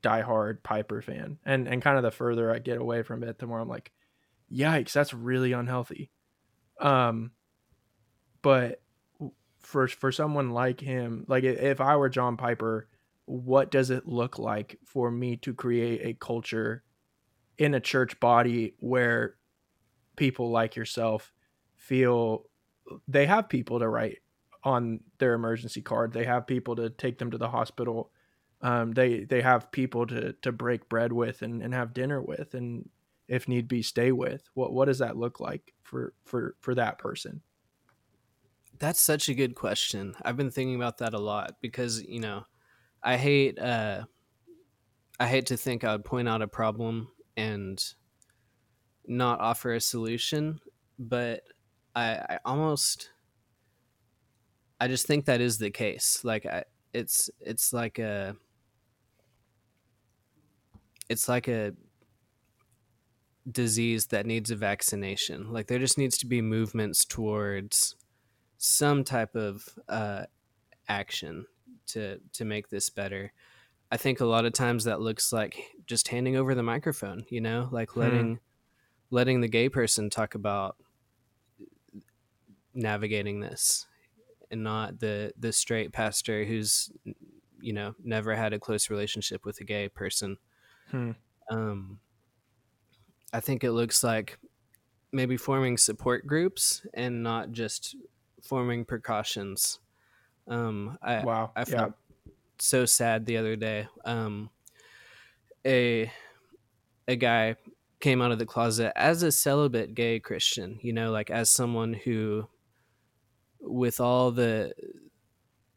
diehard 0.00 0.62
Piper 0.62 1.02
fan. 1.02 1.38
And 1.44 1.68
and 1.68 1.82
kind 1.82 1.96
of 1.96 2.02
the 2.02 2.10
further 2.10 2.52
I 2.52 2.58
get 2.60 2.78
away 2.78 3.02
from 3.02 3.22
it 3.24 3.38
the 3.38 3.46
more 3.46 3.60
I'm 3.60 3.68
like 3.68 3.92
yikes 4.52 4.92
that's 4.92 5.12
really 5.14 5.52
unhealthy. 5.52 6.10
Um 6.80 7.32
but 8.46 8.80
for 9.58 9.88
for 9.88 10.12
someone 10.12 10.50
like 10.50 10.78
him 10.78 11.24
like 11.26 11.42
if 11.42 11.80
i 11.80 11.96
were 11.96 12.08
john 12.08 12.36
piper 12.36 12.86
what 13.24 13.72
does 13.72 13.90
it 13.90 14.06
look 14.06 14.38
like 14.38 14.78
for 14.84 15.10
me 15.10 15.34
to 15.34 15.52
create 15.52 16.00
a 16.04 16.14
culture 16.14 16.84
in 17.58 17.74
a 17.74 17.80
church 17.80 18.20
body 18.20 18.74
where 18.78 19.34
people 20.14 20.50
like 20.50 20.76
yourself 20.76 21.32
feel 21.74 22.44
they 23.08 23.26
have 23.26 23.48
people 23.48 23.80
to 23.80 23.88
write 23.88 24.18
on 24.62 25.00
their 25.18 25.34
emergency 25.34 25.82
card. 25.82 26.12
They 26.12 26.24
have 26.24 26.46
people 26.46 26.76
to 26.76 26.88
take 26.88 27.18
them 27.18 27.32
to 27.32 27.38
the 27.38 27.48
hospital. 27.48 28.12
Um, 28.62 28.92
they 28.92 29.24
they 29.24 29.42
have 29.42 29.72
people 29.72 30.06
to 30.06 30.34
to 30.42 30.52
break 30.52 30.88
bread 30.88 31.12
with 31.12 31.42
and, 31.42 31.62
and 31.62 31.74
have 31.74 31.92
dinner 31.94 32.22
with 32.22 32.54
and 32.54 32.88
if 33.26 33.48
need 33.48 33.66
be 33.66 33.82
stay 33.82 34.12
with. 34.12 34.48
What 34.54 34.72
what 34.72 34.84
does 34.84 34.98
that 34.98 35.16
look 35.16 35.40
like 35.40 35.74
for 35.82 36.14
for 36.24 36.54
for 36.60 36.76
that 36.76 36.98
person 36.98 37.42
That's 38.78 39.00
such 39.00 39.28
a 39.28 39.34
good 39.34 39.54
question. 39.54 40.14
I've 40.22 40.36
been 40.36 40.50
thinking 40.50 40.76
about 40.76 40.98
that 40.98 41.14
a 41.14 41.18
lot 41.18 41.60
because, 41.60 42.02
you 42.02 42.20
know, 42.20 42.46
I 43.02 43.16
hate 43.16 43.58
uh 43.58 44.06
I 45.18 45.26
hate 45.26 45.46
to 45.46 45.56
think 45.56 45.84
I 45.84 45.92
would 45.92 46.04
point 46.04 46.28
out 46.28 46.42
a 46.42 46.48
problem 46.48 47.12
and 47.36 47.82
not 49.06 49.40
offer 49.40 49.72
a 49.72 49.80
solution, 49.80 50.60
but 50.98 51.44
I, 51.94 52.16
I 52.16 52.38
almost 52.44 53.10
I 54.80 54.88
just 54.88 55.06
think 55.06 55.24
that 55.24 55.40
is 55.40 55.58
the 55.58 55.70
case. 55.70 56.24
Like 56.24 56.46
I 56.46 56.64
it's 56.92 57.30
it's 57.40 57.72
like 57.72 57.98
a 57.98 58.36
it's 61.08 61.28
like 61.28 61.48
a 61.48 61.72
disease 63.50 64.06
that 64.08 64.26
needs 64.26 64.50
a 64.50 64.56
vaccination. 64.56 65.52
Like 65.52 65.68
there 65.68 65.78
just 65.78 65.98
needs 65.98 66.18
to 66.18 66.26
be 66.26 66.42
movements 66.42 67.04
towards 67.04 67.94
some 68.58 69.04
type 69.04 69.34
of 69.36 69.78
uh, 69.88 70.26
action 70.88 71.46
to 71.88 72.20
to 72.34 72.44
make 72.44 72.68
this 72.70 72.90
better. 72.90 73.32
I 73.92 73.96
think 73.98 74.20
a 74.20 74.26
lot 74.26 74.46
of 74.46 74.52
times 74.54 74.84
that 74.84 75.00
looks 75.00 75.32
like 75.32 75.58
just 75.86 76.08
handing 76.08 76.36
over 76.36 76.54
the 76.54 76.62
microphone, 76.64 77.26
you 77.30 77.40
know, 77.40 77.68
like 77.72 77.96
Hmm. 77.96 77.96
letting 77.96 78.40
letting 79.10 79.40
the 79.42 79.48
gay 79.48 79.68
person 79.68 80.10
talk 80.10 80.34
about 80.34 80.78
navigating 82.74 83.40
this 83.40 83.86
and 84.50 84.64
not 84.64 85.00
the 85.00 85.32
the 85.38 85.52
straight 85.52 85.92
pastor 85.92 86.44
who's 86.44 86.92
you 87.60 87.72
know 87.72 87.94
never 88.02 88.34
had 88.36 88.52
a 88.52 88.60
close 88.60 88.90
relationship 88.90 89.44
with 89.44 89.60
a 89.60 89.64
gay 89.64 89.88
person 89.88 90.38
Hmm. 90.90 91.10
um, 91.50 92.00
I 93.32 93.40
think 93.40 93.64
it 93.64 93.72
looks 93.72 94.02
like 94.02 94.38
maybe 95.12 95.36
forming 95.36 95.78
support 95.78 96.26
groups 96.26 96.86
and 96.94 97.22
not 97.22 97.52
just 97.52 97.96
forming 98.42 98.84
precautions. 98.84 99.78
Um, 100.48 100.98
I, 101.02 101.24
wow 101.24 101.50
I 101.56 101.60
yeah 101.60 101.64
felt 101.64 101.92
so 102.58 102.86
sad 102.86 103.26
the 103.26 103.36
other 103.36 103.56
day. 103.56 103.88
Um, 104.04 104.50
a 105.66 106.10
a 107.08 107.16
guy 107.16 107.56
came 108.00 108.20
out 108.20 108.32
of 108.32 108.38
the 108.38 108.46
closet 108.46 108.92
as 108.96 109.22
a 109.22 109.32
celibate 109.32 109.94
gay 109.94 110.20
Christian, 110.20 110.78
you 110.82 110.92
know, 110.92 111.10
like 111.10 111.30
as 111.30 111.50
someone 111.50 111.94
who, 111.94 112.46
with 113.60 114.00
all 114.00 114.30
the 114.30 114.74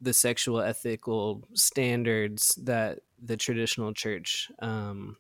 the 0.02 0.14
sexual 0.14 0.62
ethical 0.62 1.44
standards 1.54 2.56
that 2.64 3.00
the 3.22 3.38
traditional 3.38 3.94
church 3.94 4.50
um, 4.60 5.18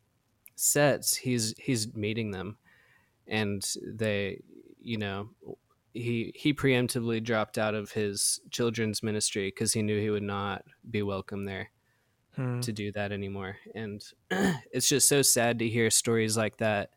sets, 0.56 1.16
he's 1.16 1.54
he's 1.58 1.94
meeting 1.96 2.32
them, 2.32 2.58
and 3.28 3.66
they, 3.86 4.42
you 4.82 4.98
know, 4.98 5.30
he 5.94 6.32
he 6.36 6.54
preemptively 6.54 7.24
dropped 7.24 7.58
out 7.58 7.76
of 7.76 7.92
his 7.92 8.40
children's 8.52 9.02
ministry 9.04 9.48
because 9.48 9.74
he 9.74 9.82
knew 9.82 10.00
he 10.00 10.10
would 10.10 10.24
not 10.24 10.64
be 10.90 11.02
welcome 11.02 11.46
there 11.46 11.72
Hmm. 12.36 12.60
to 12.62 12.72
do 12.72 12.92
that 12.92 13.12
anymore. 13.12 13.58
And 13.76 14.02
it's 14.72 14.88
just 14.88 15.10
so 15.10 15.22
sad 15.22 15.60
to 15.60 15.68
hear 15.68 15.90
stories 15.90 16.38
like 16.38 16.58
that 16.58 16.92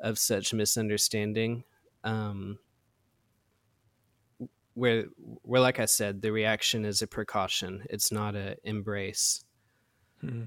of 0.00 0.18
such 0.18 0.52
misunderstanding. 0.52 1.64
Um, 2.04 2.58
where, 4.74 5.04
where, 5.42 5.60
like 5.60 5.80
I 5.80 5.86
said, 5.86 6.22
the 6.22 6.32
reaction 6.32 6.84
is 6.84 7.02
a 7.02 7.06
precaution. 7.06 7.84
It's 7.90 8.12
not 8.12 8.36
a 8.36 8.56
embrace. 8.62 9.44
Hmm. 10.20 10.44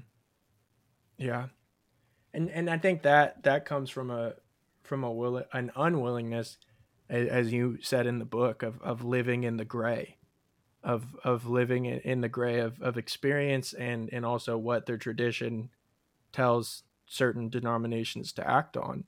Yeah, 1.18 1.48
and 2.34 2.50
and 2.50 2.68
I 2.70 2.78
think 2.78 3.02
that 3.02 3.42
that 3.44 3.64
comes 3.64 3.90
from 3.90 4.10
a 4.10 4.34
from 4.82 5.04
a 5.04 5.12
will 5.12 5.44
an 5.52 5.70
unwillingness, 5.76 6.58
as 7.18 7.52
you 7.52 7.78
said 7.82 8.06
in 8.06 8.18
the 8.18 8.24
book, 8.24 8.62
of 8.62 8.80
of 8.82 9.04
living 9.04 9.44
in 9.44 9.56
the 9.56 9.64
gray, 9.64 10.18
of 10.82 11.04
of 11.24 11.46
living 11.46 11.84
in, 11.86 12.20
the 12.20 12.28
gray 12.28 12.60
of 12.60 12.80
of 12.80 12.96
experience 12.98 13.72
and 13.72 14.10
and 14.12 14.24
also 14.26 14.56
what 14.58 14.86
their 14.86 14.96
tradition 14.98 15.70
tells 16.32 16.84
certain 17.06 17.48
denominations 17.48 18.32
to 18.32 18.48
act 18.48 18.76
on, 18.76 19.04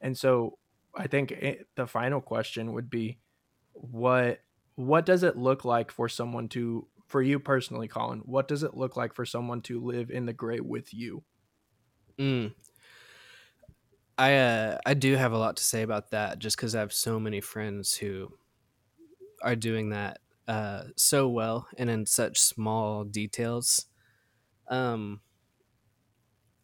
and 0.00 0.16
so 0.16 0.58
I 0.96 1.06
think 1.06 1.32
it, 1.32 1.68
the 1.76 1.86
final 1.86 2.20
question 2.20 2.72
would 2.72 2.90
be, 2.90 3.18
what 3.72 4.40
what 4.76 5.06
does 5.06 5.22
it 5.22 5.36
look 5.36 5.64
like 5.64 5.90
for 5.90 6.08
someone 6.08 6.48
to 6.50 6.86
for 7.06 7.22
you 7.22 7.38
personally, 7.38 7.88
Colin? 7.88 8.20
What 8.20 8.48
does 8.48 8.62
it 8.62 8.74
look 8.74 8.96
like 8.96 9.14
for 9.14 9.26
someone 9.26 9.60
to 9.62 9.80
live 9.80 10.10
in 10.10 10.26
the 10.26 10.32
gray 10.32 10.60
with 10.60 10.94
you? 10.94 11.22
Mm. 12.18 12.54
I 14.16 14.34
uh, 14.36 14.78
I 14.86 14.94
do 14.94 15.16
have 15.16 15.32
a 15.32 15.38
lot 15.38 15.56
to 15.56 15.64
say 15.64 15.82
about 15.82 16.10
that, 16.10 16.38
just 16.38 16.56
because 16.56 16.74
I 16.74 16.80
have 16.80 16.92
so 16.92 17.18
many 17.18 17.40
friends 17.40 17.94
who 17.94 18.28
are 19.42 19.56
doing 19.56 19.90
that 19.90 20.18
uh, 20.48 20.84
so 20.96 21.28
well 21.28 21.66
and 21.76 21.90
in 21.90 22.06
such 22.06 22.40
small 22.40 23.04
details. 23.04 23.86
Um, 24.68 25.20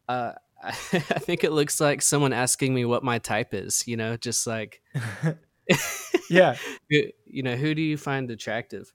uh, 0.09 0.33
I 0.63 0.71
think 0.71 1.45
it 1.45 1.53
looks 1.53 1.81
like 1.81 2.03
someone 2.03 2.33
asking 2.33 2.75
me 2.75 2.85
what 2.85 3.03
my 3.03 3.19
type 3.19 3.55
is. 3.55 3.87
You 3.87 3.97
know, 3.97 4.17
just 4.17 4.47
like, 4.47 4.83
yeah, 6.31 6.57
you 6.89 7.43
know, 7.43 7.57
who 7.57 7.75
do 7.75 7.83
you 7.83 7.97
find 7.97 8.31
attractive? 8.31 8.93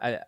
I 0.00 0.20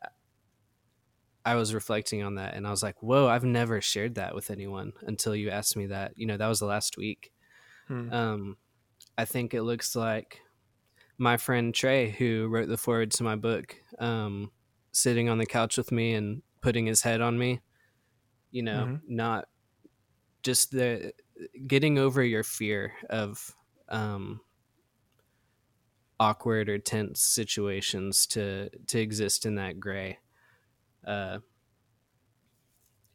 I 1.44 1.56
was 1.56 1.74
reflecting 1.74 2.22
on 2.22 2.36
that 2.36 2.54
and 2.54 2.66
I 2.66 2.70
was 2.70 2.82
like, 2.82 3.02
whoa, 3.02 3.26
I've 3.28 3.44
never 3.44 3.80
shared 3.80 4.14
that 4.14 4.34
with 4.34 4.50
anyone 4.50 4.92
until 5.02 5.34
you 5.34 5.50
asked 5.50 5.76
me 5.76 5.86
that. 5.86 6.12
You 6.16 6.26
know, 6.26 6.36
that 6.36 6.46
was 6.46 6.60
the 6.60 6.66
last 6.66 6.96
week. 6.96 7.32
Hmm. 7.88 8.12
Um, 8.12 8.56
I 9.16 9.24
think 9.24 9.54
it 9.54 9.62
looks 9.62 9.94
like 9.94 10.40
my 11.18 11.36
friend 11.36 11.74
Trey, 11.74 12.10
who 12.10 12.48
wrote 12.48 12.68
the 12.68 12.76
foreword 12.76 13.10
to 13.12 13.22
my 13.22 13.36
book, 13.36 13.76
um, 13.98 14.50
sitting 14.92 15.28
on 15.28 15.38
the 15.38 15.46
couch 15.46 15.76
with 15.76 15.92
me 15.92 16.14
and 16.14 16.42
putting 16.60 16.86
his 16.86 17.02
head 17.02 17.20
on 17.20 17.38
me. 17.38 17.60
You 18.50 18.62
know, 18.62 18.84
mm-hmm. 18.84 19.16
not 19.16 19.48
just 20.42 20.72
the 20.72 21.12
getting 21.66 21.98
over 21.98 22.22
your 22.22 22.42
fear 22.42 22.92
of 23.08 23.54
um, 23.88 24.40
awkward 26.20 26.68
or 26.68 26.78
tense 26.78 27.20
situations 27.20 28.26
to 28.26 28.68
to 28.86 29.00
exist 29.00 29.46
in 29.46 29.56
that 29.56 29.80
gray 29.80 30.18
uh, 31.06 31.38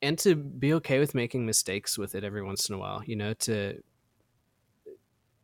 and 0.01 0.17
to 0.19 0.35
be 0.35 0.73
okay 0.73 0.99
with 0.99 1.15
making 1.15 1.45
mistakes 1.45 1.97
with 1.97 2.15
it 2.15 2.23
every 2.23 2.43
once 2.43 2.69
in 2.69 2.75
a 2.75 2.77
while 2.77 3.01
you 3.05 3.15
know 3.15 3.33
to 3.33 3.81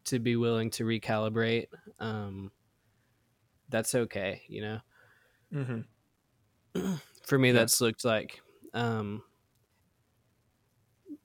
to 0.06 0.20
be 0.20 0.36
willing 0.36 0.70
to 0.70 0.84
recalibrate 0.84 1.68
um 1.99 2.51
that's 3.70 3.95
okay 3.95 4.41
you 4.47 4.62
know 4.62 4.80
mm-hmm. 5.54 6.93
for 7.26 7.38
me 7.39 7.49
yeah. 7.49 7.54
that's 7.54 7.82
looked 7.82 8.06
like 8.06 8.41
um 8.74 9.22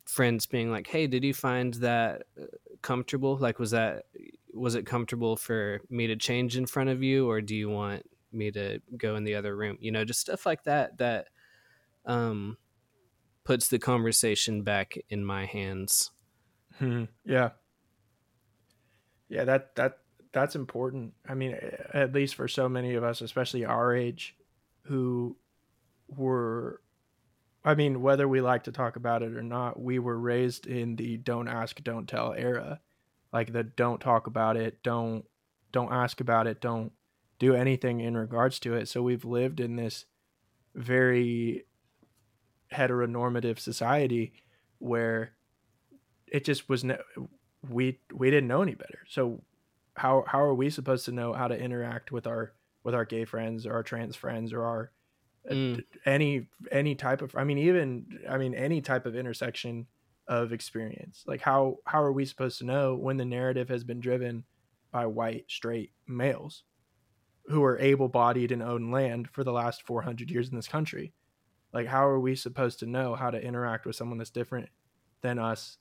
friends 0.07 0.47
being 0.47 0.71
like 0.71 0.87
hey 0.87 1.07
did 1.07 1.23
you 1.23 1.35
find 1.35 1.75
that 1.75 2.23
uh, 2.41 2.45
comfortable 2.81 3.37
like 3.37 3.59
was 3.59 3.73
that 3.73 4.05
was 4.55 4.75
it 4.75 4.87
comfortable 4.87 5.37
for 5.37 5.81
me 5.91 6.07
to 6.07 6.17
change 6.17 6.57
in 6.57 6.67
front 6.67 6.89
of 6.89 7.03
you 7.03 7.29
or 7.29 7.41
do 7.41 7.55
you 7.55 7.69
want 7.69 8.03
me 8.33 8.51
to 8.51 8.81
go 8.97 9.17
in 9.17 9.25
the 9.25 9.35
other 9.35 9.55
room 9.55 9.77
you 9.81 9.93
know 9.93 10.05
just 10.05 10.21
stuff 10.21 10.47
like 10.47 10.65
that 10.65 10.97
that 10.99 11.27
um 12.07 12.57
puts 13.45 13.69
the 13.69 13.79
conversation 13.79 14.63
back 14.63 14.95
in 15.11 15.25
my 15.25 15.45
hands 15.45 16.11
hmm. 16.79 17.05
yeah 17.25 17.51
yeah 19.29 19.45
that 19.45 19.75
that 19.77 19.99
that's 20.33 20.55
important 20.55 21.13
i 21.29 21.35
mean 21.35 21.57
at 21.95 22.13
least 22.13 22.35
for 22.35 22.49
so 22.49 22.69
many 22.69 22.95
of 22.95 23.05
us 23.05 23.21
especially 23.21 23.65
our 23.65 23.95
age 23.95 24.37
who 24.83 25.37
were 26.09 26.81
i 27.65 27.75
mean 27.75 28.03
whether 28.03 28.29
we 28.29 28.41
like 28.41 28.65
to 28.65 28.73
talk 28.73 28.97
about 28.97 29.23
it 29.23 29.35
or 29.35 29.43
not 29.43 29.81
we 29.81 29.99
were 29.99 30.19
raised 30.19 30.67
in 30.67 30.97
the 30.97 31.17
don't 31.17 31.49
ask 31.49 31.83
don't 31.83 32.09
tell 32.09 32.33
era 32.35 32.81
like 33.33 33.53
the 33.53 33.63
don't 33.63 34.01
talk 34.01 34.27
about 34.27 34.57
it 34.57 34.83
don't 34.83 35.25
don't 35.73 35.93
ask 35.93 36.21
about 36.21 36.47
it 36.47 36.61
don't 36.61 36.93
do 37.39 37.55
anything 37.55 38.01
in 38.01 38.17
regards 38.17 38.59
to 38.61 38.75
it. 38.75 38.89
So 38.89 39.03
we've 39.03 39.25
lived 39.25 39.61
in 39.61 39.77
this 39.77 40.05
very 40.75 41.65
heteronormative 42.73 43.59
society 43.59 44.33
where 44.79 45.33
it 46.27 46.45
just 46.45 46.69
was 46.69 46.85
no 46.85 46.99
we 47.69 47.99
we 48.13 48.31
didn't 48.31 48.49
know 48.49 48.63
any 48.63 48.75
better. 48.75 49.01
So 49.09 49.43
how 49.95 50.25
how 50.27 50.41
are 50.41 50.55
we 50.55 50.71
supposed 50.71 51.05
to 51.07 51.13
know 51.13 51.33
how 51.33 51.49
to 51.49 51.59
interact 51.59 52.13
with 52.13 52.27
our 52.27 52.53
with 52.85 52.95
our 52.95 53.05
gay 53.05 53.25
friends 53.25 53.67
or 53.67 53.75
our 53.75 53.83
trans 53.83 54.17
friends 54.17 54.53
or 54.53 54.65
our 54.65 54.91
uh, 55.51 55.55
mm. 55.55 55.85
any 56.05 56.47
any 56.71 56.95
type 56.95 57.23
of 57.23 57.35
I 57.37 57.45
mean 57.45 57.59
even 57.59 58.21
I 58.29 58.39
mean 58.39 58.55
any 58.55 58.81
type 58.81 59.07
of 59.07 59.17
intersection 59.17 59.87
of 60.27 60.53
experience. 60.53 61.25
Like 61.27 61.41
how 61.41 61.79
how 61.85 62.03
are 62.03 62.13
we 62.13 62.25
supposed 62.25 62.59
to 62.59 62.65
know 62.65 62.95
when 62.95 63.17
the 63.17 63.25
narrative 63.25 63.69
has 63.69 63.85
been 63.85 64.01
driven 64.01 64.45
by 64.93 65.07
white 65.07 65.45
straight 65.49 65.93
males? 66.07 66.65
who 67.49 67.65
are 67.65 67.79
able 67.79 68.09
bodied 68.09 68.53
and 68.53 68.63
own 68.63 68.91
land 68.91 69.29
for 69.31 69.43
the 69.43 69.53
last 69.53 69.83
400 69.83 70.31
years 70.31 70.49
in 70.49 70.57
this 70.57 70.69
country. 70.69 71.13
Like, 71.73 71.87
how 71.87 72.07
are 72.07 72.21
we 72.21 72.35
supposed 72.35 72.79
to 72.81 72.87
know 72.87 73.15
how 73.15 73.31
to 73.31 73.43
interact 73.43 73.87
with 73.87 73.97
someone 73.97 74.19
that's 74.19 74.31
different 74.31 74.69
than 75.23 75.39
us? 75.39 75.79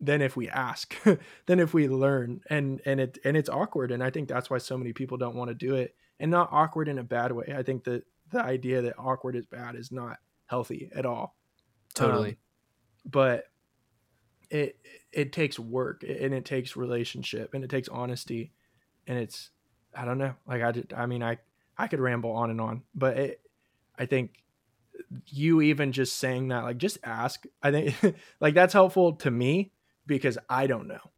Than 0.00 0.22
if 0.22 0.36
we 0.36 0.48
ask, 0.48 0.94
than 1.46 1.58
if 1.58 1.74
we 1.74 1.88
learn, 1.88 2.40
and 2.48 2.80
and 2.84 3.00
it 3.00 3.18
and 3.24 3.36
it's 3.36 3.48
awkward, 3.48 3.90
and 3.90 4.02
I 4.02 4.10
think 4.10 4.28
that's 4.28 4.48
why 4.48 4.58
so 4.58 4.78
many 4.78 4.92
people 4.92 5.16
don't 5.16 5.34
want 5.34 5.48
to 5.48 5.54
do 5.54 5.74
it, 5.74 5.96
and 6.20 6.30
not 6.30 6.48
awkward 6.52 6.88
in 6.88 6.98
a 6.98 7.02
bad 7.02 7.32
way. 7.32 7.52
I 7.56 7.62
think 7.64 7.84
that 7.84 8.04
the 8.30 8.40
idea 8.40 8.82
that 8.82 8.94
awkward 8.98 9.34
is 9.34 9.46
bad 9.46 9.74
is 9.74 9.90
not 9.90 10.18
healthy 10.46 10.90
at 10.94 11.04
all. 11.04 11.36
Totally, 11.94 12.30
um, 12.30 12.36
but 13.06 13.44
it 14.50 14.78
it 15.12 15.32
takes 15.32 15.58
work, 15.58 16.04
and 16.04 16.32
it 16.32 16.44
takes 16.44 16.76
relationship, 16.76 17.54
and 17.54 17.64
it 17.64 17.70
takes 17.70 17.88
honesty, 17.88 18.52
and 19.06 19.18
it's 19.18 19.50
I 19.94 20.04
don't 20.04 20.18
know. 20.18 20.34
Like 20.46 20.62
I 20.62 20.70
did, 20.70 20.92
I 20.96 21.06
mean, 21.06 21.24
I 21.24 21.38
I 21.76 21.88
could 21.88 22.00
ramble 22.00 22.32
on 22.32 22.50
and 22.50 22.60
on, 22.60 22.82
but 22.94 23.16
it, 23.16 23.40
I 23.98 24.06
think 24.06 24.44
you 25.26 25.60
even 25.60 25.92
just 25.92 26.16
saying 26.16 26.48
that, 26.48 26.64
like, 26.64 26.78
just 26.78 26.98
ask. 27.04 27.44
I 27.62 27.70
think 27.70 28.16
like 28.40 28.54
that's 28.54 28.72
helpful 28.72 29.14
to 29.14 29.30
me 29.30 29.72
because 30.08 30.38
I 30.48 30.66
don't 30.66 30.88
know. 30.88 31.12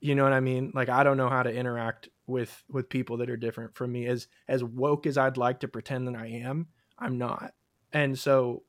You 0.00 0.14
know 0.14 0.22
what 0.22 0.32
I 0.32 0.40
mean? 0.40 0.70
Like 0.74 0.88
I 0.88 1.02
don't 1.02 1.16
know 1.16 1.28
how 1.28 1.42
to 1.42 1.52
interact 1.52 2.08
with 2.26 2.62
with 2.68 2.88
people 2.88 3.16
that 3.16 3.30
are 3.30 3.36
different 3.36 3.74
from 3.74 3.90
me. 3.90 4.06
As 4.06 4.28
as 4.46 4.62
woke 4.62 5.06
as 5.06 5.18
I'd 5.18 5.36
like 5.36 5.60
to 5.60 5.68
pretend 5.68 6.06
that 6.06 6.14
I 6.14 6.26
am, 6.26 6.68
I'm 6.98 7.18
not. 7.18 7.52
And 7.92 8.16
so 8.16 8.62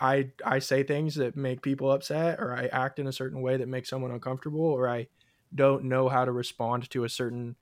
I 0.00 0.32
I 0.44 0.58
say 0.58 0.82
things 0.82 1.14
that 1.16 1.36
make 1.36 1.62
people 1.62 1.92
upset 1.92 2.40
or 2.40 2.54
I 2.54 2.66
act 2.66 2.98
in 2.98 3.06
a 3.06 3.12
certain 3.12 3.40
way 3.40 3.56
that 3.56 3.68
makes 3.68 3.88
someone 3.88 4.10
uncomfortable 4.10 4.60
or 4.60 4.88
I 4.88 5.08
don't 5.54 5.84
know 5.84 6.08
how 6.08 6.24
to 6.24 6.32
respond 6.32 6.90
to 6.90 7.04
a 7.04 7.08
certain 7.08 7.56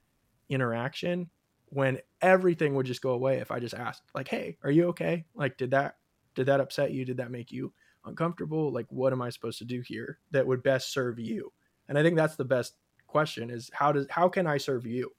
interaction 0.49 1.31
when 1.67 1.99
everything 2.23 2.75
would 2.75 2.87
just 2.87 3.03
go 3.03 3.11
away 3.11 3.39
if 3.39 3.51
I 3.51 3.59
just 3.61 3.75
asked, 3.75 4.03
like, 4.15 4.29
hey, 4.29 4.57
are 4.63 4.71
you 4.71 4.89
okay? 4.89 5.25
Like, 5.35 5.57
did 5.57 5.73
that 5.73 5.97
did 6.35 6.47
that 6.47 6.61
upset 6.61 6.93
you? 6.93 7.05
Did 7.05 7.19
that 7.19 7.31
make 7.31 7.53
you 7.53 7.73
uncomfortable? 8.07 8.73
Like, 8.73 8.87
what 8.91 9.13
am 9.13 9.21
I 9.21 9.31
supposed 9.31 9.59
to 9.59 9.65
do 9.65 9.81
here 9.81 10.19
that 10.31 10.47
would 10.47 10.63
best 10.63 10.93
serve 10.93 11.19
you? 11.19 11.53
And 11.89 11.99
I 11.99 12.03
think 12.03 12.17
that's 12.17 12.37
the 12.37 12.45
best 12.45 12.75
question 13.07 13.51
is 13.51 13.71
how 13.73 13.93
does 13.93 14.07
how 14.11 14.29
can 14.29 14.47
I 14.47 14.59
serve 14.59 14.87
you? 14.87 15.13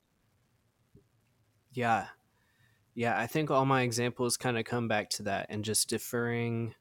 Yeah. 1.71 2.07
Yeah, 2.95 3.17
I 3.17 3.27
think 3.27 3.51
all 3.51 3.65
my 3.65 3.83
examples 3.83 4.37
kind 4.37 4.57
of 4.57 4.65
come 4.65 4.87
back 4.87 5.09
to 5.11 5.23
that 5.23 5.47
and 5.49 5.63
just 5.63 5.87
deferring 5.87 6.73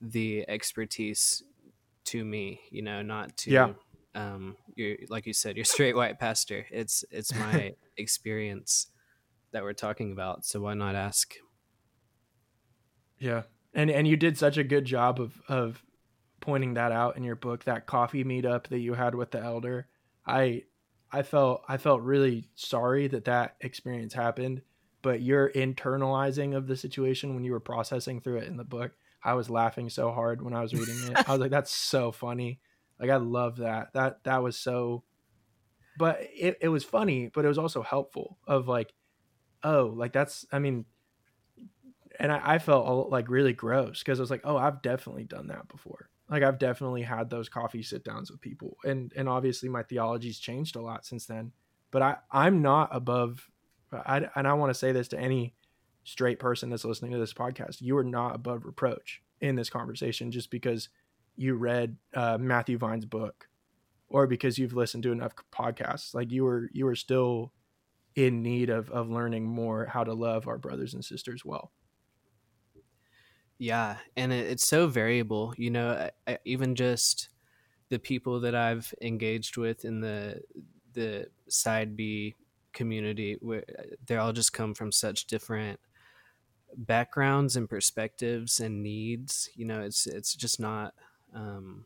the 0.00 0.44
expertise 0.48 1.44
to 2.06 2.24
me, 2.24 2.60
you 2.70 2.82
know, 2.82 3.02
not 3.02 3.36
to 3.38 3.50
yeah 3.50 3.72
um 4.14 4.56
you're 4.74 4.96
like 5.08 5.26
you 5.26 5.32
said 5.32 5.56
you're 5.56 5.64
straight 5.64 5.96
white 5.96 6.18
pastor 6.18 6.66
it's 6.70 7.04
it's 7.10 7.34
my 7.38 7.72
experience 7.96 8.88
that 9.52 9.62
we're 9.62 9.72
talking 9.72 10.12
about 10.12 10.44
so 10.44 10.60
why 10.60 10.74
not 10.74 10.94
ask 10.94 11.34
yeah 13.18 13.42
and 13.74 13.90
and 13.90 14.06
you 14.06 14.16
did 14.16 14.36
such 14.38 14.56
a 14.56 14.64
good 14.64 14.84
job 14.84 15.20
of 15.20 15.40
of 15.48 15.82
pointing 16.40 16.74
that 16.74 16.92
out 16.92 17.16
in 17.16 17.22
your 17.22 17.36
book 17.36 17.64
that 17.64 17.86
coffee 17.86 18.24
meetup 18.24 18.66
that 18.68 18.80
you 18.80 18.94
had 18.94 19.14
with 19.14 19.30
the 19.30 19.40
elder. 19.40 19.86
I 20.26 20.64
i 21.10 21.22
felt 21.22 21.62
i 21.68 21.76
felt 21.76 22.00
really 22.00 22.48
sorry 22.54 23.06
that 23.08 23.24
that 23.24 23.56
experience 23.60 24.14
happened 24.14 24.62
but 25.02 25.20
your 25.20 25.50
internalizing 25.50 26.56
of 26.56 26.66
the 26.68 26.76
situation 26.76 27.34
when 27.34 27.44
you 27.44 27.52
were 27.52 27.60
processing 27.60 28.20
through 28.20 28.36
it 28.36 28.46
in 28.46 28.56
the 28.56 28.64
book 28.64 28.92
i 29.24 29.34
was 29.34 29.50
laughing 29.50 29.90
so 29.90 30.12
hard 30.12 30.40
when 30.40 30.54
i 30.54 30.62
was 30.62 30.72
reading 30.72 30.96
it. 31.08 31.28
I 31.28 31.32
was 31.32 31.40
like 31.40 31.50
that's 31.50 31.72
so 31.72 32.12
funny. 32.12 32.60
Like 33.00 33.10
I 33.10 33.16
love 33.16 33.56
that. 33.56 33.92
That 33.94 34.22
that 34.24 34.42
was 34.42 34.56
so 34.56 35.02
but 35.98 36.20
it, 36.34 36.56
it 36.60 36.68
was 36.68 36.84
funny, 36.84 37.30
but 37.32 37.44
it 37.44 37.48
was 37.48 37.58
also 37.58 37.82
helpful 37.82 38.38
of 38.46 38.68
like, 38.68 38.92
oh, 39.62 39.92
like 39.94 40.12
that's 40.12 40.46
I 40.52 40.58
mean 40.58 40.84
and 42.18 42.32
I, 42.32 42.40
I 42.54 42.58
felt 42.58 43.10
like 43.10 43.28
really 43.28 43.52
gross 43.52 44.00
because 44.00 44.18
I 44.18 44.22
was 44.22 44.30
like, 44.30 44.42
oh, 44.44 44.56
I've 44.56 44.82
definitely 44.82 45.24
done 45.24 45.48
that 45.48 45.68
before. 45.68 46.08
Like 46.30 46.42
I've 46.42 46.58
definitely 46.58 47.02
had 47.02 47.28
those 47.28 47.48
coffee 47.48 47.82
sit 47.82 48.04
downs 48.04 48.30
with 48.30 48.40
people. 48.40 48.76
And 48.84 49.12
and 49.16 49.28
obviously 49.28 49.68
my 49.68 49.82
theology's 49.82 50.38
changed 50.38 50.76
a 50.76 50.80
lot 50.80 51.04
since 51.04 51.26
then. 51.26 51.52
But 51.90 52.02
I, 52.02 52.16
I'm 52.30 52.62
not 52.62 52.88
above 52.92 53.50
I 53.92 54.26
and 54.34 54.48
I 54.48 54.54
want 54.54 54.70
to 54.70 54.78
say 54.78 54.92
this 54.92 55.08
to 55.08 55.20
any 55.20 55.54
straight 56.04 56.38
person 56.38 56.70
that's 56.70 56.84
listening 56.84 57.12
to 57.12 57.18
this 57.18 57.34
podcast. 57.34 57.80
You 57.80 57.96
are 57.98 58.04
not 58.04 58.34
above 58.34 58.64
reproach 58.64 59.22
in 59.40 59.56
this 59.56 59.70
conversation 59.70 60.30
just 60.30 60.50
because 60.50 60.88
you 61.36 61.54
read 61.54 61.96
uh, 62.14 62.38
Matthew 62.38 62.78
Vines' 62.78 63.04
book 63.04 63.48
or 64.08 64.26
because 64.26 64.58
you've 64.58 64.74
listened 64.74 65.02
to 65.04 65.12
enough 65.12 65.32
podcasts. 65.52 66.14
Like 66.14 66.30
you 66.30 66.44
were 66.44 66.70
you 66.72 66.84
were 66.84 66.96
still 66.96 67.52
in 68.14 68.42
need 68.42 68.70
of 68.70 68.90
of 68.90 69.10
learning 69.10 69.46
more 69.46 69.86
how 69.86 70.04
to 70.04 70.14
love 70.14 70.48
our 70.48 70.58
brothers 70.58 70.94
and 70.94 71.04
sisters 71.04 71.44
well. 71.44 71.72
Yeah, 73.62 73.98
and 74.16 74.32
it, 74.32 74.50
it's 74.50 74.66
so 74.66 74.88
variable. 74.88 75.54
You 75.56 75.70
know, 75.70 76.10
I, 76.26 76.32
I, 76.32 76.38
even 76.44 76.74
just 76.74 77.28
the 77.90 77.98
people 78.00 78.40
that 78.40 78.56
I've 78.56 78.92
engaged 79.00 79.56
with 79.56 79.84
in 79.84 80.00
the 80.00 80.42
the 80.94 81.28
side 81.46 81.96
B 81.96 82.34
community 82.72 83.38
where 83.40 83.62
they 84.04 84.16
all 84.16 84.32
just 84.32 84.52
come 84.52 84.74
from 84.74 84.90
such 84.90 85.28
different 85.28 85.78
backgrounds 86.76 87.54
and 87.54 87.70
perspectives 87.70 88.58
and 88.58 88.82
needs 88.82 89.48
you 89.54 89.66
know 89.66 89.82
it's 89.82 90.06
it's 90.06 90.34
just 90.34 90.58
not 90.58 90.94
um 91.32 91.84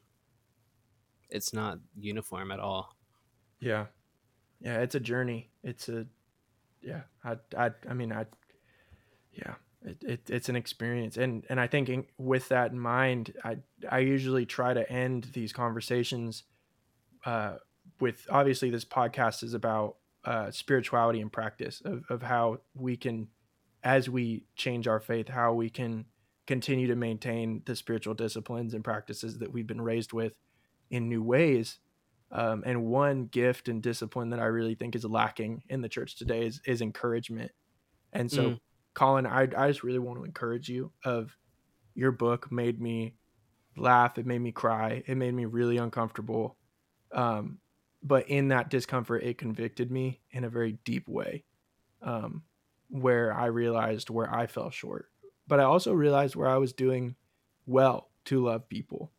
it's 1.28 1.52
not 1.52 1.78
uniform 1.94 2.52
at 2.52 2.58
all. 2.58 2.96
Yeah. 3.60 3.84
Yeah 4.62 4.80
it's 4.80 4.94
a 4.94 5.00
journey. 5.00 5.50
It's 5.62 5.90
a 5.90 6.06
yeah 6.80 7.02
i 7.22 7.36
i, 7.58 7.70
I 7.86 7.92
mean 7.92 8.12
i 8.12 8.24
yeah 9.34 9.56
it, 9.86 10.02
it, 10.02 10.30
it's 10.30 10.48
an 10.48 10.56
experience. 10.56 11.16
And 11.16 11.44
and 11.48 11.60
i 11.60 11.66
think 11.66 11.88
in, 11.88 12.04
with 12.18 12.48
that 12.48 12.72
in 12.72 12.78
mind 12.78 13.32
i 13.44 13.56
i 13.90 14.00
usually 14.00 14.44
try 14.44 14.74
to 14.74 14.90
end 14.90 15.28
these 15.32 15.52
conversations 15.52 16.42
uh 17.24 17.56
with 18.00 18.26
obviously 18.30 18.70
this 18.70 18.84
podcast 18.84 19.42
is 19.42 19.54
about 19.54 19.96
uh 20.24 20.50
spirituality 20.50 21.20
and 21.20 21.32
practice 21.32 21.80
of, 21.84 22.02
of 22.10 22.22
how 22.22 22.58
we 22.74 22.96
can 22.96 23.28
as 23.84 24.10
we 24.10 24.44
change 24.56 24.88
our 24.88 25.00
faith 25.00 25.28
how 25.28 25.52
we 25.52 25.70
can 25.70 26.04
continue 26.46 26.86
to 26.86 26.96
maintain 26.96 27.62
the 27.66 27.76
spiritual 27.76 28.14
disciplines 28.14 28.72
and 28.72 28.84
practices 28.84 29.38
that 29.38 29.52
we've 29.52 29.66
been 29.66 29.80
raised 29.80 30.12
with 30.12 30.34
in 30.90 31.08
new 31.08 31.22
ways. 31.22 31.78
Um, 32.30 32.62
and 32.66 32.84
one 32.86 33.26
gift 33.26 33.68
and 33.68 33.80
discipline 33.82 34.30
that 34.30 34.40
i 34.40 34.46
really 34.46 34.74
think 34.74 34.96
is 34.96 35.04
lacking 35.04 35.62
in 35.68 35.80
the 35.80 35.88
church 35.88 36.16
today 36.16 36.44
is, 36.46 36.60
is 36.66 36.82
encouragement. 36.82 37.52
And 38.12 38.30
so 38.30 38.42
mm. 38.42 38.60
Colin 38.96 39.26
I, 39.26 39.42
I 39.42 39.68
just 39.68 39.84
really 39.84 40.00
want 40.00 40.18
to 40.18 40.24
encourage 40.24 40.68
you 40.68 40.90
of 41.04 41.36
your 41.94 42.10
book 42.10 42.50
made 42.50 42.80
me 42.80 43.14
laugh 43.76 44.18
it 44.18 44.26
made 44.26 44.40
me 44.40 44.50
cry 44.50 45.04
it 45.06 45.16
made 45.16 45.34
me 45.34 45.44
really 45.44 45.76
uncomfortable 45.76 46.56
um, 47.12 47.58
but 48.02 48.28
in 48.28 48.48
that 48.48 48.70
discomfort 48.70 49.22
it 49.22 49.38
convicted 49.38 49.90
me 49.90 50.20
in 50.32 50.44
a 50.44 50.50
very 50.50 50.78
deep 50.84 51.08
way 51.08 51.44
um, 52.02 52.42
where 52.88 53.32
I 53.34 53.46
realized 53.46 54.10
where 54.10 54.32
I 54.32 54.46
fell 54.46 54.70
short, 54.70 55.06
but 55.46 55.60
I 55.60 55.64
also 55.64 55.92
realized 55.92 56.36
where 56.36 56.48
I 56.48 56.56
was 56.56 56.72
doing 56.72 57.16
well 57.66 58.10
to 58.26 58.44
love 58.44 58.68
people. 58.68 59.12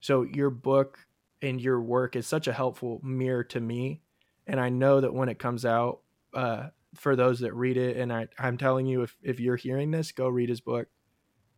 So 0.00 0.22
your 0.22 0.50
book 0.50 0.98
and 1.42 1.60
your 1.60 1.80
work 1.80 2.16
is 2.16 2.26
such 2.26 2.46
a 2.46 2.52
helpful 2.52 3.00
mirror 3.02 3.44
to 3.44 3.60
me, 3.60 4.02
and 4.46 4.60
I 4.60 4.68
know 4.68 5.00
that 5.00 5.14
when 5.14 5.28
it 5.28 5.38
comes 5.38 5.64
out, 5.64 6.00
uh, 6.34 6.68
for 6.94 7.16
those 7.16 7.40
that 7.40 7.54
read 7.54 7.76
it, 7.76 7.96
and 7.96 8.12
I, 8.12 8.28
I'm 8.38 8.58
telling 8.58 8.86
you, 8.86 9.02
if 9.02 9.16
if 9.22 9.40
you're 9.40 9.56
hearing 9.56 9.90
this, 9.90 10.12
go 10.12 10.28
read 10.28 10.48
his 10.48 10.60
book. 10.60 10.88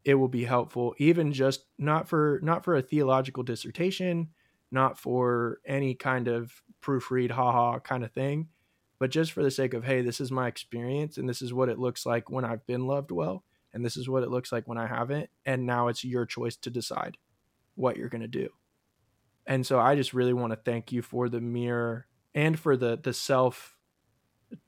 It 0.05 0.15
will 0.15 0.29
be 0.29 0.45
helpful, 0.45 0.95
even 0.99 1.33
just 1.33 1.65
not 1.79 2.09
for 2.09 2.41
not 2.43 2.65
for 2.65 2.75
a 2.75 2.83
theological 2.83 3.43
dissertation, 3.43 4.29
not 4.71 4.99
for 4.99 5.61
any 5.67 5.95
kind 5.95 6.29
of 6.29 6.63
proofread, 6.83 7.31
haha 7.31 7.79
kind 7.79 8.05
of 8.05 8.13
thing, 8.13 8.49
but 9.03 9.11
just 9.11 9.33
for 9.33 9.43
the 9.43 9.51
sake 9.51 9.75
of 9.75 9.83
hey 9.83 10.01
this 10.01 10.21
is 10.21 10.31
my 10.31 10.47
experience 10.47 11.19
and 11.19 11.29
this 11.29 11.43
is 11.43 11.53
what 11.53 11.69
it 11.69 11.77
looks 11.77 12.07
like 12.07 12.31
when 12.31 12.45
i've 12.45 12.65
been 12.69 12.87
loved 12.87 13.11
well 13.11 13.43
and 13.75 13.85
this 13.85 13.97
is 13.97 14.09
what 14.09 14.23
it 14.23 14.31
looks 14.31 14.53
like 14.53 14.69
when 14.69 14.79
i 14.79 14.87
haven't 14.87 15.29
and 15.45 15.67
now 15.67 15.89
it's 15.89 16.05
your 16.05 16.25
choice 16.25 16.55
to 16.55 16.71
decide 16.71 17.19
what 17.75 17.97
you're 17.97 18.09
going 18.09 18.23
to 18.23 18.29
do 18.29 18.49
and 19.45 19.67
so 19.67 19.81
i 19.81 19.97
just 19.97 20.15
really 20.15 20.33
want 20.33 20.53
to 20.53 20.57
thank 20.57 20.93
you 20.93 21.03
for 21.03 21.29
the 21.29 21.41
mirror 21.41 22.07
and 22.33 22.61
for 22.61 22.77
the 22.77 22.97
the 23.03 23.13
self 23.13 23.72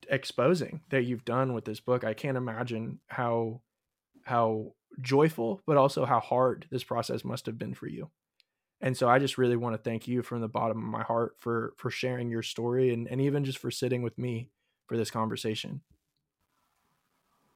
exposing 0.09 0.81
that 0.91 1.05
you've 1.05 1.25
done 1.25 1.55
with 1.55 1.65
this 1.65 1.81
book. 1.81 2.05
I 2.05 2.15
can't 2.15 2.37
imagine 2.37 3.01
how 3.07 3.61
how 4.23 4.73
joyful 5.01 5.61
but 5.67 5.77
also 5.77 6.05
how 6.05 6.21
hard 6.21 6.67
this 6.71 6.85
process 6.85 7.25
must 7.25 7.47
have 7.47 7.59
been 7.59 7.75
for 7.75 7.87
you. 7.87 8.11
And 8.81 8.97
so 8.97 9.09
i 9.09 9.19
just 9.19 9.39
really 9.39 9.57
want 9.57 9.75
to 9.75 9.83
thank 9.83 10.07
you 10.07 10.23
from 10.23 10.41
the 10.41 10.49
bottom 10.49 10.79
of 10.79 10.85
my 10.85 11.03
heart 11.03 11.37
for 11.39 11.75
for 11.77 11.91
sharing 11.91 12.31
your 12.31 12.43
story 12.43 12.93
and, 12.93 13.09
and 13.09 13.21
even 13.21 13.45
just 13.45 13.59
for 13.59 13.71
sitting 13.71 14.03
with 14.03 14.19
me 14.19 14.51
for 14.87 14.97
this 14.97 15.11
conversation. 15.11 15.81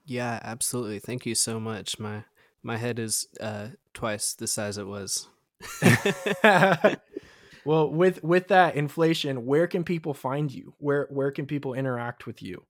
Yeah 0.05 0.41
absolutely. 0.43 0.99
Thank 0.99 1.27
you 1.27 1.35
so 1.35 1.61
much. 1.61 1.99
My 1.99 2.25
my 2.63 2.77
head 2.77 2.99
is 2.99 3.29
uh 3.41 3.69
twice 3.95 4.35
the 4.35 4.47
size 4.47 4.79
it 4.79 4.87
was 4.87 5.29
well 7.69 7.91
with 7.91 8.23
with 8.25 8.49
that 8.49 8.75
inflation 8.75 9.47
where 9.47 9.67
can 9.67 9.85
people 9.85 10.15
find 10.15 10.53
you 10.53 10.75
where 10.79 11.07
where 11.11 11.31
can 11.31 11.47
people 11.47 11.75
interact 11.75 12.27
with 12.27 12.43
you 12.43 12.65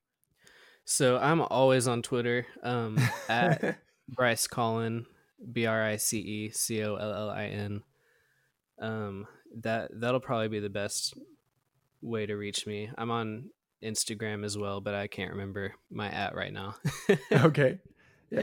so 0.85 1.19
i'm 1.19 1.41
always 1.41 1.87
on 1.87 2.03
twitter 2.03 2.47
um 2.63 2.99
at 3.29 3.79
brice 4.09 4.47
collin 4.47 5.07
b-r-i-c-e-c-o-l-l-i-n 5.53 7.83
um, 8.81 9.27
that 9.63 9.91
that'll 9.93 10.21
probably 10.21 10.49
be 10.49 10.61
the 10.61 10.69
best 10.69 11.15
way 12.01 12.27
to 12.27 12.37
reach 12.37 12.67
me. 12.67 12.91
I'm 12.97 13.11
on 13.11 13.51
Instagram 13.83 14.45
as 14.45 14.57
well, 14.57 14.81
but 14.81 14.95
I 14.95 15.07
can't 15.07 15.33
remember 15.33 15.75
my 15.91 16.09
at 16.09 16.35
right 16.35 16.53
now. 16.53 16.77
okay. 17.33 17.79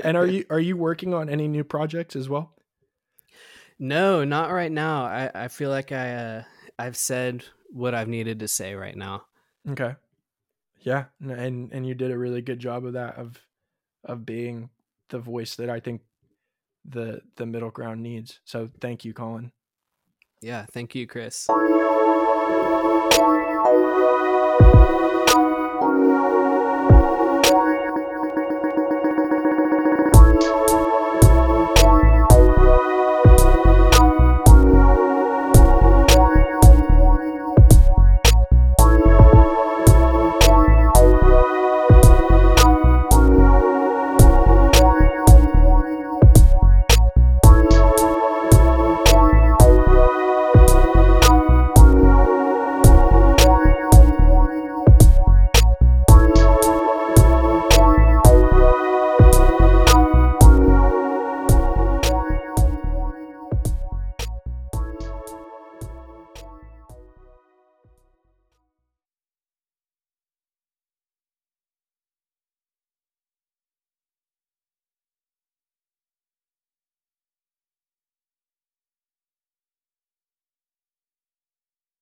And 0.04 0.18
are 0.18 0.26
you 0.26 0.46
are 0.50 0.60
you 0.60 0.78
working 0.78 1.14
on 1.14 1.30
any 1.30 1.48
new 1.48 1.64
projects 1.64 2.16
as 2.16 2.28
well? 2.28 2.55
No, 3.80 4.24
not 4.24 4.52
right 4.52 4.72
now. 4.72 5.04
I 5.04 5.32
I 5.34 5.48
feel 5.48 5.70
like 5.70 5.92
I 5.92 6.14
uh, 6.14 6.44
I've 6.80 6.98
said 6.98 7.44
what 7.70 7.94
I've 7.94 8.08
needed 8.08 8.40
to 8.40 8.48
say 8.48 8.74
right 8.76 8.96
now. 8.96 9.26
Okay. 9.70 9.96
Yeah, 10.82 11.06
and 11.20 11.72
and 11.72 11.86
you 11.86 11.96
did 11.96 12.12
a 12.12 12.18
really 12.18 12.42
good 12.42 12.60
job 12.60 12.86
of 12.86 12.94
that 12.94 13.16
of 13.18 13.40
of 14.04 14.26
being 14.26 14.70
the 15.10 15.20
voice 15.20 15.56
that 15.56 15.70
I 15.70 15.80
think 15.80 16.02
the 16.86 17.22
the 17.36 17.46
middle 17.46 17.72
ground 17.72 18.02
needs. 18.02 18.40
So 18.46 18.70
thank 18.80 19.04
you, 19.04 19.14
Colin. 19.14 19.52
Yeah, 20.42 20.66
thank 20.72 20.94
you, 20.96 21.08
Chris. 21.08 21.48